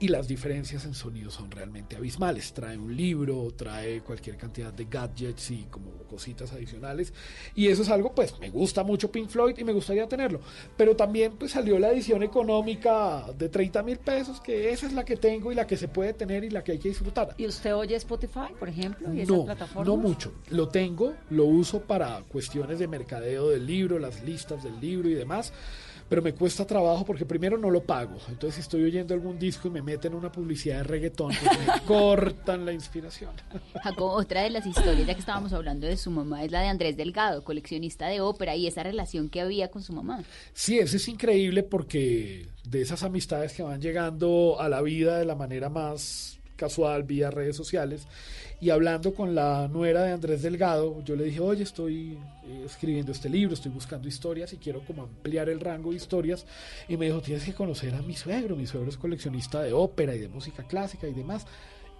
y 0.00 0.08
las 0.08 0.28
diferencias 0.28 0.84
en 0.84 0.94
sonido 0.94 1.30
son 1.30 1.50
realmente 1.50 1.96
abismales. 1.96 2.52
Trae 2.52 2.76
un 2.78 2.96
libro, 2.96 3.48
trae 3.56 4.00
cualquier 4.02 4.36
cantidad 4.36 4.72
de 4.72 4.84
gadgets 4.84 5.50
y 5.50 5.64
como 5.70 5.90
cositas 6.08 6.52
adicionales, 6.52 7.12
y 7.54 7.68
eso 7.68 7.82
es 7.82 7.88
algo, 7.88 8.14
pues 8.14 8.38
me 8.38 8.50
gusta 8.50 8.84
mucho 8.84 9.10
Pink 9.10 9.28
Floyd 9.28 9.56
y 9.58 9.64
me 9.64 9.72
gustaría 9.72 10.06
tenerlo, 10.08 10.40
pero 10.76 10.94
también 10.96 11.32
pues 11.36 11.52
salió 11.52 11.78
la 11.78 11.90
edición 11.92 12.22
económica 12.22 13.26
de 13.36 13.48
30 13.48 13.82
mil 13.82 13.98
pesos, 13.98 14.40
que 14.40 14.70
esa 14.70 14.86
es 14.86 14.92
la 14.92 15.04
que 15.04 15.16
tengo 15.16 15.50
y 15.50 15.54
la 15.54 15.66
que 15.66 15.76
se 15.76 15.88
puede 15.88 16.12
tener 16.12 16.44
y 16.44 16.50
la 16.50 16.62
que 16.62 16.72
hay 16.72 16.78
que 16.78 16.88
disfrutar. 16.88 17.34
¿Y 17.36 17.46
usted 17.46 17.74
oye 17.74 17.96
Spotify, 17.96 18.52
por 18.58 18.68
ejemplo? 18.68 19.12
¿Y 19.12 19.20
esas 19.20 19.36
No, 19.36 19.44
plataformas? 19.44 19.86
no 19.86 19.96
mucho. 19.96 20.32
Lo 20.50 20.68
tengo, 20.68 21.14
lo 21.30 21.44
uso 21.46 21.80
para 21.82 22.22
cuestiones 22.24 22.78
de 22.78 22.86
mercadeo 22.88 23.48
del 23.50 23.66
libro, 23.66 23.93
las 23.98 24.22
listas 24.22 24.62
del 24.62 24.80
libro 24.80 25.08
y 25.08 25.14
demás, 25.14 25.52
pero 26.08 26.22
me 26.22 26.34
cuesta 26.34 26.66
trabajo 26.66 27.04
porque 27.04 27.24
primero 27.24 27.56
no 27.56 27.70
lo 27.70 27.82
pago. 27.82 28.18
Entonces, 28.28 28.56
si 28.56 28.60
estoy 28.60 28.84
oyendo 28.84 29.14
algún 29.14 29.38
disco 29.38 29.68
y 29.68 29.70
me 29.70 29.82
meten 29.82 30.14
una 30.14 30.30
publicidad 30.30 30.78
de 30.78 30.82
reggaetón, 30.84 31.32
pues 31.42 31.58
me 31.58 31.80
cortan 31.86 32.64
la 32.64 32.72
inspiración. 32.72 33.32
Jacob, 33.82 34.10
otra 34.10 34.42
de 34.42 34.50
las 34.50 34.66
historias, 34.66 35.06
ya 35.06 35.14
que 35.14 35.20
estábamos 35.20 35.52
hablando 35.52 35.86
de 35.86 35.96
su 35.96 36.10
mamá, 36.10 36.44
es 36.44 36.52
la 36.52 36.60
de 36.60 36.68
Andrés 36.68 36.96
Delgado, 36.96 37.42
coleccionista 37.42 38.06
de 38.06 38.20
ópera, 38.20 38.54
y 38.56 38.66
esa 38.66 38.82
relación 38.82 39.30
que 39.30 39.40
había 39.40 39.70
con 39.70 39.82
su 39.82 39.92
mamá. 39.92 40.22
Sí, 40.52 40.78
eso 40.78 40.96
es 40.96 41.08
increíble 41.08 41.62
porque 41.62 42.48
de 42.68 42.82
esas 42.82 43.02
amistades 43.02 43.52
que 43.52 43.62
van 43.62 43.80
llegando 43.80 44.56
a 44.60 44.68
la 44.68 44.82
vida 44.82 45.18
de 45.18 45.24
la 45.24 45.34
manera 45.34 45.68
más 45.68 46.38
casual 46.64 47.02
vía 47.02 47.30
redes 47.30 47.56
sociales 47.56 48.06
y 48.58 48.70
hablando 48.70 49.12
con 49.12 49.34
la 49.34 49.68
nuera 49.68 50.04
de 50.04 50.12
Andrés 50.12 50.40
Delgado, 50.40 51.02
yo 51.04 51.14
le 51.14 51.24
dije, 51.24 51.40
oye, 51.40 51.62
estoy 51.62 52.18
eh, 52.46 52.62
escribiendo 52.64 53.12
este 53.12 53.28
libro, 53.28 53.52
estoy 53.52 53.70
buscando 53.70 54.08
historias 54.08 54.54
y 54.54 54.56
quiero 54.56 54.80
como 54.86 55.02
ampliar 55.02 55.50
el 55.50 55.60
rango 55.60 55.90
de 55.90 55.96
historias 55.96 56.46
y 56.88 56.96
me 56.96 57.04
dijo, 57.04 57.20
tienes 57.20 57.44
que 57.44 57.52
conocer 57.52 57.94
a 57.94 58.00
mi 58.00 58.14
suegro, 58.14 58.56
mi 58.56 58.66
suegro 58.66 58.88
es 58.88 58.96
coleccionista 58.96 59.62
de 59.62 59.74
ópera 59.74 60.14
y 60.14 60.20
de 60.20 60.28
música 60.28 60.62
clásica 60.62 61.06
y 61.06 61.12
demás. 61.12 61.46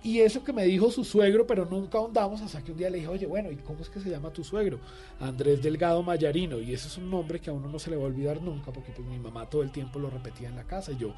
Y 0.03 0.21
eso 0.21 0.43
que 0.43 0.55
me 0.55 0.65
dijo 0.65 0.91
su 0.91 1.05
suegro, 1.05 1.47
pero 1.47 1.67
nunca 1.67 1.99
ahondamos 1.99 2.41
hasta 2.41 2.63
que 2.63 2.73
un 2.73 2.79
día 2.79 2.89
le 2.89 2.99
dije, 2.99 3.09
oye, 3.09 3.27
bueno, 3.27 3.51
¿y 3.51 3.57
cómo 3.57 3.81
es 3.81 3.91
que 3.91 4.01
se 4.01 4.09
llama 4.09 4.33
tu 4.33 4.43
suegro? 4.45 4.79
Andrés 5.21 5.63
Delgado 5.63 6.03
Mayarino. 6.03 6.61
Y 6.61 6.73
ese 6.73 6.89
es 6.89 6.97
un 6.97 7.11
nombre 7.11 7.41
que 7.41 7.51
a 7.51 7.53
uno 7.53 7.69
no 7.69 7.79
se 7.79 7.91
le 7.91 7.97
va 7.97 8.05
a 8.05 8.07
olvidar 8.07 8.41
nunca, 8.41 8.73
porque 8.73 8.93
pues 8.93 9.07
mi 9.07 9.19
mamá 9.19 9.49
todo 9.51 9.63
el 9.63 9.71
tiempo 9.71 9.99
lo 9.99 10.09
repetía 10.09 10.49
en 10.49 10.57
la 10.57 10.65
casa. 10.65 10.93
Y 10.93 10.99
yo, 10.99 11.15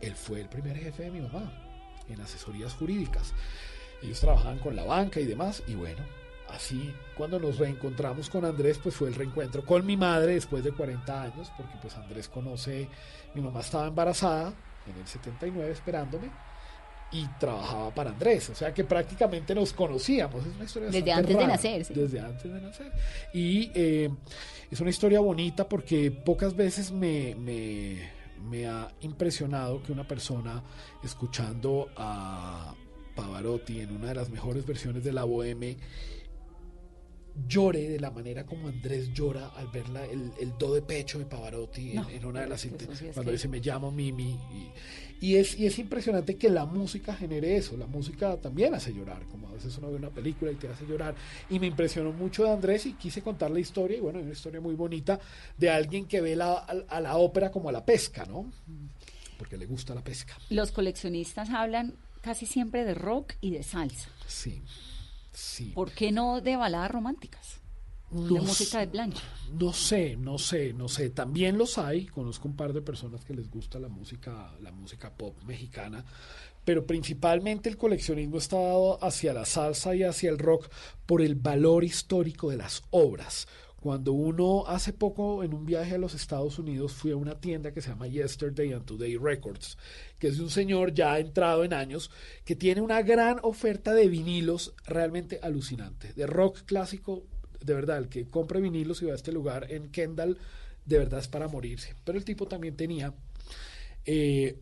él 0.00 0.14
fue 0.14 0.40
el 0.40 0.48
primer 0.48 0.76
jefe 0.76 1.04
de 1.04 1.10
mi 1.10 1.20
mamá 1.20 1.73
en 2.08 2.20
asesorías 2.20 2.74
jurídicas. 2.74 3.32
Ellos 4.02 4.20
trabajaban 4.20 4.58
con 4.58 4.76
la 4.76 4.84
banca 4.84 5.20
y 5.20 5.24
demás. 5.24 5.62
Y 5.66 5.74
bueno, 5.74 6.02
así 6.48 6.94
cuando 7.16 7.38
nos 7.38 7.58
reencontramos 7.58 8.28
con 8.28 8.44
Andrés, 8.44 8.78
pues 8.82 8.94
fue 8.94 9.08
el 9.08 9.14
reencuentro 9.14 9.64
con 9.64 9.84
mi 9.86 9.96
madre 9.96 10.34
después 10.34 10.64
de 10.64 10.72
40 10.72 11.22
años, 11.22 11.52
porque 11.56 11.74
pues 11.80 11.96
Andrés 11.96 12.28
conoce, 12.28 12.88
mi 13.34 13.40
mamá 13.40 13.60
estaba 13.60 13.86
embarazada 13.86 14.52
en 14.86 15.00
el 15.00 15.06
79 15.06 15.70
esperándome 15.70 16.30
y 17.12 17.26
trabajaba 17.38 17.94
para 17.94 18.10
Andrés, 18.10 18.50
o 18.50 18.54
sea 18.54 18.74
que 18.74 18.82
prácticamente 18.82 19.54
nos 19.54 19.72
conocíamos. 19.72 20.44
Es 20.44 20.54
una 20.54 20.64
historia 20.64 20.90
Desde 20.90 21.12
antes 21.12 21.38
de 21.38 21.46
nacer, 21.46 21.84
sí. 21.84 21.94
Desde 21.94 22.20
antes 22.20 22.52
de 22.52 22.60
nacer. 22.60 22.92
Y 23.32 23.70
eh, 23.74 24.10
es 24.70 24.80
una 24.80 24.90
historia 24.90 25.20
bonita 25.20 25.68
porque 25.68 26.10
pocas 26.10 26.56
veces 26.56 26.90
me, 26.90 27.36
me, 27.36 28.10
me 28.44 28.66
ha 28.66 28.94
impresionado 29.00 29.82
que 29.82 29.92
una 29.92 30.06
persona 30.06 30.62
escuchando 31.02 31.88
a 31.96 32.74
Pavarotti 33.14 33.80
en 33.80 33.94
una 33.96 34.08
de 34.08 34.14
las 34.14 34.30
mejores 34.30 34.66
versiones 34.66 35.04
de 35.04 35.12
la 35.12 35.24
Boheme 35.24 35.76
llore 37.48 37.88
de 37.88 37.98
la 37.98 38.10
manera 38.10 38.46
como 38.46 38.68
Andrés 38.68 39.12
llora 39.12 39.48
al 39.56 39.66
ver 39.68 39.88
la- 39.88 40.04
el, 40.06 40.30
el 40.40 40.56
do 40.58 40.72
de 40.74 40.82
pecho 40.82 41.18
de 41.18 41.24
Pavarotti 41.26 41.90
en- 41.90 41.96
No, 41.96 42.08
en, 42.08 42.24
una 42.24 42.40
de 42.42 42.46
las 42.48 42.60
sí 42.60 42.70
cuando 43.12 43.32
dice 43.32 43.48
me 43.48 43.58
llamo 43.60 43.90
Mimi 43.90 44.38
y, 45.20 45.26
y 45.26 45.36
es, 45.36 45.58
y 45.58 45.66
es 45.66 45.78
impresionante 45.80 46.36
que 46.36 46.48
la 46.48 46.64
música 46.64 47.14
genere 47.14 47.56
eso 47.56 47.76
la 47.76 47.86
música 47.86 48.36
también 48.36 48.74
hace 48.74 48.92
llorar 48.94 49.24
como 49.26 49.48
a 49.48 49.52
veces 49.52 49.76
uno 49.78 49.90
ve 49.90 49.96
una 49.96 50.10
película 50.10 50.52
y 50.52 50.54
te 50.54 50.68
hace 50.68 50.86
llorar 50.86 51.14
y 51.50 51.58
me 51.58 51.66
impresionó 51.66 52.12
mucho 52.12 52.44
de 52.44 52.50
Andrés 52.52 52.86
y 52.86 52.92
quise 52.94 53.20
contar 53.20 53.50
la 53.50 53.58
historia 53.60 53.96
y 53.96 54.00
bueno 54.00 54.20
es 54.20 54.24
una 54.26 54.32
historia 54.32 54.60
muy 54.60 54.74
bonita 54.76 55.18
de 55.58 55.70
alguien 55.70 56.06
que 56.06 56.20
ve 56.20 56.36
la, 56.36 56.52
a, 56.58 56.74
a 56.88 57.00
la 57.00 57.16
ópera 57.16 57.50
como 57.50 57.68
a 57.68 57.72
la 57.72 57.84
pesca 57.84 58.24
¿no? 58.26 58.52
porque 59.38 59.56
le 59.56 59.66
gusta 59.66 59.92
la 59.94 60.04
pesca 60.04 60.36
Los 60.50 60.70
coleccionistas 60.70 61.50
hablan 61.50 61.94
casi 62.20 62.46
siempre 62.46 62.84
de 62.84 62.94
rock 62.94 63.34
y 63.40 63.50
de 63.50 63.62
salsa. 63.64 64.08
sí 64.28 64.62
sí 65.34 65.72
¿Por 65.74 65.92
qué 65.92 66.12
no 66.12 66.40
de 66.40 66.56
baladas 66.56 66.90
románticas? 66.90 67.60
No 68.10 68.34
de 68.34 68.40
música 68.40 68.78
de 68.78 68.86
plancha. 68.86 69.22
No 69.52 69.72
sé, 69.72 70.16
no 70.16 70.38
sé, 70.38 70.72
no 70.72 70.88
sé. 70.88 71.10
También 71.10 71.58
los 71.58 71.78
hay. 71.78 72.06
Conozco 72.06 72.46
un 72.46 72.54
par 72.54 72.72
de 72.72 72.80
personas 72.80 73.24
que 73.24 73.34
les 73.34 73.50
gusta 73.50 73.80
la 73.80 73.88
música, 73.88 74.52
la 74.60 74.70
música 74.70 75.12
pop 75.12 75.36
mexicana. 75.44 76.04
Pero 76.64 76.86
principalmente 76.86 77.68
el 77.68 77.76
coleccionismo 77.76 78.38
está 78.38 78.56
dado 78.56 79.02
hacia 79.02 79.34
la 79.34 79.44
salsa 79.44 79.94
y 79.96 80.04
hacia 80.04 80.30
el 80.30 80.38
rock 80.38 80.70
por 81.06 81.22
el 81.22 81.34
valor 81.34 81.82
histórico 81.82 82.50
de 82.50 82.56
las 82.56 82.84
obras. 82.90 83.48
Cuando 83.84 84.14
uno 84.14 84.64
hace 84.66 84.94
poco 84.94 85.44
en 85.44 85.52
un 85.52 85.66
viaje 85.66 85.96
a 85.96 85.98
los 85.98 86.14
Estados 86.14 86.58
Unidos 86.58 86.94
fui 86.94 87.10
a 87.10 87.16
una 87.16 87.38
tienda 87.38 87.70
que 87.70 87.82
se 87.82 87.90
llama 87.90 88.06
Yesterday 88.06 88.72
and 88.72 88.86
Today 88.86 89.18
Records, 89.18 89.76
que 90.18 90.28
es 90.28 90.38
de 90.38 90.42
un 90.42 90.48
señor 90.48 90.94
ya 90.94 91.18
entrado 91.18 91.64
en 91.64 91.74
años 91.74 92.10
que 92.46 92.56
tiene 92.56 92.80
una 92.80 93.02
gran 93.02 93.40
oferta 93.42 93.92
de 93.92 94.08
vinilos 94.08 94.72
realmente 94.86 95.38
alucinante, 95.42 96.14
de 96.14 96.26
rock 96.26 96.62
clásico 96.64 97.26
de 97.60 97.74
verdad, 97.74 97.98
el 97.98 98.08
que 98.08 98.24
compre 98.24 98.62
vinilos 98.62 99.02
y 99.02 99.04
va 99.04 99.12
a 99.12 99.16
este 99.16 99.32
lugar 99.32 99.70
en 99.70 99.90
Kendall, 99.90 100.38
de 100.86 100.98
verdad 100.98 101.20
es 101.20 101.28
para 101.28 101.48
morirse. 101.48 101.94
Pero 102.04 102.16
el 102.16 102.24
tipo 102.24 102.48
también 102.48 102.76
tenía 102.76 103.12
eh, 104.06 104.60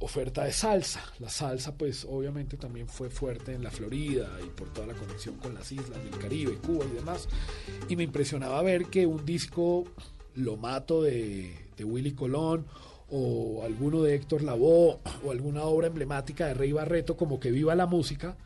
oferta 0.00 0.44
de 0.44 0.52
salsa. 0.52 1.02
La 1.18 1.28
salsa, 1.28 1.76
pues 1.76 2.06
obviamente 2.08 2.56
también 2.56 2.88
fue 2.88 3.10
fuerte 3.10 3.52
en 3.52 3.62
la 3.62 3.70
Florida 3.70 4.38
y 4.44 4.48
por 4.50 4.72
toda 4.72 4.86
la 4.86 4.94
conexión 4.94 5.36
con 5.36 5.54
las 5.54 5.70
islas 5.72 6.02
del 6.02 6.18
Caribe, 6.18 6.56
Cuba 6.56 6.84
y 6.84 6.94
demás. 6.94 7.28
Y 7.88 7.96
me 7.96 8.04
impresionaba 8.04 8.62
ver 8.62 8.86
que 8.86 9.06
un 9.06 9.24
disco 9.24 9.84
Lo 10.34 10.56
Mato 10.56 11.02
de, 11.02 11.68
de 11.76 11.84
Willy 11.84 12.12
Colón 12.12 12.66
o 13.10 13.62
alguno 13.64 14.02
de 14.02 14.14
Héctor 14.14 14.42
Lavoe 14.42 14.98
o 15.24 15.30
alguna 15.30 15.64
obra 15.64 15.86
emblemática 15.86 16.46
de 16.46 16.54
Rey 16.54 16.72
Barreto 16.72 17.16
como 17.16 17.38
que 17.38 17.50
viva 17.50 17.74
la 17.74 17.86
música, 17.86 18.36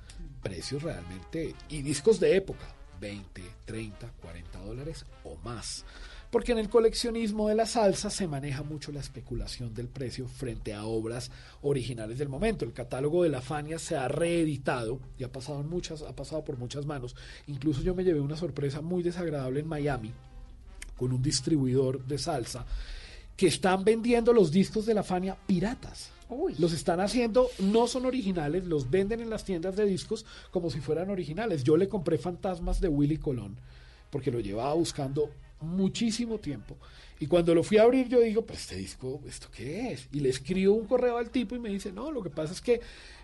precios 0.43 0.83
realmente 0.83 1.55
y 1.69 1.83
discos 1.83 2.21
de 2.21 2.37
época, 2.37 2.75
20, 3.01 3.43
30, 3.65 4.13
40 4.21 4.59
dólares 4.61 5.07
o 5.25 5.37
más. 5.37 5.85
Porque 6.31 6.53
en 6.53 6.59
el 6.59 6.69
coleccionismo 6.69 7.49
de 7.49 7.55
la 7.55 7.65
salsa 7.65 8.11
se 8.11 8.29
maneja 8.29 8.63
mucho 8.63 8.93
la 8.93 9.01
especulación 9.01 9.73
del 9.73 9.89
precio 9.89 10.29
frente 10.29 10.75
a 10.75 10.85
obras 10.85 11.31
originales 11.63 12.19
del 12.19 12.29
momento. 12.29 12.67
El 12.67 12.75
catálogo 12.75 13.23
de 13.23 13.31
la 13.31 13.41
Fania 13.41 13.79
se 13.79 13.97
ha 13.97 14.09
reeditado 14.09 15.01
y 15.19 15.25
ha 15.25 15.33
pasado, 15.33 15.61
en 15.61 15.71
muchas, 15.71 16.03
ha 16.03 16.15
pasado 16.15 16.45
por 16.45 16.59
muchas 16.59 16.85
manos. 16.85 17.17
Incluso 17.47 17.81
yo 17.81 17.95
me 17.95 18.05
llevé 18.05 18.21
una 18.21 18.37
sorpresa 18.37 18.83
muy 18.83 19.03
desagradable 19.03 19.61
en 19.61 19.69
Miami 19.69 20.13
con 20.99 21.13
un 21.13 21.23
distribuidor 21.23 22.05
de 22.05 22.19
salsa 22.19 22.67
que 23.35 23.47
están 23.47 23.85
vendiendo 23.85 24.35
los 24.35 24.51
discos 24.51 24.85
de 24.85 24.95
la 24.95 25.05
Fania 25.05 25.37
piratas. 25.47 26.11
Los 26.59 26.75
están 26.75 27.01
haciendo, 27.01 27.49
no 27.59 27.87
son 27.87 28.05
originales, 28.05 28.67
los 28.67 28.91
venden 28.91 29.21
en 29.21 29.31
las 29.31 29.45
tiendas 29.45 29.77
de 29.77 29.87
discos 29.87 30.27
como 30.51 30.69
si 30.69 30.81
fueran 30.81 31.09
originales. 31.09 31.65
Yo 31.65 31.79
le 31.79 31.89
compré 31.89 32.19
Fantasmas 32.19 32.83
de 32.83 32.89
Willy 32.89 33.17
Colón 33.17 33.57
porque 34.11 34.31
lo 34.31 34.41
llevaba 34.41 34.75
buscando 34.75 35.31
muchísimo 35.61 36.39
tiempo. 36.39 36.77
Y 37.21 37.27
cuando 37.27 37.55
lo 37.55 37.63
fui 37.63 37.79
a 37.79 37.83
abrir, 37.83 38.09
yo 38.09 38.21
digo, 38.21 38.45
pues 38.45 38.61
este 38.61 38.77
disco, 38.77 39.21
¿esto 39.27 39.49
qué 39.55 39.93
es? 39.93 40.09
Y 40.13 40.21
le 40.21 40.29
escribo 40.29 40.75
un 40.75 40.87
correo 40.87 41.19
al 41.19 41.31
tipo 41.31 41.57
y 41.57 41.59
me 41.59 41.69
dice, 41.69 41.93
no, 41.93 42.13
lo 42.13 42.23
que 42.23 42.31
pasa 42.31 42.53
es 42.53 42.61
que 42.61 42.81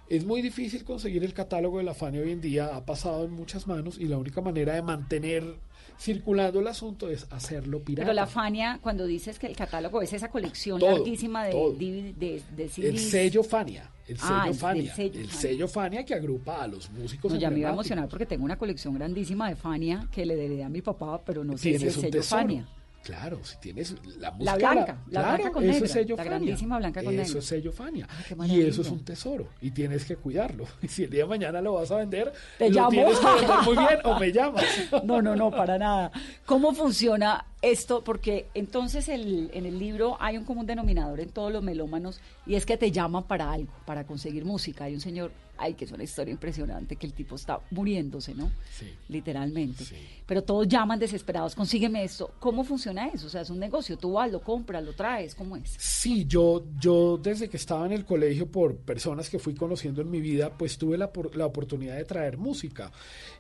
es 0.09 0.25
muy 0.25 0.43
difícil 0.43 0.85
conseguir 0.85 1.25
el 1.25 1.33
catálogo 1.33 1.79
de 1.79 1.85
la 1.85 1.95
Fania 1.95 2.21
hoy 2.21 2.33
en 2.33 2.41
día, 2.41 2.75
ha 2.75 2.85
pasado 2.85 3.25
en 3.25 3.31
muchas 3.31 3.67
manos 3.67 3.99
y 3.99 4.07
la 4.07 4.19
única 4.19 4.41
manera 4.41 4.75
de 4.75 4.83
mantener 4.83 5.45
circulando 5.99 6.61
el 6.61 6.67
asunto 6.67 7.09
es 7.09 7.27
hacerlo 7.31 7.83
pirata. 7.83 8.05
Pero 8.07 8.15
la 8.15 8.27
Fania, 8.27 8.79
cuando 8.83 9.07
dices 9.07 9.39
que 9.39 9.47
el 9.47 9.57
catálogo 9.57 10.03
es 10.03 10.13
esa 10.13 10.29
colección 10.31 10.79
Todo, 10.79 10.91
larguísima 10.93 11.45
de, 11.45 12.15
de, 12.19 12.43
de 12.57 12.65
el 12.65 12.71
CDs. 12.71 13.11
sello 13.11 13.43
Fania, 13.43 13.91
el 14.07 14.19
sello 14.19 14.31
Ah, 14.35 14.47
el- 14.49 14.55
Fania, 14.55 14.95
sello 14.95 15.19
el 15.21 15.27
Fania. 15.27 15.41
sello 15.41 15.69
Fania 15.69 16.05
que 16.05 16.15
agrupa 16.15 16.63
a 16.63 16.67
los 16.69 16.91
músicos. 16.91 17.33
No, 17.33 17.39
ya 17.39 17.51
me 17.51 17.61
iba 17.61 17.71
a 17.71 17.73
emocionar 17.73 18.09
porque 18.09 18.27
tengo 18.27 18.45
una 18.45 18.57
colección 18.59 18.95
grandísima 18.95 19.49
de 19.49 19.57
Fania 19.57 20.07
que 20.13 20.27
le 20.27 20.35
heredé 20.35 20.65
a 20.65 20.69
mi 20.69 20.83
papá, 20.83 21.23
pero 21.25 21.45
no 21.45 21.53
sé 21.57 21.59
si 21.59 21.69
Tienes 21.79 21.97
el 21.97 22.01
sello. 22.03 22.23
Fania. 22.23 22.69
Claro, 23.05 23.39
si 23.45 23.57
tienes 23.59 23.95
la 24.19 24.31
música. 24.31 24.53
La 24.53 24.57
blanca, 24.57 24.99
la 25.09 25.21
claro, 25.21 25.37
blanca 25.37 25.53
con 25.53 25.63
eso 25.65 25.73
negra, 25.73 25.87
es 25.87 25.93
sello 25.93 26.17
la 26.17 26.23
Fania. 26.25 26.31
grandísima 26.39 26.79
blanca 26.79 27.05
con 27.05 27.13
Eso 27.15 27.23
negra. 27.23 27.39
es 27.39 27.45
sello 27.47 27.73
Fania. 27.73 28.09
qué 28.29 28.35
y 28.47 28.61
eso 28.63 28.81
es 28.83 28.89
un 28.91 29.05
tesoro. 29.05 29.49
Y 29.61 29.71
tienes 29.73 30.05
que 30.07 30.17
cuidarlo. 30.17 30.65
Y 30.83 30.89
si 30.89 31.05
el 31.05 31.11
día 31.11 31.25
de 31.25 31.29
mañana 31.29 31.61
lo 31.61 31.75
vas 31.75 31.91
a 31.91 31.97
vender, 31.97 32.33
Te 32.59 32.71
lo 32.71 32.77
llamo. 32.77 32.91
tienes 32.91 33.19
que 33.19 33.27
vender 33.27 33.57
muy 33.65 33.77
bien 33.77 33.99
o 34.05 34.19
me 34.19 34.33
llamas. 34.33 34.65
No, 35.05 35.21
no, 35.21 35.37
no, 35.37 35.51
para 35.51 35.77
nada. 35.79 36.11
¿Cómo 36.47 36.73
funciona 36.73 37.45
esto? 37.61 38.03
Porque 38.03 38.47
entonces 38.55 39.09
el- 39.11 39.51
en 39.53 39.67
el 39.67 39.79
libro 39.79 40.17
hay 40.21 40.39
un 40.39 40.45
común 40.45 40.65
denominador 40.67 41.21
en 41.21 41.29
todos 41.29 41.53
los 41.53 41.63
melómanos 41.63 42.21
y 42.47 42.55
es 42.55 42.65
que 42.65 42.77
te 42.79 42.91
llaman 42.91 43.25
para 43.25 43.53
algo, 43.53 43.73
para 43.85 44.05
conseguir 44.07 44.45
música. 44.47 44.85
Hay 44.85 44.95
un 44.95 45.01
señor, 45.01 45.31
ay, 45.57 45.75
que 45.75 45.85
es 45.85 45.93
una 45.93 46.05
historia 46.05 46.33
impresionante, 46.33 46.97
que 46.97 47.07
el 47.07 47.13
tipo 47.13 47.37
está 47.37 47.61
muriéndose, 47.71 48.35
¿no? 48.35 48.51
Sí. 48.71 48.87
Literalmente. 49.09 49.85
Pero 50.27 50.43
todos 50.43 50.67
llaman 50.69 50.99
desesperados, 50.99 51.55
consígueme 51.55 52.05
esto. 52.05 52.33
¿Cómo 52.41 52.65
funciona 52.65 53.09
eso? 53.09 53.27
O 53.27 53.31
sea, 53.31 53.43
es 53.43 53.51
un 53.51 53.59
negocio, 53.59 53.97
tú 53.97 54.13
vas, 54.13 54.31
lo 54.31 54.41
compras, 54.41 54.85
lo 54.85 54.93
traes, 54.95 55.35
¿cómo 55.35 55.57
es? 55.57 55.75
Sí, 55.79 56.25
yo, 56.27 56.65
yo 56.79 57.19
desde 57.19 57.49
que 57.49 57.57
estaba 57.57 57.87
en 57.87 57.93
el 57.93 58.05
colegio, 58.05 58.47
por 58.51 58.77
personas 58.77 59.29
que 59.29 59.39
fui 59.39 59.55
conociendo 59.55 60.03
en 60.03 60.11
mi 60.11 60.21
vida, 60.21 60.51
pues 60.57 60.79
tuve 60.79 60.99
la, 60.99 61.11
la 61.35 61.47
oportunidad 61.47 61.97
de 61.97 62.05
traer 62.05 62.37
música. 62.39 62.91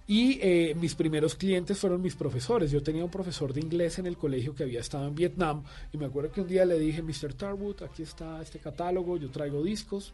Y 0.06 0.38
eh, 0.42 0.74
mis 0.74 0.94
primeros 0.94 1.34
clientes 1.34 1.78
fueron 1.78 2.02
mis 2.02 2.14
profesores. 2.14 2.70
Yo 2.70 2.82
tenía 2.82 3.04
un 3.04 3.10
profesor 3.10 3.52
de 3.52 3.60
inglés 3.60 3.98
en 3.98 4.06
el 4.06 4.18
colegio 4.18 4.54
que 4.54 4.62
había 4.62 4.80
estado 4.80 5.08
en 5.08 5.14
Vietnam 5.14 5.62
y 5.92 5.98
me 5.98 6.06
acuerdo 6.06 6.30
que 6.30 6.42
un 6.42 6.48
día 6.48 6.64
le 6.64 6.78
dije, 6.78 7.02
Mr. 7.02 7.34
Tarwood, 7.34 7.82
aquí 7.82 8.02
está 8.02 8.42
este 8.42 8.58
catálogo, 8.58 9.16
yo 9.16 9.30
traigo 9.30 9.62
discos. 9.62 10.12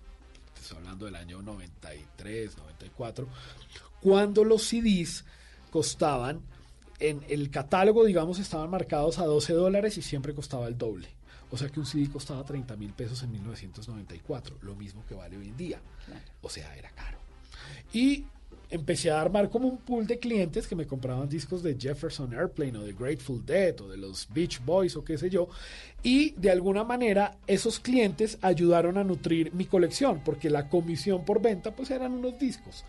Estoy 0.61 0.79
hablando 0.79 1.07
del 1.07 1.17
año 1.17 1.43
93, 1.43 2.57
94. 2.57 3.27
Cuando 4.01 4.45
los 4.45 4.63
CDs 4.63 5.25
costaban, 5.71 6.41
en 6.99 7.25
el 7.29 7.51
catálogo, 7.51 8.05
digamos, 8.05 8.39
estaban 8.39 8.71
marcados 8.71 9.19
a 9.19 9.25
12 9.25 9.55
dólares 9.55 9.97
y 9.99 10.03
siempre 10.03 10.35
costaba 10.35 10.69
el 10.69 10.77
doble. 10.77 11.09
O 11.51 11.57
sea 11.57 11.69
que 11.69 11.81
un 11.81 11.87
CD 11.87 12.09
costaba 12.09 12.45
30 12.45 12.77
mil 12.77 12.93
pesos 12.93 13.23
en 13.23 13.33
1994, 13.33 14.59
lo 14.63 14.77
mismo 14.77 15.05
que 15.07 15.15
vale 15.15 15.37
hoy 15.37 15.49
en 15.49 15.57
día. 15.57 15.81
O 16.43 16.49
sea, 16.49 16.77
era 16.77 16.91
caro. 16.91 17.19
Y 17.93 18.25
empecé 18.71 19.11
a 19.11 19.21
armar 19.21 19.51
como 19.51 19.68
un 19.68 19.79
pool 19.79 20.07
de 20.07 20.18
clientes 20.18 20.66
que 20.66 20.77
me 20.77 20.87
compraban 20.87 21.29
discos 21.29 21.62
de 21.62 21.77
Jefferson 21.79 22.33
Airplane 22.33 22.79
o 22.79 22.83
de 22.83 22.93
Grateful 22.93 23.45
Dead 23.45 23.81
o 23.81 23.89
de 23.89 23.97
los 23.97 24.29
Beach 24.33 24.61
Boys 24.64 24.97
o 24.97 25.05
qué 25.05 25.18
sé 25.18 25.29
yo. 25.29 25.49
Y 26.03 26.31
de 26.33 26.51
alguna 26.51 26.85
manera 26.85 27.37
esos 27.47 27.81
clientes 27.81 28.39
ayudaron 28.43 28.97
a 28.97 29.05
nutrir 29.05 29.53
mi 29.53 29.64
colección 29.64 30.23
porque 30.25 30.51
la 30.51 30.68
comisión 30.68 31.25
por 31.25 31.43
venta 31.43 31.73
pues 31.75 31.91
eran 31.91 32.12
unos 32.12 32.39
discos. 32.39 32.85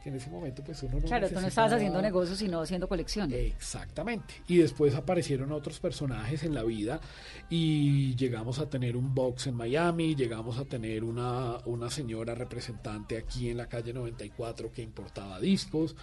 Porque 0.00 0.08
en 0.08 0.16
ese 0.16 0.30
momento 0.30 0.62
pues 0.64 0.82
uno 0.82 0.98
no 0.98 1.06
claro, 1.06 1.28
tú 1.28 1.38
no 1.38 1.46
estabas 1.46 1.74
haciendo 1.74 2.00
negocios, 2.00 2.38
sino 2.38 2.62
haciendo 2.62 2.88
colección. 2.88 3.30
Exactamente. 3.34 4.32
Y 4.48 4.56
después 4.56 4.94
aparecieron 4.94 5.52
otros 5.52 5.78
personajes 5.78 6.42
en 6.42 6.54
la 6.54 6.62
vida 6.62 7.02
y 7.50 8.16
llegamos 8.16 8.60
a 8.60 8.70
tener 8.70 8.96
un 8.96 9.14
box 9.14 9.48
en 9.48 9.56
Miami, 9.56 10.14
llegamos 10.14 10.56
a 10.56 10.64
tener 10.64 11.04
una, 11.04 11.58
una 11.66 11.90
señora 11.90 12.34
representante 12.34 13.18
aquí 13.18 13.50
en 13.50 13.58
la 13.58 13.66
calle 13.66 13.92
94 13.92 14.72
que 14.72 14.80
importaba 14.80 15.38
discos. 15.38 15.94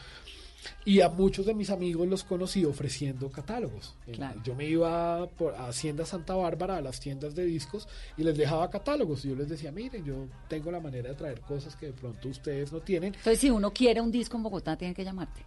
Y 0.86 1.02
a 1.02 1.10
muchos 1.10 1.46
de 1.46 1.54
mis 1.54 1.70
amigos 1.70 2.08
los 2.08 2.24
conocí 2.24 2.66
ofreciendo 2.66 3.30
catálogos. 3.30 3.96
Claro. 4.12 4.42
Yo 4.44 4.56
me 4.56 4.66
iba 4.66 5.28
por 5.28 5.56
a 5.56 5.68
Hacienda 5.68 6.06
Santa 6.06 6.36
Bárbara, 6.36 6.78
a 6.78 6.82
las 6.82 7.00
tiendas 7.00 7.36
de 7.36 7.46
discos, 7.46 7.88
y 8.18 8.24
les 8.24 8.38
dejaba 8.38 8.70
catálogos. 8.70 9.26
Y 9.26 9.30
yo 9.30 9.36
les 9.36 9.50
decía, 9.50 9.72
miren, 9.72 10.06
yo 10.06 10.28
tengo 10.48 10.72
la 10.72 10.80
manera 10.80 11.10
de 11.10 11.16
traer 11.16 11.42
cosas 11.42 11.76
que 11.76 11.88
de 11.88 11.94
pronto 11.94 12.30
ustedes 12.30 12.72
no 12.72 12.80
tienen. 12.80 13.14
Entonces, 13.14 13.40
si 13.40 13.50
uno 13.50 13.72
quiere 13.72 14.02
un 14.02 14.12
disco 14.12 14.38
en 14.38 14.44
Bogotá, 14.44 14.78
tiene 14.78 14.94
que 14.94 15.04
llamarte. 15.04 15.42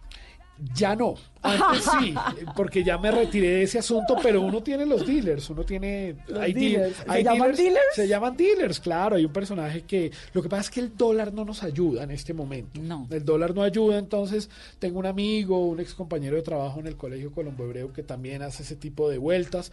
Ya 0.75 0.95
no. 0.95 1.15
Antes 1.41 1.85
sí, 1.99 2.13
porque 2.55 2.83
ya 2.83 2.97
me 2.99 3.09
retiré 3.09 3.47
de 3.47 3.63
ese 3.63 3.79
asunto, 3.79 4.15
pero 4.21 4.41
uno 4.41 4.61
tiene 4.61 4.85
los 4.85 5.07
dealers, 5.07 5.49
uno 5.49 5.63
tiene... 5.63 6.17
hay 6.39 6.53
dealers. 6.53 6.97
¿Se 6.97 7.03
hay 7.07 7.23
llaman 7.23 7.55
dealers? 7.55 7.95
Se 7.95 8.07
llaman 8.07 8.37
dealers, 8.37 8.79
claro. 8.79 9.15
Hay 9.15 9.25
un 9.25 9.33
personaje 9.33 9.81
que... 9.81 10.11
Lo 10.33 10.43
que 10.43 10.49
pasa 10.49 10.61
es 10.61 10.69
que 10.69 10.79
el 10.81 10.95
dólar 10.95 11.33
no 11.33 11.45
nos 11.45 11.63
ayuda 11.63 12.03
en 12.03 12.11
este 12.11 12.33
momento. 12.33 12.79
No. 12.79 13.07
El 13.09 13.25
dólar 13.25 13.55
no 13.55 13.63
ayuda, 13.63 13.97
entonces 13.97 14.49
tengo 14.77 14.99
un 14.99 15.07
amigo, 15.07 15.65
un 15.65 15.79
ex 15.79 15.95
compañero 15.95 16.35
de 16.35 16.43
trabajo 16.43 16.79
en 16.79 16.87
el 16.87 16.95
Colegio 16.95 17.31
Colombo 17.31 17.63
Hebreo 17.63 17.91
que 17.91 18.03
también 18.03 18.43
hace 18.43 18.61
ese 18.61 18.75
tipo 18.75 19.09
de 19.09 19.17
vueltas, 19.17 19.71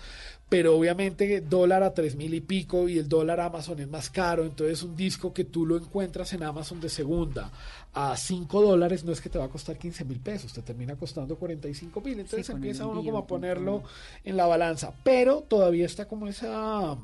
pero 0.49 0.76
obviamente 0.76 1.40
dólar 1.42 1.82
a 1.82 1.92
tres 1.92 2.16
mil 2.16 2.32
y 2.32 2.40
pico 2.40 2.88
y 2.88 2.99
el 2.99 3.09
dólar 3.09 3.40
Amazon 3.40 3.80
es 3.80 3.88
más 3.88 4.09
caro, 4.09 4.44
entonces 4.44 4.82
un 4.82 4.96
disco 4.96 5.32
que 5.32 5.44
tú 5.44 5.66
lo 5.66 5.76
encuentras 5.76 6.32
en 6.32 6.42
Amazon 6.42 6.80
de 6.80 6.88
segunda 6.88 7.51
a 7.92 8.16
5 8.16 8.62
dólares 8.62 9.05
no 9.05 9.12
es 9.12 9.20
que 9.20 9.28
te 9.28 9.38
va 9.38 9.46
a 9.46 9.49
costar 9.49 9.76
15 9.76 10.05
mil 10.05 10.20
pesos, 10.20 10.53
te 10.53 10.62
termina 10.62 10.96
costando 10.96 11.36
45 11.36 12.01
mil, 12.01 12.20
entonces 12.20 12.49
el 12.49 12.57
empieza 12.57 12.86
uno 12.86 13.03
como 13.03 13.18
a 13.18 13.26
ponerlo 13.26 13.82
en 14.24 14.36
la 14.36 14.46
balanza, 14.46 14.92
pero 15.03 15.42
todavía 15.42 15.86
está 15.86 16.07
como 16.07 16.26
esa 16.28 16.96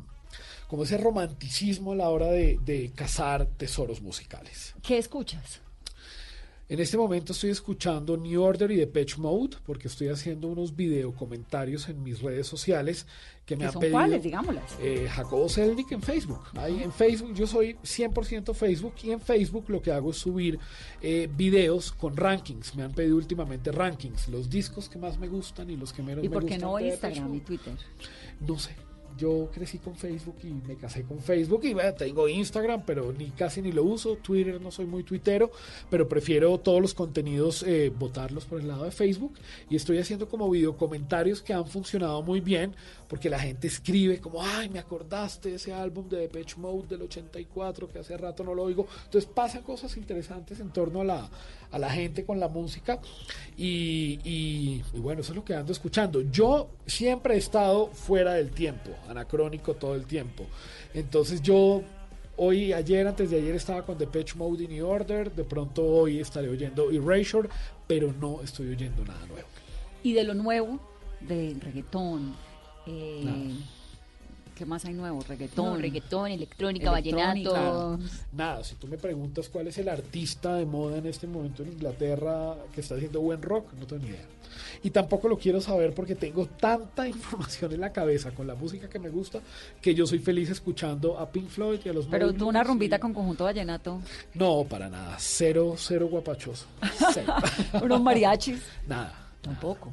como 0.68 0.84
ese 0.84 0.96
romanticismo 0.96 1.92
a 1.92 1.96
la 1.96 2.08
hora 2.08 2.28
de, 2.28 2.58
de 2.64 2.90
cazar 2.94 3.46
tesoros 3.46 4.00
musicales. 4.00 4.74
¿Qué 4.82 4.98
escuchas? 4.98 5.60
En 6.66 6.80
este 6.80 6.96
momento 6.96 7.32
estoy 7.32 7.50
escuchando 7.50 8.16
New 8.16 8.42
Order 8.42 8.70
y 8.70 8.76
Depeche 8.76 9.18
Mode 9.18 9.58
porque 9.66 9.86
estoy 9.88 10.08
haciendo 10.08 10.48
unos 10.48 10.74
video 10.74 11.12
comentarios 11.12 11.90
en 11.90 12.02
mis 12.02 12.22
redes 12.22 12.46
sociales 12.46 13.06
que 13.44 13.54
me 13.54 13.60
¿Qué 13.60 13.66
han 13.66 13.72
son 13.74 13.80
pedido. 13.80 13.98
cuáles? 13.98 14.22
Digámoslas. 14.22 14.76
Eh, 14.80 15.06
Jacobo 15.10 15.46
Selnick 15.50 15.92
en 15.92 16.00
Facebook. 16.00 16.40
Ahí 16.56 16.82
en 16.82 16.90
Facebook, 16.90 17.34
yo 17.34 17.46
soy 17.46 17.74
100% 17.84 18.54
Facebook 18.54 18.94
y 19.02 19.10
en 19.10 19.20
Facebook 19.20 19.66
lo 19.68 19.82
que 19.82 19.92
hago 19.92 20.10
es 20.12 20.16
subir 20.16 20.58
eh, 21.02 21.28
videos 21.36 21.92
con 21.92 22.16
rankings. 22.16 22.74
Me 22.76 22.82
han 22.82 22.92
pedido 22.94 23.16
últimamente 23.16 23.70
rankings, 23.70 24.28
los 24.28 24.48
discos 24.48 24.88
que 24.88 24.98
más 24.98 25.18
me 25.18 25.28
gustan 25.28 25.68
y 25.68 25.76
los 25.76 25.92
que 25.92 26.02
menos 26.02 26.24
¿Y 26.24 26.28
me 26.30 26.32
por 26.32 26.44
gustan. 26.44 26.60
qué 26.60 26.64
no 26.64 26.76
de 26.76 26.84
Depeche 26.84 26.94
Instagram 27.06 27.34
y. 27.34 27.40
Twitter? 27.40 27.74
No 28.40 28.58
sé. 28.58 28.74
Yo 29.16 29.48
crecí 29.52 29.78
con 29.78 29.96
Facebook 29.96 30.36
y 30.42 30.48
me 30.66 30.76
casé 30.76 31.04
con 31.04 31.20
Facebook 31.20 31.64
y 31.64 31.74
bueno, 31.74 31.94
tengo 31.94 32.28
Instagram, 32.28 32.82
pero 32.84 33.12
ni 33.12 33.30
casi 33.30 33.62
ni 33.62 33.72
lo 33.72 33.84
uso. 33.84 34.16
Twitter 34.16 34.60
no 34.60 34.70
soy 34.70 34.86
muy 34.86 35.02
tuitero, 35.02 35.50
pero 35.90 36.08
prefiero 36.08 36.58
todos 36.58 36.80
los 36.80 36.94
contenidos 36.94 37.64
eh, 37.66 37.92
por 38.48 38.60
el 38.60 38.68
lado 38.68 38.84
de 38.84 38.90
Facebook 38.90 39.34
y 39.70 39.76
estoy 39.76 39.98
haciendo 39.98 40.28
como 40.28 40.50
video 40.50 40.76
comentarios 40.76 41.42
que 41.42 41.52
han 41.52 41.66
funcionado 41.66 42.22
muy 42.22 42.40
bien 42.40 42.74
porque 43.08 43.30
la 43.30 43.38
gente 43.38 43.68
escribe 43.68 44.20
como, 44.20 44.42
ay, 44.42 44.68
me 44.68 44.78
acordaste 44.78 45.50
de 45.50 45.56
ese 45.56 45.72
álbum 45.72 46.08
de 46.08 46.18
Depeche 46.18 46.56
Mode 46.58 46.88
del 46.88 47.02
84 47.02 47.88
que 47.88 47.98
hace 47.98 48.16
rato 48.16 48.42
no 48.42 48.54
lo 48.54 48.64
oigo. 48.64 48.86
Entonces 49.04 49.30
pasan 49.32 49.62
cosas 49.62 49.96
interesantes 49.96 50.60
en 50.60 50.70
torno 50.70 51.02
a 51.02 51.04
la, 51.04 51.30
a 51.74 51.78
la 51.78 51.90
gente 51.90 52.24
con 52.24 52.38
la 52.40 52.48
música 52.48 53.00
y, 53.56 54.20
y- 54.24 54.82
y 54.94 54.98
bueno, 55.00 55.20
eso 55.22 55.32
es 55.32 55.36
lo 55.36 55.44
que 55.44 55.54
ando 55.54 55.72
escuchando. 55.72 56.20
Yo 56.30 56.68
siempre 56.86 57.34
he 57.34 57.38
estado 57.38 57.88
fuera 57.88 58.34
del 58.34 58.50
tiempo, 58.50 58.90
anacrónico 59.08 59.74
todo 59.74 59.94
el 59.94 60.06
tiempo. 60.06 60.44
Entonces 60.94 61.42
yo 61.42 61.82
hoy, 62.36 62.72
ayer, 62.72 63.06
antes 63.06 63.30
de 63.30 63.38
ayer 63.38 63.54
estaba 63.54 63.84
con 63.84 63.98
Depeche 63.98 64.34
Mode 64.36 64.64
y 64.64 64.68
New 64.68 64.86
Order, 64.86 65.32
de 65.32 65.44
pronto 65.44 65.84
hoy 65.84 66.20
estaré 66.20 66.48
oyendo 66.48 66.90
Erasure, 66.90 67.48
pero 67.86 68.12
no 68.20 68.40
estoy 68.42 68.70
oyendo 68.70 69.04
nada 69.04 69.26
nuevo. 69.26 69.48
Y 70.02 70.12
de 70.12 70.24
lo 70.24 70.34
nuevo, 70.34 70.78
de 71.20 71.56
reggaetón, 71.60 72.34
eh, 72.86 73.54
¿qué 74.54 74.64
más 74.64 74.84
hay 74.84 74.94
nuevo? 74.94 75.20
Reggaetón. 75.26 75.64
No, 75.66 75.76
reggaetón, 75.76 76.30
electrónica, 76.30 76.90
vallenato. 76.90 77.98
Nada, 78.32 78.62
si 78.64 78.74
tú 78.76 78.86
me 78.86 78.96
preguntas 78.98 79.48
cuál 79.48 79.68
es 79.68 79.78
el 79.78 79.88
artista 79.88 80.54
de 80.56 80.66
moda 80.66 80.98
en 80.98 81.06
este 81.06 81.26
momento 81.26 81.62
en 81.62 81.72
Inglaterra 81.72 82.54
que 82.74 82.80
está 82.80 82.94
haciendo 82.94 83.20
buen 83.20 83.42
rock, 83.42 83.72
no 83.78 83.86
tengo 83.86 84.02
ni 84.02 84.10
idea. 84.10 84.24
Y 84.84 84.90
tampoco 84.90 85.28
lo 85.28 85.36
quiero 85.38 85.60
saber 85.60 85.94
porque 85.94 86.14
tengo 86.14 86.46
tanta 86.46 87.08
información 87.08 87.72
en 87.72 87.80
la 87.80 87.92
cabeza 87.92 88.30
con 88.32 88.46
la 88.46 88.54
música 88.54 88.88
que 88.88 88.98
me 88.98 89.08
gusta 89.08 89.40
que 89.80 89.94
yo 89.94 90.06
soy 90.06 90.18
feliz 90.20 90.50
escuchando 90.50 91.18
a 91.18 91.28
Pink 91.30 91.48
Floyd 91.48 91.80
y 91.84 91.88
a 91.88 91.92
los 91.92 92.06
Pero 92.06 92.32
tú 92.32 92.48
una 92.48 92.62
rumbita 92.62 92.96
y- 92.96 93.00
con 93.00 93.12
conjunto 93.14 93.44
vallenato, 93.44 94.00
No, 94.34 94.64
para 94.64 94.88
nada. 94.88 95.16
Cero, 95.18 95.74
cero 95.76 96.06
guapachoso. 96.08 96.66
Cero. 97.12 97.34
unos 97.82 98.00
mariachis. 98.02 98.60
nada. 98.86 99.20
Tampoco. 99.40 99.90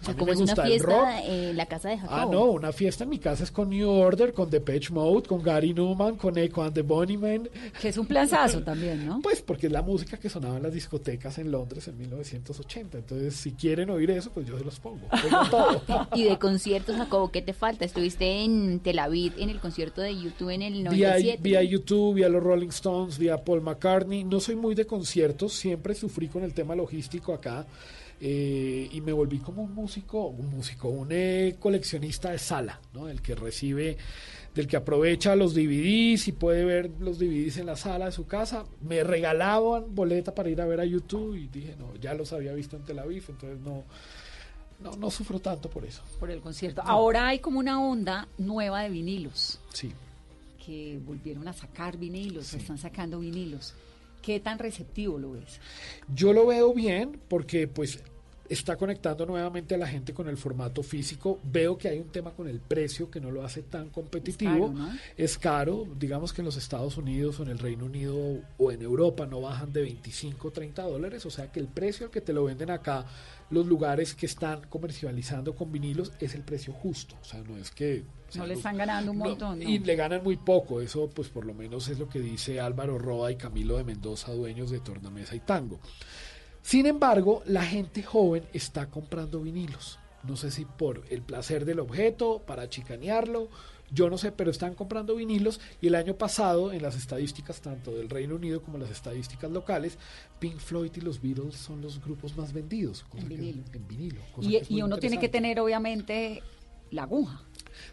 O 0.00 0.04
sea, 0.04 0.14
como 0.14 0.32
es 0.32 0.40
una 0.40 0.56
fiesta 0.56 1.22
en 1.24 1.56
la 1.56 1.66
casa 1.66 1.90
de 1.90 1.98
Jacobo. 1.98 2.16
Ah, 2.16 2.26
no, 2.30 2.44
una 2.44 2.72
fiesta 2.72 3.04
en 3.04 3.10
mi 3.10 3.18
casa 3.18 3.44
es 3.44 3.50
con 3.50 3.68
New 3.68 3.88
Order, 3.88 4.32
con 4.32 4.48
Depeche 4.48 4.92
Mode, 4.92 5.28
con 5.28 5.42
Gary 5.42 5.74
Newman, 5.74 6.16
con 6.16 6.38
Echo 6.38 6.62
and 6.62 6.74
the 6.74 6.82
Bunnymen. 6.82 7.50
Que 7.80 7.88
es 7.88 7.98
un 7.98 8.06
planzazo 8.06 8.62
también, 8.62 9.06
¿no? 9.06 9.20
Pues 9.30 9.42
porque 9.42 9.66
es 9.66 9.72
la 9.72 9.82
música 9.82 10.16
que 10.16 10.28
sonaba 10.28 10.56
en 10.56 10.62
las 10.62 10.72
discotecas 10.72 11.38
en 11.38 11.50
Londres 11.50 11.86
en 11.88 11.98
1980. 11.98 12.98
Entonces, 12.98 13.34
si 13.36 13.52
quieren 13.52 13.90
oír 13.90 14.10
eso, 14.10 14.30
pues 14.30 14.46
yo 14.46 14.58
se 14.58 14.64
los 14.64 14.80
pongo. 14.80 15.06
Todo. 15.50 15.80
Y 16.14 16.24
de 16.24 16.38
conciertos, 16.38 16.96
Jacobo, 16.96 17.30
¿qué 17.30 17.42
te 17.42 17.52
falta? 17.52 17.84
Estuviste 17.84 18.42
en 18.42 18.80
Tel 18.80 18.98
Aviv 18.98 19.34
en 19.38 19.50
el 19.50 19.60
concierto 19.60 20.00
de 20.00 20.18
YouTube 20.18 20.50
en 20.50 20.62
el 20.62 20.72
Vía, 20.72 21.10
97. 21.10 21.42
vía 21.42 21.62
YouTube, 21.62 22.14
vía 22.14 22.28
los 22.28 22.42
Rolling 22.42 22.68
Stones, 22.68 23.18
vía 23.18 23.44
Paul 23.44 23.60
McCartney. 23.60 24.24
No 24.24 24.40
soy 24.40 24.56
muy 24.56 24.74
de 24.74 24.86
conciertos, 24.86 25.52
siempre 25.52 25.94
sufrí 25.94 26.28
con 26.28 26.42
el 26.42 26.54
tema 26.54 26.74
logístico 26.74 27.32
acá. 27.32 27.66
Eh, 28.20 28.88
y 28.92 29.00
me 29.00 29.12
volví 29.12 29.38
como 29.38 29.62
un 29.62 29.74
músico, 29.74 30.26
un 30.26 30.50
músico, 30.50 30.88
un 30.88 31.08
eh, 31.10 31.56
coleccionista 31.58 32.30
de 32.30 32.38
sala, 32.38 32.80
¿no? 32.92 33.08
El 33.08 33.22
que 33.22 33.34
recibe, 33.34 33.96
del 34.54 34.66
que 34.66 34.76
aprovecha 34.76 35.34
los 35.36 35.54
DVDs 35.54 36.28
y 36.28 36.32
puede 36.32 36.64
ver 36.64 36.90
los 37.00 37.18
DVDs 37.18 37.56
en 37.58 37.66
la 37.66 37.76
sala 37.76 38.06
de 38.06 38.12
su 38.12 38.26
casa. 38.26 38.64
Me 38.82 39.02
regalaban 39.04 39.94
boleta 39.94 40.34
para 40.34 40.50
ir 40.50 40.60
a 40.60 40.66
ver 40.66 40.80
a 40.80 40.84
YouTube 40.84 41.34
y 41.36 41.46
dije, 41.48 41.76
no, 41.78 41.94
ya 41.96 42.12
los 42.14 42.32
había 42.32 42.52
visto 42.52 42.76
en 42.76 42.84
Tel 42.84 42.98
Aviv, 42.98 43.24
entonces 43.28 43.58
no, 43.60 43.84
no, 44.80 44.96
no 44.96 45.10
sufro 45.10 45.38
tanto 45.40 45.70
por 45.70 45.84
eso. 45.84 46.02
Por 46.18 46.30
el 46.30 46.40
concierto. 46.40 46.82
No. 46.82 46.90
Ahora 46.90 47.28
hay 47.28 47.38
como 47.38 47.58
una 47.58 47.80
onda 47.82 48.28
nueva 48.38 48.82
de 48.82 48.90
vinilos, 48.90 49.60
Sí. 49.72 49.92
que 50.64 50.98
volvieron 51.06 51.48
a 51.48 51.52
sacar 51.54 51.96
vinilos, 51.96 52.52
están 52.52 52.76
sacando 52.76 53.20
vinilos. 53.20 53.72
¿Qué 54.20 54.38
tan 54.40 54.58
receptivo 54.58 55.18
lo 55.18 55.32
ves? 55.32 55.60
Yo 56.14 56.34
lo 56.34 56.46
veo 56.46 56.74
bien 56.74 57.18
porque 57.28 57.66
pues 57.66 58.02
está 58.50 58.76
conectando 58.76 59.24
nuevamente 59.26 59.76
a 59.76 59.78
la 59.78 59.86
gente 59.86 60.12
con 60.12 60.28
el 60.28 60.36
formato 60.36 60.82
físico. 60.82 61.38
Veo 61.44 61.78
que 61.78 61.88
hay 61.88 62.00
un 62.00 62.08
tema 62.10 62.32
con 62.32 62.48
el 62.48 62.58
precio 62.58 63.08
que 63.08 63.20
no 63.20 63.30
lo 63.30 63.44
hace 63.44 63.62
tan 63.62 63.90
competitivo. 63.90 64.72
caro, 64.72 64.72
¿no? 64.72 64.98
Es 65.16 65.38
caro. 65.38 65.86
Digamos 65.96 66.32
que 66.32 66.40
en 66.40 66.46
los 66.46 66.56
Estados 66.56 66.96
Unidos 66.96 67.38
o 67.38 67.44
en 67.44 67.50
el 67.50 67.60
Reino 67.60 67.84
Unido 67.84 68.40
o 68.58 68.72
en 68.72 68.82
Europa 68.82 69.24
no 69.24 69.40
bajan 69.40 69.72
de 69.72 69.82
25 69.82 70.48
o 70.48 70.50
30 70.50 70.82
dólares. 70.82 71.24
O 71.26 71.30
sea 71.30 71.52
que 71.52 71.60
el 71.60 71.68
precio 71.68 72.06
al 72.06 72.12
que 72.12 72.20
te 72.20 72.32
lo 72.32 72.44
venden 72.44 72.70
acá, 72.70 73.06
los 73.50 73.66
lugares 73.66 74.14
que 74.16 74.26
están 74.26 74.62
comercializando 74.68 75.54
con 75.54 75.70
vinilos, 75.70 76.12
es 76.18 76.34
el 76.34 76.42
precio 76.42 76.72
justo. 76.72 77.14
O 77.22 77.24
sea, 77.24 77.40
no 77.42 77.56
es 77.56 77.70
que... 77.70 78.02
o 78.28 78.32
sea, 78.32 78.42
No 78.42 78.48
le 78.48 78.54
están 78.54 78.76
ganando 78.76 79.12
un 79.12 79.18
no, 79.18 79.24
montón, 79.26 79.60
¿no? 79.60 79.68
Y 79.68 79.78
le 79.78 79.94
ganan 79.94 80.24
muy 80.24 80.36
poco. 80.36 80.80
Eso 80.80 81.08
pues 81.08 81.28
por 81.28 81.44
lo 81.44 81.54
menos 81.54 81.88
es 81.88 82.00
lo 82.00 82.08
que 82.08 82.18
dice 82.18 82.58
Álvaro 82.58 82.98
Roa 82.98 83.30
y 83.30 83.36
Camilo 83.36 83.76
de 83.76 83.84
Mendoza, 83.84 84.32
dueños 84.32 84.72
de 84.72 84.80
Tornamesa 84.80 85.36
y 85.36 85.40
Tango. 85.40 85.78
Sin 86.62 86.86
embargo, 86.86 87.42
la 87.46 87.64
gente 87.64 88.02
joven 88.02 88.44
está 88.52 88.86
comprando 88.86 89.40
vinilos. 89.40 89.98
No 90.22 90.36
sé 90.36 90.50
si 90.50 90.64
por 90.66 91.02
el 91.10 91.22
placer 91.22 91.64
del 91.64 91.80
objeto, 91.80 92.42
para 92.46 92.68
chicanearlo, 92.68 93.48
yo 93.92 94.08
no 94.10 94.18
sé, 94.18 94.30
pero 94.30 94.50
están 94.50 94.74
comprando 94.74 95.16
vinilos 95.16 95.60
y 95.80 95.86
el 95.88 95.94
año 95.96 96.14
pasado 96.14 96.72
en 96.72 96.82
las 96.82 96.94
estadísticas 96.94 97.60
tanto 97.60 97.90
del 97.92 98.08
Reino 98.10 98.36
Unido 98.36 98.62
como 98.62 98.78
las 98.78 98.90
estadísticas 98.90 99.50
locales, 99.50 99.98
Pink 100.38 100.58
Floyd 100.58 100.92
y 100.94 101.00
los 101.00 101.20
Beatles 101.20 101.56
son 101.56 101.80
los 101.80 102.00
grupos 102.04 102.36
más 102.36 102.52
vendidos. 102.52 103.02
cosa 103.04 103.22
En 103.22 103.28
que- 103.30 103.34
vinilo. 103.36 103.62
en 103.72 103.88
vinilo, 103.88 104.20
cosa 104.32 104.48
Y, 104.48 104.52
que 104.52 104.58
es 104.58 104.70
y 104.70 104.82
uno 104.82 104.98
tiene 104.98 105.18
que 105.18 105.28
tener, 105.28 105.58
obviamente, 105.58 106.42
la 106.90 107.02
aguja. 107.04 107.42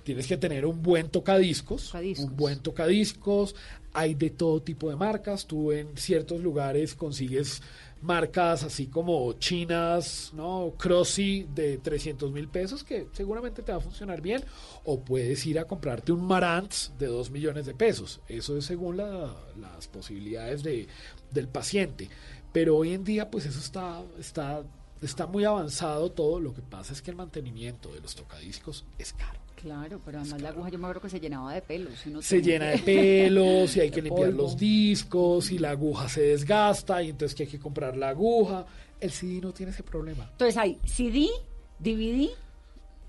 Tienes 0.03 0.27
que 0.27 0.37
tener 0.37 0.65
un 0.65 0.81
buen 0.81 1.09
tocadiscos, 1.09 1.93
un 2.23 2.35
buen 2.35 2.59
tocadiscos. 2.59 3.55
Hay 3.93 4.15
de 4.15 4.29
todo 4.29 4.61
tipo 4.61 4.89
de 4.89 4.95
marcas. 4.95 5.45
Tú 5.47 5.71
en 5.71 5.95
ciertos 5.97 6.41
lugares 6.41 6.93
consigues 6.95 7.61
marcas 8.01 8.61
así 8.63 8.85
como 8.87 9.33
chinas, 9.33 10.31
¿no? 10.35 10.73
Crossy 10.77 11.47
de 11.55 11.79
300 11.79 12.31
mil 12.31 12.47
pesos 12.47 12.83
que 12.83 13.07
seguramente 13.13 13.63
te 13.63 13.71
va 13.71 13.79
a 13.79 13.81
funcionar 13.81 14.21
bien. 14.21 14.43
O 14.83 14.99
puedes 14.99 15.43
ir 15.47 15.57
a 15.59 15.65
comprarte 15.65 16.11
un 16.11 16.23
Marantz 16.25 16.91
de 16.99 17.07
2 17.07 17.31
millones 17.31 17.65
de 17.65 17.73
pesos. 17.73 18.19
Eso 18.27 18.55
es 18.57 18.65
según 18.65 18.97
la- 18.97 19.35
las 19.59 19.87
posibilidades 19.87 20.61
de, 20.63 20.87
del 21.31 21.47
paciente. 21.47 22.07
Pero 22.53 22.77
hoy 22.77 22.93
en 22.93 23.03
día 23.03 23.29
pues 23.31 23.45
eso 23.47 23.59
está, 23.59 24.03
está, 24.19 24.63
está 25.01 25.25
muy 25.25 25.43
avanzado 25.43 26.11
todo. 26.11 26.39
Lo 26.39 26.53
que 26.53 26.61
pasa 26.61 26.93
es 26.93 27.01
que 27.01 27.09
el 27.11 27.17
mantenimiento 27.17 27.91
de 27.93 27.99
los 28.01 28.13
tocadiscos 28.15 28.85
es 28.99 29.11
caro. 29.13 29.39
Claro, 29.61 29.99
pero 30.05 30.19
además 30.19 30.41
la 30.41 30.49
aguja 30.49 30.69
yo 30.69 30.77
me 30.77 30.85
acuerdo 30.85 31.01
que 31.01 31.09
se 31.09 31.19
llenaba 31.19 31.53
de 31.53 31.61
pelos. 31.61 32.05
uno 32.05 32.21
se 32.21 32.41
llena 32.41 32.67
de 32.67 32.77
pelos 32.77 33.75
y 33.75 33.79
hay 33.81 33.89
que 33.91 34.01
limpiar 34.01 34.27
polvo. 34.29 34.43
los 34.43 34.57
discos 34.57 35.51
y 35.51 35.57
la 35.57 35.71
aguja 35.71 36.07
se 36.09 36.21
desgasta 36.21 37.01
y 37.01 37.09
entonces 37.09 37.35
que 37.35 37.43
hay 37.43 37.49
que 37.49 37.59
comprar 37.59 37.97
la 37.97 38.09
aguja. 38.09 38.65
El 38.99 39.11
CD 39.11 39.41
no 39.41 39.53
tiene 39.53 39.71
ese 39.71 39.83
problema. 39.83 40.27
Entonces 40.31 40.57
hay 40.57 40.79
CD, 40.85 41.27
DVD, 41.79 42.29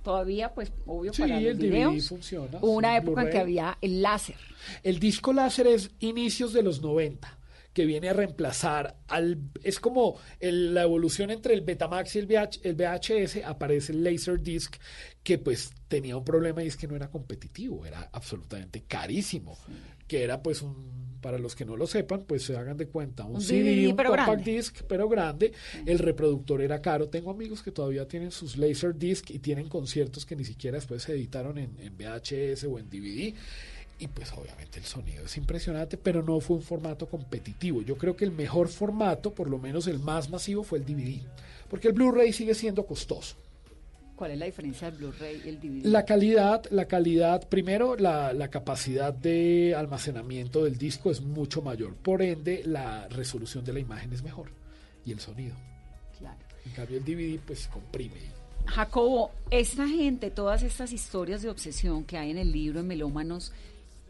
todavía, 0.03 0.53
pues, 0.55 0.72
obvio, 0.86 1.12
Sí, 1.12 1.22
para 1.22 1.34
los 1.40 1.51
el 1.51 1.59
DVD 1.59 1.62
videos. 1.70 2.09
funciona, 2.09 2.59
Hubo 2.61 2.72
una 2.72 2.96
época 2.96 3.22
en 3.22 3.30
que 3.30 3.38
había 3.38 3.78
el 3.80 4.01
láser. 4.03 4.36
El 4.82 4.99
disco 4.99 5.32
láser 5.32 5.66
es 5.66 5.90
inicios 6.01 6.53
de 6.53 6.62
los 6.62 6.80
90, 6.82 7.38
que 7.78 7.86
viene 7.86 8.08
a 8.08 8.12
reemplazar 8.12 8.96
al... 9.06 9.38
Es 9.62 9.78
como 9.78 10.18
el- 10.40 10.74
la 10.74 10.82
evolución 10.82 11.30
entre 11.30 11.54
el 11.54 11.60
Betamax 11.60 12.16
y 12.16 12.18
el, 12.18 12.26
VH 12.26 12.58
el 12.64 12.74
VHS, 12.74 13.44
aparece 13.44 13.92
el 13.92 14.02
Laserdisc, 14.02 14.74
que 15.22 15.38
pues 15.38 15.70
tenía 15.86 16.16
un 16.16 16.24
problema 16.24 16.64
y 16.64 16.66
es 16.66 16.76
que 16.76 16.88
no 16.88 16.96
era 16.96 17.08
competitivo, 17.08 17.86
era 17.86 18.08
absolutamente 18.12 18.82
carísimo, 18.82 19.56
que 20.08 20.24
era 20.24 20.42
pues 20.42 20.60
un... 20.62 21.06
Para 21.20 21.38
los 21.38 21.56
que 21.56 21.64
no 21.64 21.76
lo 21.76 21.86
sepan, 21.88 22.22
pues 22.26 22.44
se 22.44 22.56
hagan 22.56 22.76
de 22.76 22.86
cuenta, 22.86 23.24
un, 23.24 23.36
Un 23.36 23.40
CD, 23.42 23.74
DVD, 23.74 23.90
un 23.90 23.96
compact 23.96 24.12
grande. 24.28 24.52
disc, 24.52 24.76
pero 24.88 25.08
grande. 25.08 25.52
El 25.84 25.98
reproductor 25.98 26.62
era 26.62 26.80
caro. 26.80 27.08
Tengo 27.08 27.32
amigos 27.32 27.60
que 27.62 27.72
todavía 27.72 28.06
tienen 28.06 28.30
sus 28.30 28.56
Laserdisc 28.56 29.30
y 29.30 29.40
tienen 29.40 29.68
conciertos 29.68 30.24
que 30.26 30.36
ni 30.36 30.44
siquiera 30.44 30.76
después 30.78 31.02
se 31.02 31.12
editaron 31.14 31.58
en, 31.58 31.76
en 31.80 31.96
VHS 31.96 32.64
o 32.64 32.78
en 32.78 32.88
DVD. 32.88 33.34
Y 33.99 34.07
pues 34.09 34.32
obviamente 34.32 34.78
el 34.78 34.84
sonido 34.84 35.24
es 35.24 35.36
impresionante, 35.36 35.96
pero 35.96 36.22
no 36.22 36.38
fue 36.40 36.57
un 36.57 36.62
formato 36.62 37.07
competitivo. 37.07 37.82
Yo 37.82 37.96
creo 37.96 38.16
que 38.16 38.24
el 38.24 38.30
mejor 38.30 38.68
formato, 38.68 39.34
por 39.34 39.51
lo 39.51 39.59
menos 39.59 39.86
el 39.88 39.99
más 39.99 40.30
masivo, 40.30 40.62
fue 40.62 40.78
el 40.78 40.86
DVD. 40.86 41.20
Porque 41.68 41.88
el 41.88 41.94
Blu-ray 41.94 42.32
sigue 42.32 42.55
siendo 42.55 42.86
costoso. 42.86 43.36
¿Cuál 44.14 44.32
es 44.32 44.38
la 44.38 44.46
diferencia 44.46 44.90
del 44.90 44.99
Blu-ray 44.99 45.42
y 45.44 45.49
el 45.49 45.61
DVD? 45.61 45.86
La 45.86 46.05
calidad, 46.05 46.64
la 46.70 46.86
calidad, 46.86 47.49
primero 47.49 47.96
la, 47.96 48.32
la 48.32 48.49
capacidad 48.49 49.12
de 49.12 49.74
almacenamiento 49.76 50.64
del 50.64 50.76
disco 50.76 51.11
es 51.11 51.20
mucho 51.20 51.62
mayor, 51.62 51.94
por 51.94 52.22
ende 52.22 52.62
la 52.64 53.07
resolución 53.09 53.64
de 53.64 53.72
la 53.72 53.78
imagen 53.78 54.12
es 54.12 54.22
mejor 54.22 54.51
y 55.05 55.12
el 55.12 55.20
sonido. 55.20 55.55
Claro. 56.18 56.38
En 56.66 56.72
cambio 56.72 56.99
el 56.99 57.05
DVD 57.05 57.38
pues 57.46 57.68
comprime. 57.68 58.38
Jacobo, 58.66 59.30
esta 59.51 59.88
gente, 59.88 60.30
todas 60.30 60.62
estas 60.62 60.92
historias 60.92 61.42
de 61.42 61.49
obsesión 61.49 62.05
que 62.05 62.18
hay 62.18 62.30
en 62.30 62.38
el 62.38 62.53
libro 62.53 62.80
en 62.80 62.86
Melómanos, 62.86 63.53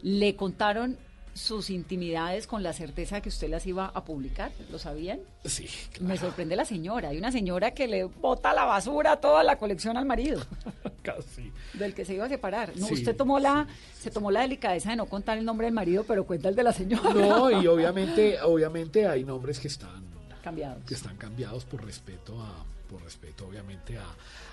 ¿le 0.02 0.36
contaron 0.36 0.96
sus 1.34 1.70
intimidades 1.70 2.48
con 2.48 2.64
la 2.64 2.72
certeza 2.72 3.14
de 3.16 3.22
que 3.22 3.28
usted 3.28 3.48
las 3.48 3.64
iba 3.66 3.86
a 3.86 4.04
publicar? 4.04 4.50
¿Lo 4.72 4.78
sabían? 4.80 5.20
Sí. 5.44 5.68
Me 6.00 6.16
sorprende 6.16 6.56
la 6.56 6.64
señora. 6.64 7.10
Hay 7.10 7.18
una 7.18 7.30
señora 7.30 7.70
que 7.72 7.86
le 7.86 8.04
bota 8.04 8.50
a 8.50 8.54
la 8.54 8.64
basura 8.64 9.16
toda 9.20 9.44
la 9.44 9.56
colección 9.56 9.96
al 9.96 10.04
marido, 10.04 10.40
Casi. 11.02 11.52
del 11.74 11.94
que 11.94 12.04
se 12.04 12.14
iba 12.14 12.24
a 12.24 12.28
separar. 12.28 12.72
No, 12.76 12.86
Sí. 12.86 12.94
usted 12.94 13.14
tomó 13.16 13.38
la, 13.38 13.68
se 13.96 14.10
tomó 14.10 14.32
la 14.32 14.40
delicadeza 14.40 14.90
de 14.90 14.96
no 14.96 15.06
contar 15.06 15.38
el 15.38 15.44
nombre 15.44 15.66
del 15.68 15.74
marido, 15.74 16.02
pero 16.08 16.26
cuenta 16.26 16.48
el 16.48 16.56
de 16.56 16.62
la 16.64 16.72
señora. 16.72 17.10
No, 17.14 17.62
y 17.62 17.66
obviamente, 17.68 18.40
obviamente 18.42 19.06
hay 19.06 19.22
nombres 19.22 19.60
que 19.60 19.68
están 19.68 20.02
Cambiados. 20.42 20.82
que 20.86 20.94
están 20.94 21.16
cambiados 21.16 21.64
por 21.64 21.84
respeto 21.84 22.40
a, 22.42 22.64
por 22.88 23.02
respeto 23.02 23.46
obviamente 23.46 23.98
a, 23.98 24.06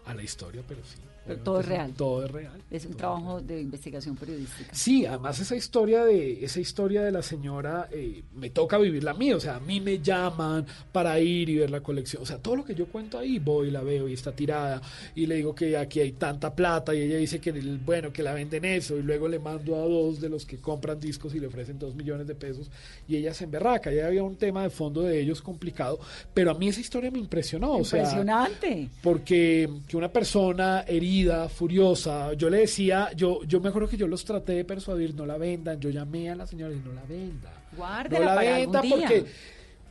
a 0.06 0.14
la 0.14 0.24
historia, 0.24 0.64
pero 0.68 0.82
sí. 0.84 1.00
Pero 1.26 1.40
todo 1.40 1.60
es 1.60 1.66
real. 1.66 1.94
Todo 1.98 2.26
es 2.26 2.32
real. 2.32 2.62
Es 2.70 2.86
un 2.86 2.94
trabajo 2.94 3.42
de 3.42 3.62
investigación 3.62 4.16
periodística. 4.16 4.70
Sí, 4.74 5.06
además 5.06 5.40
esa 5.40 5.56
historia 5.56 6.06
de 6.06 6.46
esa 6.46 6.60
historia 6.60 7.02
de 7.02 7.12
la 7.12 7.24
señora 7.24 7.90
eh, 7.92 8.24
me 8.36 8.52
toca 8.52 8.78
vivirla 8.78 9.12
a 9.12 9.14
mí, 9.16 9.34
o 9.34 9.40
sea, 9.40 9.56
a 9.56 9.60
mí 9.60 9.82
me 9.82 10.00
llaman 10.00 10.66
para 10.92 11.20
ir 11.20 11.50
y 11.50 11.58
ver 11.58 11.72
la 11.72 11.82
colección, 11.82 12.22
o 12.22 12.26
sea, 12.26 12.38
todo 12.38 12.58
lo 12.58 12.64
que 12.64 12.76
yo 12.76 12.88
cuento 12.88 13.18
ahí 13.18 13.40
voy, 13.40 13.72
la 13.72 13.82
veo 13.82 14.08
y 14.08 14.14
está 14.14 14.34
tirada 14.34 14.82
y 15.16 15.26
le 15.26 15.36
digo 15.36 15.56
que 15.56 15.76
aquí 15.78 16.00
hay 16.00 16.12
tanta 16.12 16.54
plata 16.54 16.94
y 16.94 17.02
ella 17.02 17.18
dice 17.18 17.40
que 17.40 17.52
bueno 17.52 18.14
que 18.14 18.22
la 18.22 18.34
venden 18.34 18.66
eso 18.66 18.98
y 18.98 19.02
luego 19.02 19.28
le 19.28 19.40
mando 19.40 19.76
a 19.76 19.88
dos 19.88 20.22
de 20.22 20.30
los 20.30 20.46
que 20.46 20.58
compran 20.58 21.00
discos 21.00 21.34
y 21.34 21.40
le 21.40 21.48
ofrecen 21.48 21.80
dos 21.80 21.96
millones 21.96 22.28
de 22.28 22.36
pesos 22.36 22.70
y 23.08 23.16
ella 23.16 23.34
se 23.34 23.46
emberraca, 23.46 23.92
ya 23.92 24.06
había 24.06 24.24
un 24.24 24.36
tema 24.36 24.62
de 24.62 24.70
fondo 24.70 25.02
de 25.02 25.20
ellos 25.20 25.42
complicado, 25.42 26.00
pero 26.36 26.52
a 26.52 26.54
mí 26.54 26.68
esa 26.68 26.82
historia 26.82 27.10
me 27.10 27.20
impresionó, 27.20 27.78
o 27.78 27.86
sea, 27.86 28.24
Impresionante. 28.34 28.90
porque 29.02 29.70
que 29.88 29.98
una 29.98 30.10
persona 30.12 30.84
herida, 30.88 31.48
furiosa, 31.50 32.34
yo 32.34 32.50
le 32.50 32.58
decía, 32.60 33.10
yo, 33.16 33.44
yo 33.44 33.60
me 33.60 33.70
acuerdo 33.70 33.88
que 33.88 33.98
yo 33.98 34.08
los 34.08 34.26
traté 34.26 34.54
de 34.54 34.66
persuadir, 34.66 35.14
no 35.16 35.26
la 35.26 35.38
vendan, 35.38 35.80
yo 35.80 35.90
llamé 35.90 36.30
a 36.30 36.36
la 36.36 36.46
señora 36.48 36.74
y 36.74 36.80
no 36.86 36.94
la 36.94 37.04
venda. 37.04 37.52
Guárdela 37.78 38.20
No 38.20 38.26
la 38.26 38.36
para 38.36 38.58
venda 38.58 38.80
algún 38.80 39.00
día. 39.00 39.08
porque, 39.08 39.26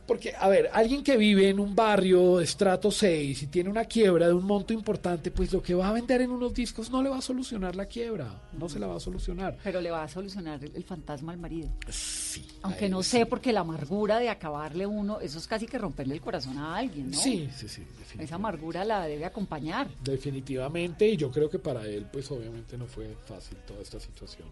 porque, 0.05 0.33
a 0.37 0.47
ver, 0.47 0.69
alguien 0.71 1.03
que 1.03 1.17
vive 1.17 1.49
en 1.49 1.59
un 1.59 1.75
barrio 1.75 2.37
de 2.37 2.43
estrato 2.43 2.91
6 2.91 3.43
y 3.43 3.47
tiene 3.47 3.69
una 3.69 3.85
quiebra 3.85 4.27
de 4.27 4.33
un 4.33 4.45
monto 4.45 4.73
importante, 4.73 5.31
pues 5.31 5.51
lo 5.51 5.61
que 5.61 5.73
va 5.73 5.89
a 5.89 5.93
vender 5.93 6.21
en 6.21 6.31
unos 6.31 6.53
discos 6.53 6.91
no 6.91 7.01
le 7.01 7.09
va 7.09 7.17
a 7.17 7.21
solucionar 7.21 7.75
la 7.75 7.85
quiebra, 7.85 8.41
no 8.53 8.69
se 8.69 8.79
la 8.79 8.87
va 8.87 8.97
a 8.97 8.99
solucionar. 8.99 9.57
Pero 9.63 9.81
le 9.81 9.89
va 9.91 10.03
a 10.03 10.07
solucionar 10.07 10.63
el, 10.63 10.75
el 10.75 10.83
fantasma 10.83 11.31
al 11.31 11.39
marido. 11.39 11.69
Sí. 11.89 12.45
Aunque 12.61 12.89
no 12.89 13.01
sé, 13.03 13.25
porque 13.25 13.51
la 13.51 13.61
amargura 13.61 14.19
de 14.19 14.29
acabarle 14.29 14.85
uno, 14.85 15.19
eso 15.19 15.37
es 15.39 15.47
casi 15.47 15.65
que 15.65 15.77
romperle 15.77 16.13
el 16.13 16.21
corazón 16.21 16.57
a 16.57 16.75
alguien, 16.75 17.11
¿no? 17.11 17.17
Sí, 17.17 17.49
sí, 17.55 17.67
sí. 17.67 17.83
Esa 18.19 18.35
amargura 18.35 18.85
la 18.85 19.05
debe 19.05 19.25
acompañar. 19.25 19.87
Definitivamente, 20.03 21.07
y 21.07 21.17
yo 21.17 21.31
creo 21.31 21.49
que 21.49 21.59
para 21.59 21.85
él, 21.87 22.05
pues 22.11 22.29
obviamente 22.31 22.77
no 22.77 22.85
fue 22.85 23.15
fácil 23.25 23.57
toda 23.67 23.81
esta 23.81 23.99
situación. 23.99 24.47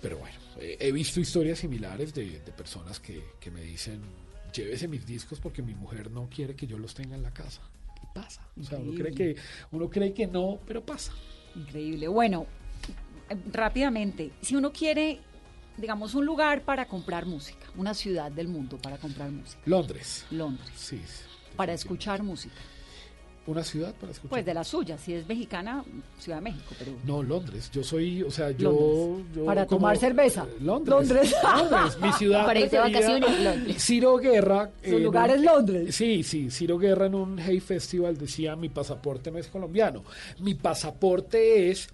Pero 0.00 0.18
bueno, 0.18 0.36
eh, 0.60 0.76
he 0.78 0.92
visto 0.92 1.20
historias 1.20 1.58
similares 1.58 2.14
de, 2.14 2.40
de 2.40 2.52
personas 2.52 3.00
que, 3.00 3.22
que 3.40 3.50
me 3.50 3.62
dicen, 3.62 4.00
llévese 4.52 4.88
mis 4.88 5.06
discos 5.06 5.40
porque 5.40 5.62
mi 5.62 5.74
mujer 5.74 6.10
no 6.10 6.28
quiere 6.28 6.54
que 6.54 6.66
yo 6.66 6.78
los 6.78 6.94
tenga 6.94 7.14
en 7.16 7.22
la 7.22 7.32
casa. 7.32 7.60
Y 8.02 8.06
pasa. 8.14 8.42
O 8.60 8.62
sea, 8.64 8.78
uno 8.78 8.92
cree, 8.94 9.12
que, 9.12 9.36
uno 9.72 9.88
cree 9.90 10.12
que 10.12 10.26
no, 10.26 10.58
pero 10.66 10.84
pasa. 10.84 11.12
Increíble. 11.54 12.08
Bueno, 12.08 12.46
eh, 13.28 13.36
rápidamente, 13.52 14.32
si 14.40 14.54
uno 14.56 14.72
quiere, 14.72 15.20
digamos, 15.76 16.14
un 16.14 16.24
lugar 16.26 16.62
para 16.62 16.86
comprar 16.86 17.26
música, 17.26 17.66
una 17.76 17.94
ciudad 17.94 18.30
del 18.30 18.48
mundo 18.48 18.78
para 18.78 18.98
comprar 18.98 19.30
música, 19.30 19.60
Londres. 19.66 20.24
Londres, 20.30 20.70
Sí. 20.76 21.00
para 21.56 21.72
escuchar 21.72 22.22
música, 22.22 22.54
Una 23.48 23.64
ciudad 23.64 23.94
para 23.98 24.12
escuchar. 24.12 24.28
pues 24.30 24.44
de 24.44 24.52
la 24.52 24.62
suya, 24.62 24.98
si 24.98 25.14
es 25.14 25.26
mexicana, 25.26 25.82
Ciudad 26.18 26.36
de 26.38 26.42
México, 26.42 26.74
pero... 26.78 26.92
No, 27.04 27.22
Londres. 27.22 27.70
Yo 27.72 27.82
soy, 27.82 28.22
o 28.22 28.30
sea, 28.30 28.50
yo. 28.50 29.20
Para 29.46 29.66
como- 29.66 29.80
tomar 29.80 29.96
cerveza. 29.96 30.46
Londres. 30.60 31.08
Londres. 31.08 31.34
Londres, 31.42 31.98
mi 32.00 32.12
ciudad. 32.12 32.44
Para 32.44 32.60
irse 32.60 32.78
vacaciones, 32.78 33.40
Londres. 33.40 33.82
Ciro 33.82 34.16
Guerra. 34.18 34.70
Su 34.84 34.98
lugar 34.98 35.30
es 35.30 35.40
Londres. 35.40 35.94
Sí, 35.94 36.22
sí. 36.22 36.50
Ciro 36.50 36.76
Guerra 36.78 37.06
en 37.06 37.14
un 37.14 37.38
Hey 37.38 37.60
Festival 37.60 38.18
decía: 38.18 38.54
Mi 38.54 38.68
pasaporte 38.68 39.30
no 39.30 39.38
es 39.38 39.48
colombiano. 39.48 40.04
Mi 40.40 40.54
pasaporte 40.54 41.70
es 41.70 41.88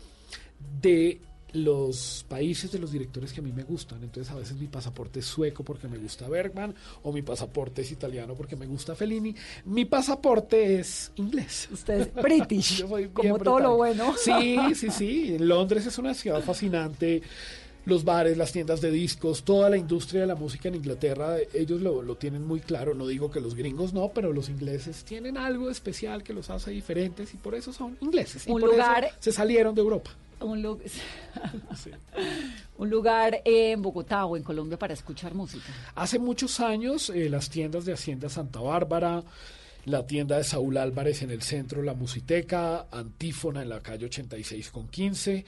de 0.83 1.21
los 1.55 2.25
países 2.29 2.71
de 2.73 2.79
los 2.79 2.93
directores 2.93 3.33
que 3.33 3.41
a 3.41 3.43
mí 3.43 3.53
me 3.53 3.63
gustan. 3.65 4.03
Entonces, 4.03 4.31
a 4.33 4.37
veces 4.37 4.57
mi 4.59 4.67
pasaporte 4.67 5.21
es 5.21 5.27
sueco 5.27 5.65
porque 5.65 5.89
me 5.89 5.99
gusta 5.99 6.29
Bergman, 6.29 6.75
o 7.03 7.13
mi 7.13 7.23
pasaporte 7.23 7.83
es 7.83 7.91
italiano 7.93 8.35
porque 8.35 8.57
me 8.57 8.67
gusta 8.67 8.95
Fellini. 8.95 9.35
Mi 9.65 9.85
pasaporte 9.85 10.79
es 10.81 11.13
inglés. 11.17 11.69
Usted 11.73 12.01
es 12.01 12.15
British, 12.23 12.79
Yo 12.81 12.89
soy 12.89 13.09
como 13.09 13.39
todo 13.39 13.61
lo 13.61 13.77
bueno. 13.77 14.15
Sí, 14.19 14.57
sí, 14.75 14.91
sí. 14.91 15.39
Londres 15.39 15.87
es 15.87 15.97
una 15.99 16.13
ciudad 16.15 16.43
fascinante. 16.43 17.23
Los 17.87 18.03
bares, 18.03 18.39
las 18.39 18.51
tiendas 18.51 18.81
de 18.81 18.91
discos, 18.91 19.43
toda 19.45 19.69
la 19.69 19.77
industria 19.77 20.23
de 20.23 20.27
la 20.27 20.35
música 20.35 20.69
en 20.71 20.77
Inglaterra, 20.77 21.37
ellos 21.53 21.83
lo, 21.83 22.01
lo 22.01 22.17
tienen 22.17 22.43
muy 22.43 22.61
claro. 22.61 22.95
No 22.95 23.07
digo 23.07 23.31
que 23.31 23.43
los 23.43 23.55
gringos 23.55 23.93
no, 23.93 24.09
pero 24.09 24.33
los 24.33 24.49
ingleses 24.49 25.05
tienen 25.05 25.37
algo 25.37 25.69
especial 25.69 26.23
que 26.23 26.33
los 26.33 26.49
hace 26.49 26.71
diferentes 26.71 27.35
y 27.35 27.37
por 27.37 27.55
eso 27.55 27.75
son 27.75 27.99
ingleses. 28.01 28.47
Y 28.47 28.51
Un 28.53 28.63
eso 28.63 28.71
lugar- 28.73 29.11
se 29.21 29.33
salieron 29.33 29.75
de 29.75 29.83
Europa. 29.83 30.13
Un, 30.41 30.63
lu- 30.63 30.81
un 32.79 32.91
lugar 32.91 33.41
en 33.45 33.81
Bogotá 33.83 34.25
o 34.27 34.37
en 34.37 34.43
Colombia 34.43 34.79
para 34.79 34.95
escuchar 34.95 35.35
música. 35.35 35.65
Hace 35.95 36.19
muchos 36.19 36.61
años, 36.61 37.11
eh, 37.11 37.29
las 37.29 37.51
tiendas 37.51 37.85
de 37.85 37.93
Hacienda 37.93 38.29
Santa 38.29 38.61
Bárbara, 38.61 39.23
la 39.87 40.07
tienda 40.07 40.37
de 40.39 40.45
Saúl 40.45 40.77
Álvarez 40.77 41.23
en 41.23 41.31
el 41.31 41.43
centro, 41.43 41.83
la 41.83 41.95
Musiteca, 41.95 42.87
Antífona 42.91 43.63
en 43.63 43.69
la 43.69 43.81
calle 43.81 44.07
86 44.07 44.71
con 44.71 44.89
15. 44.89 45.45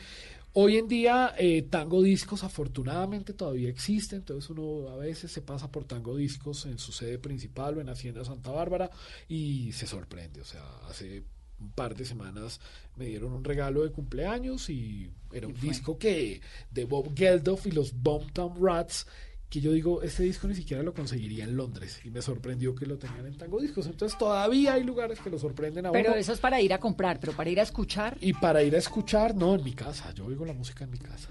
Hoy 0.58 0.78
en 0.78 0.88
día, 0.88 1.34
eh, 1.38 1.62
Tango 1.68 2.02
Discos 2.02 2.42
afortunadamente 2.42 3.34
todavía 3.34 3.68
existe, 3.68 4.16
entonces 4.16 4.48
uno 4.48 4.88
a 4.88 4.96
veces 4.96 5.30
se 5.30 5.42
pasa 5.42 5.70
por 5.70 5.84
Tango 5.84 6.16
Discos 6.16 6.64
en 6.64 6.78
su 6.78 6.92
sede 6.92 7.18
principal 7.18 7.76
o 7.76 7.80
en 7.82 7.90
Hacienda 7.90 8.24
Santa 8.24 8.50
Bárbara 8.52 8.90
y 9.28 9.72
se 9.72 9.86
sorprende. 9.86 10.40
O 10.40 10.44
sea, 10.46 10.62
hace 10.88 11.22
un 11.60 11.70
par 11.72 11.94
de 11.94 12.04
semanas 12.04 12.60
me 12.96 13.06
dieron 13.06 13.32
un 13.32 13.44
regalo 13.44 13.82
de 13.82 13.90
cumpleaños 13.90 14.68
y 14.70 15.10
era 15.32 15.46
un 15.46 15.58
disco 15.58 15.98
que 15.98 16.40
de 16.70 16.84
Bob 16.84 17.16
Geldof 17.16 17.66
y 17.66 17.70
los 17.70 17.94
Bomb 18.02 18.30
Tom 18.32 18.54
Rats 18.62 19.06
que 19.48 19.60
yo 19.60 19.72
digo, 19.72 20.02
este 20.02 20.24
disco 20.24 20.48
ni 20.48 20.54
siquiera 20.54 20.82
lo 20.82 20.92
conseguiría 20.92 21.44
en 21.44 21.56
Londres 21.56 22.00
y 22.04 22.10
me 22.10 22.20
sorprendió 22.20 22.74
que 22.74 22.84
lo 22.84 22.98
tenían 22.98 23.26
en 23.26 23.36
Tango 23.36 23.60
Discos. 23.60 23.86
Entonces 23.86 24.18
todavía 24.18 24.74
hay 24.74 24.82
lugares 24.82 25.20
que 25.20 25.30
lo 25.30 25.38
sorprenden 25.38 25.86
a 25.86 25.92
Pero 25.92 26.10
uno. 26.10 26.18
eso 26.18 26.32
es 26.32 26.40
para 26.40 26.60
ir 26.60 26.72
a 26.72 26.78
comprar, 26.78 27.20
pero 27.20 27.32
para 27.32 27.48
ir 27.48 27.60
a 27.60 27.62
escuchar. 27.62 28.18
Y 28.20 28.32
para 28.32 28.62
ir 28.64 28.74
a 28.74 28.78
escuchar, 28.78 29.36
no, 29.36 29.54
en 29.54 29.62
mi 29.62 29.72
casa. 29.72 30.12
Yo 30.14 30.26
oigo 30.26 30.44
la 30.44 30.52
música 30.52 30.84
en 30.84 30.90
mi 30.90 30.98
casa. 30.98 31.28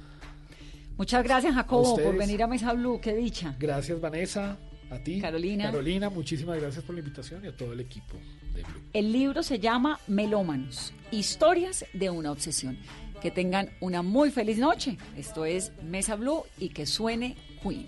Muchas 0.98 1.24
gracias, 1.26 1.54
Jacobo, 1.54 1.98
por 1.98 2.16
venir 2.18 2.42
a 2.42 2.48
Mesa 2.48 2.72
Blue. 2.72 3.02
Qué 3.02 3.14
dicha. 3.14 3.54
Gracias, 3.60 4.00
Vanessa. 4.00 4.58
A 4.90 5.00
ti. 5.00 5.20
Carolina. 5.20 5.66
Carolina, 5.66 6.10
muchísimas 6.10 6.58
gracias 6.58 6.86
por 6.86 6.96
la 6.96 7.00
invitación 7.00 7.44
y 7.44 7.48
a 7.48 7.58
todo 7.58 7.74
el 7.74 7.82
equipo 7.82 8.18
El 8.94 9.12
libro 9.12 9.44
se 9.44 9.60
llama 9.60 10.00
Melómanos, 10.08 10.94
historias 11.12 11.86
de 11.94 12.10
una 12.10 12.32
obsesión. 12.32 12.78
Que 13.22 13.32
tengan 13.32 13.70
una 13.82 14.02
muy 14.04 14.30
feliz 14.30 14.58
noche. 14.58 14.98
Esto 15.18 15.46
es 15.46 15.72
Mesa 15.82 16.16
Blue 16.16 16.44
y 16.58 16.70
que 16.70 16.86
suene 16.86 17.36
Queen. 17.64 17.88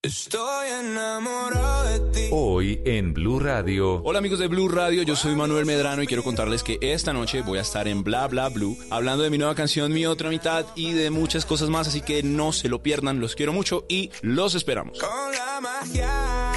Estoy 0.00 0.68
enamorado 0.68 1.88
de 1.88 2.12
ti. 2.12 2.28
Hoy 2.30 2.80
en 2.84 3.12
Blue 3.12 3.40
Radio. 3.40 4.00
Hola 4.04 4.20
amigos 4.20 4.38
de 4.38 4.46
Blue 4.46 4.68
Radio, 4.68 5.02
yo 5.02 5.16
soy 5.16 5.34
Manuel 5.34 5.66
Medrano 5.66 6.04
y 6.04 6.06
quiero 6.06 6.22
contarles 6.22 6.62
que 6.62 6.78
esta 6.80 7.12
noche 7.12 7.42
voy 7.42 7.58
a 7.58 7.62
estar 7.62 7.88
en 7.88 8.04
Bla 8.04 8.28
Bla 8.28 8.48
Blue 8.48 8.78
hablando 8.90 9.24
de 9.24 9.30
mi 9.30 9.38
nueva 9.38 9.56
canción 9.56 9.92
Mi 9.92 10.06
Otra 10.06 10.30
Mitad 10.30 10.66
y 10.76 10.92
de 10.92 11.10
muchas 11.10 11.44
cosas 11.44 11.68
más, 11.68 11.88
así 11.88 12.00
que 12.00 12.22
no 12.22 12.52
se 12.52 12.68
lo 12.68 12.80
pierdan, 12.80 13.18
los 13.18 13.34
quiero 13.34 13.52
mucho 13.52 13.86
y 13.88 14.12
los 14.22 14.54
esperamos. 14.54 15.00
Con 15.00 15.32
la 15.32 15.60
magia 15.60 16.52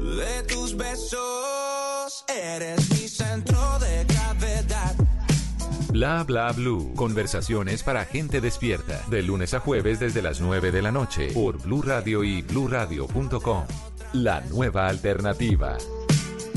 de 0.00 0.42
tus 0.52 0.76
besos, 0.76 2.24
eres 2.26 3.03
Bla 5.94 6.24
Bla 6.24 6.50
Blue. 6.50 6.92
Conversaciones 6.96 7.84
para 7.84 8.04
gente 8.04 8.40
despierta. 8.40 9.00
De 9.08 9.22
lunes 9.22 9.54
a 9.54 9.60
jueves 9.60 10.00
desde 10.00 10.22
las 10.22 10.40
9 10.40 10.72
de 10.72 10.82
la 10.82 10.90
noche 10.90 11.28
por 11.32 11.62
Blue 11.62 11.82
Radio 11.82 12.24
y 12.24 12.42
bluradio.com. 12.42 13.64
La 14.12 14.40
nueva 14.50 14.88
alternativa. 14.88 15.78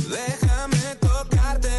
Déjame 0.09 0.95
tocarte 0.99 1.76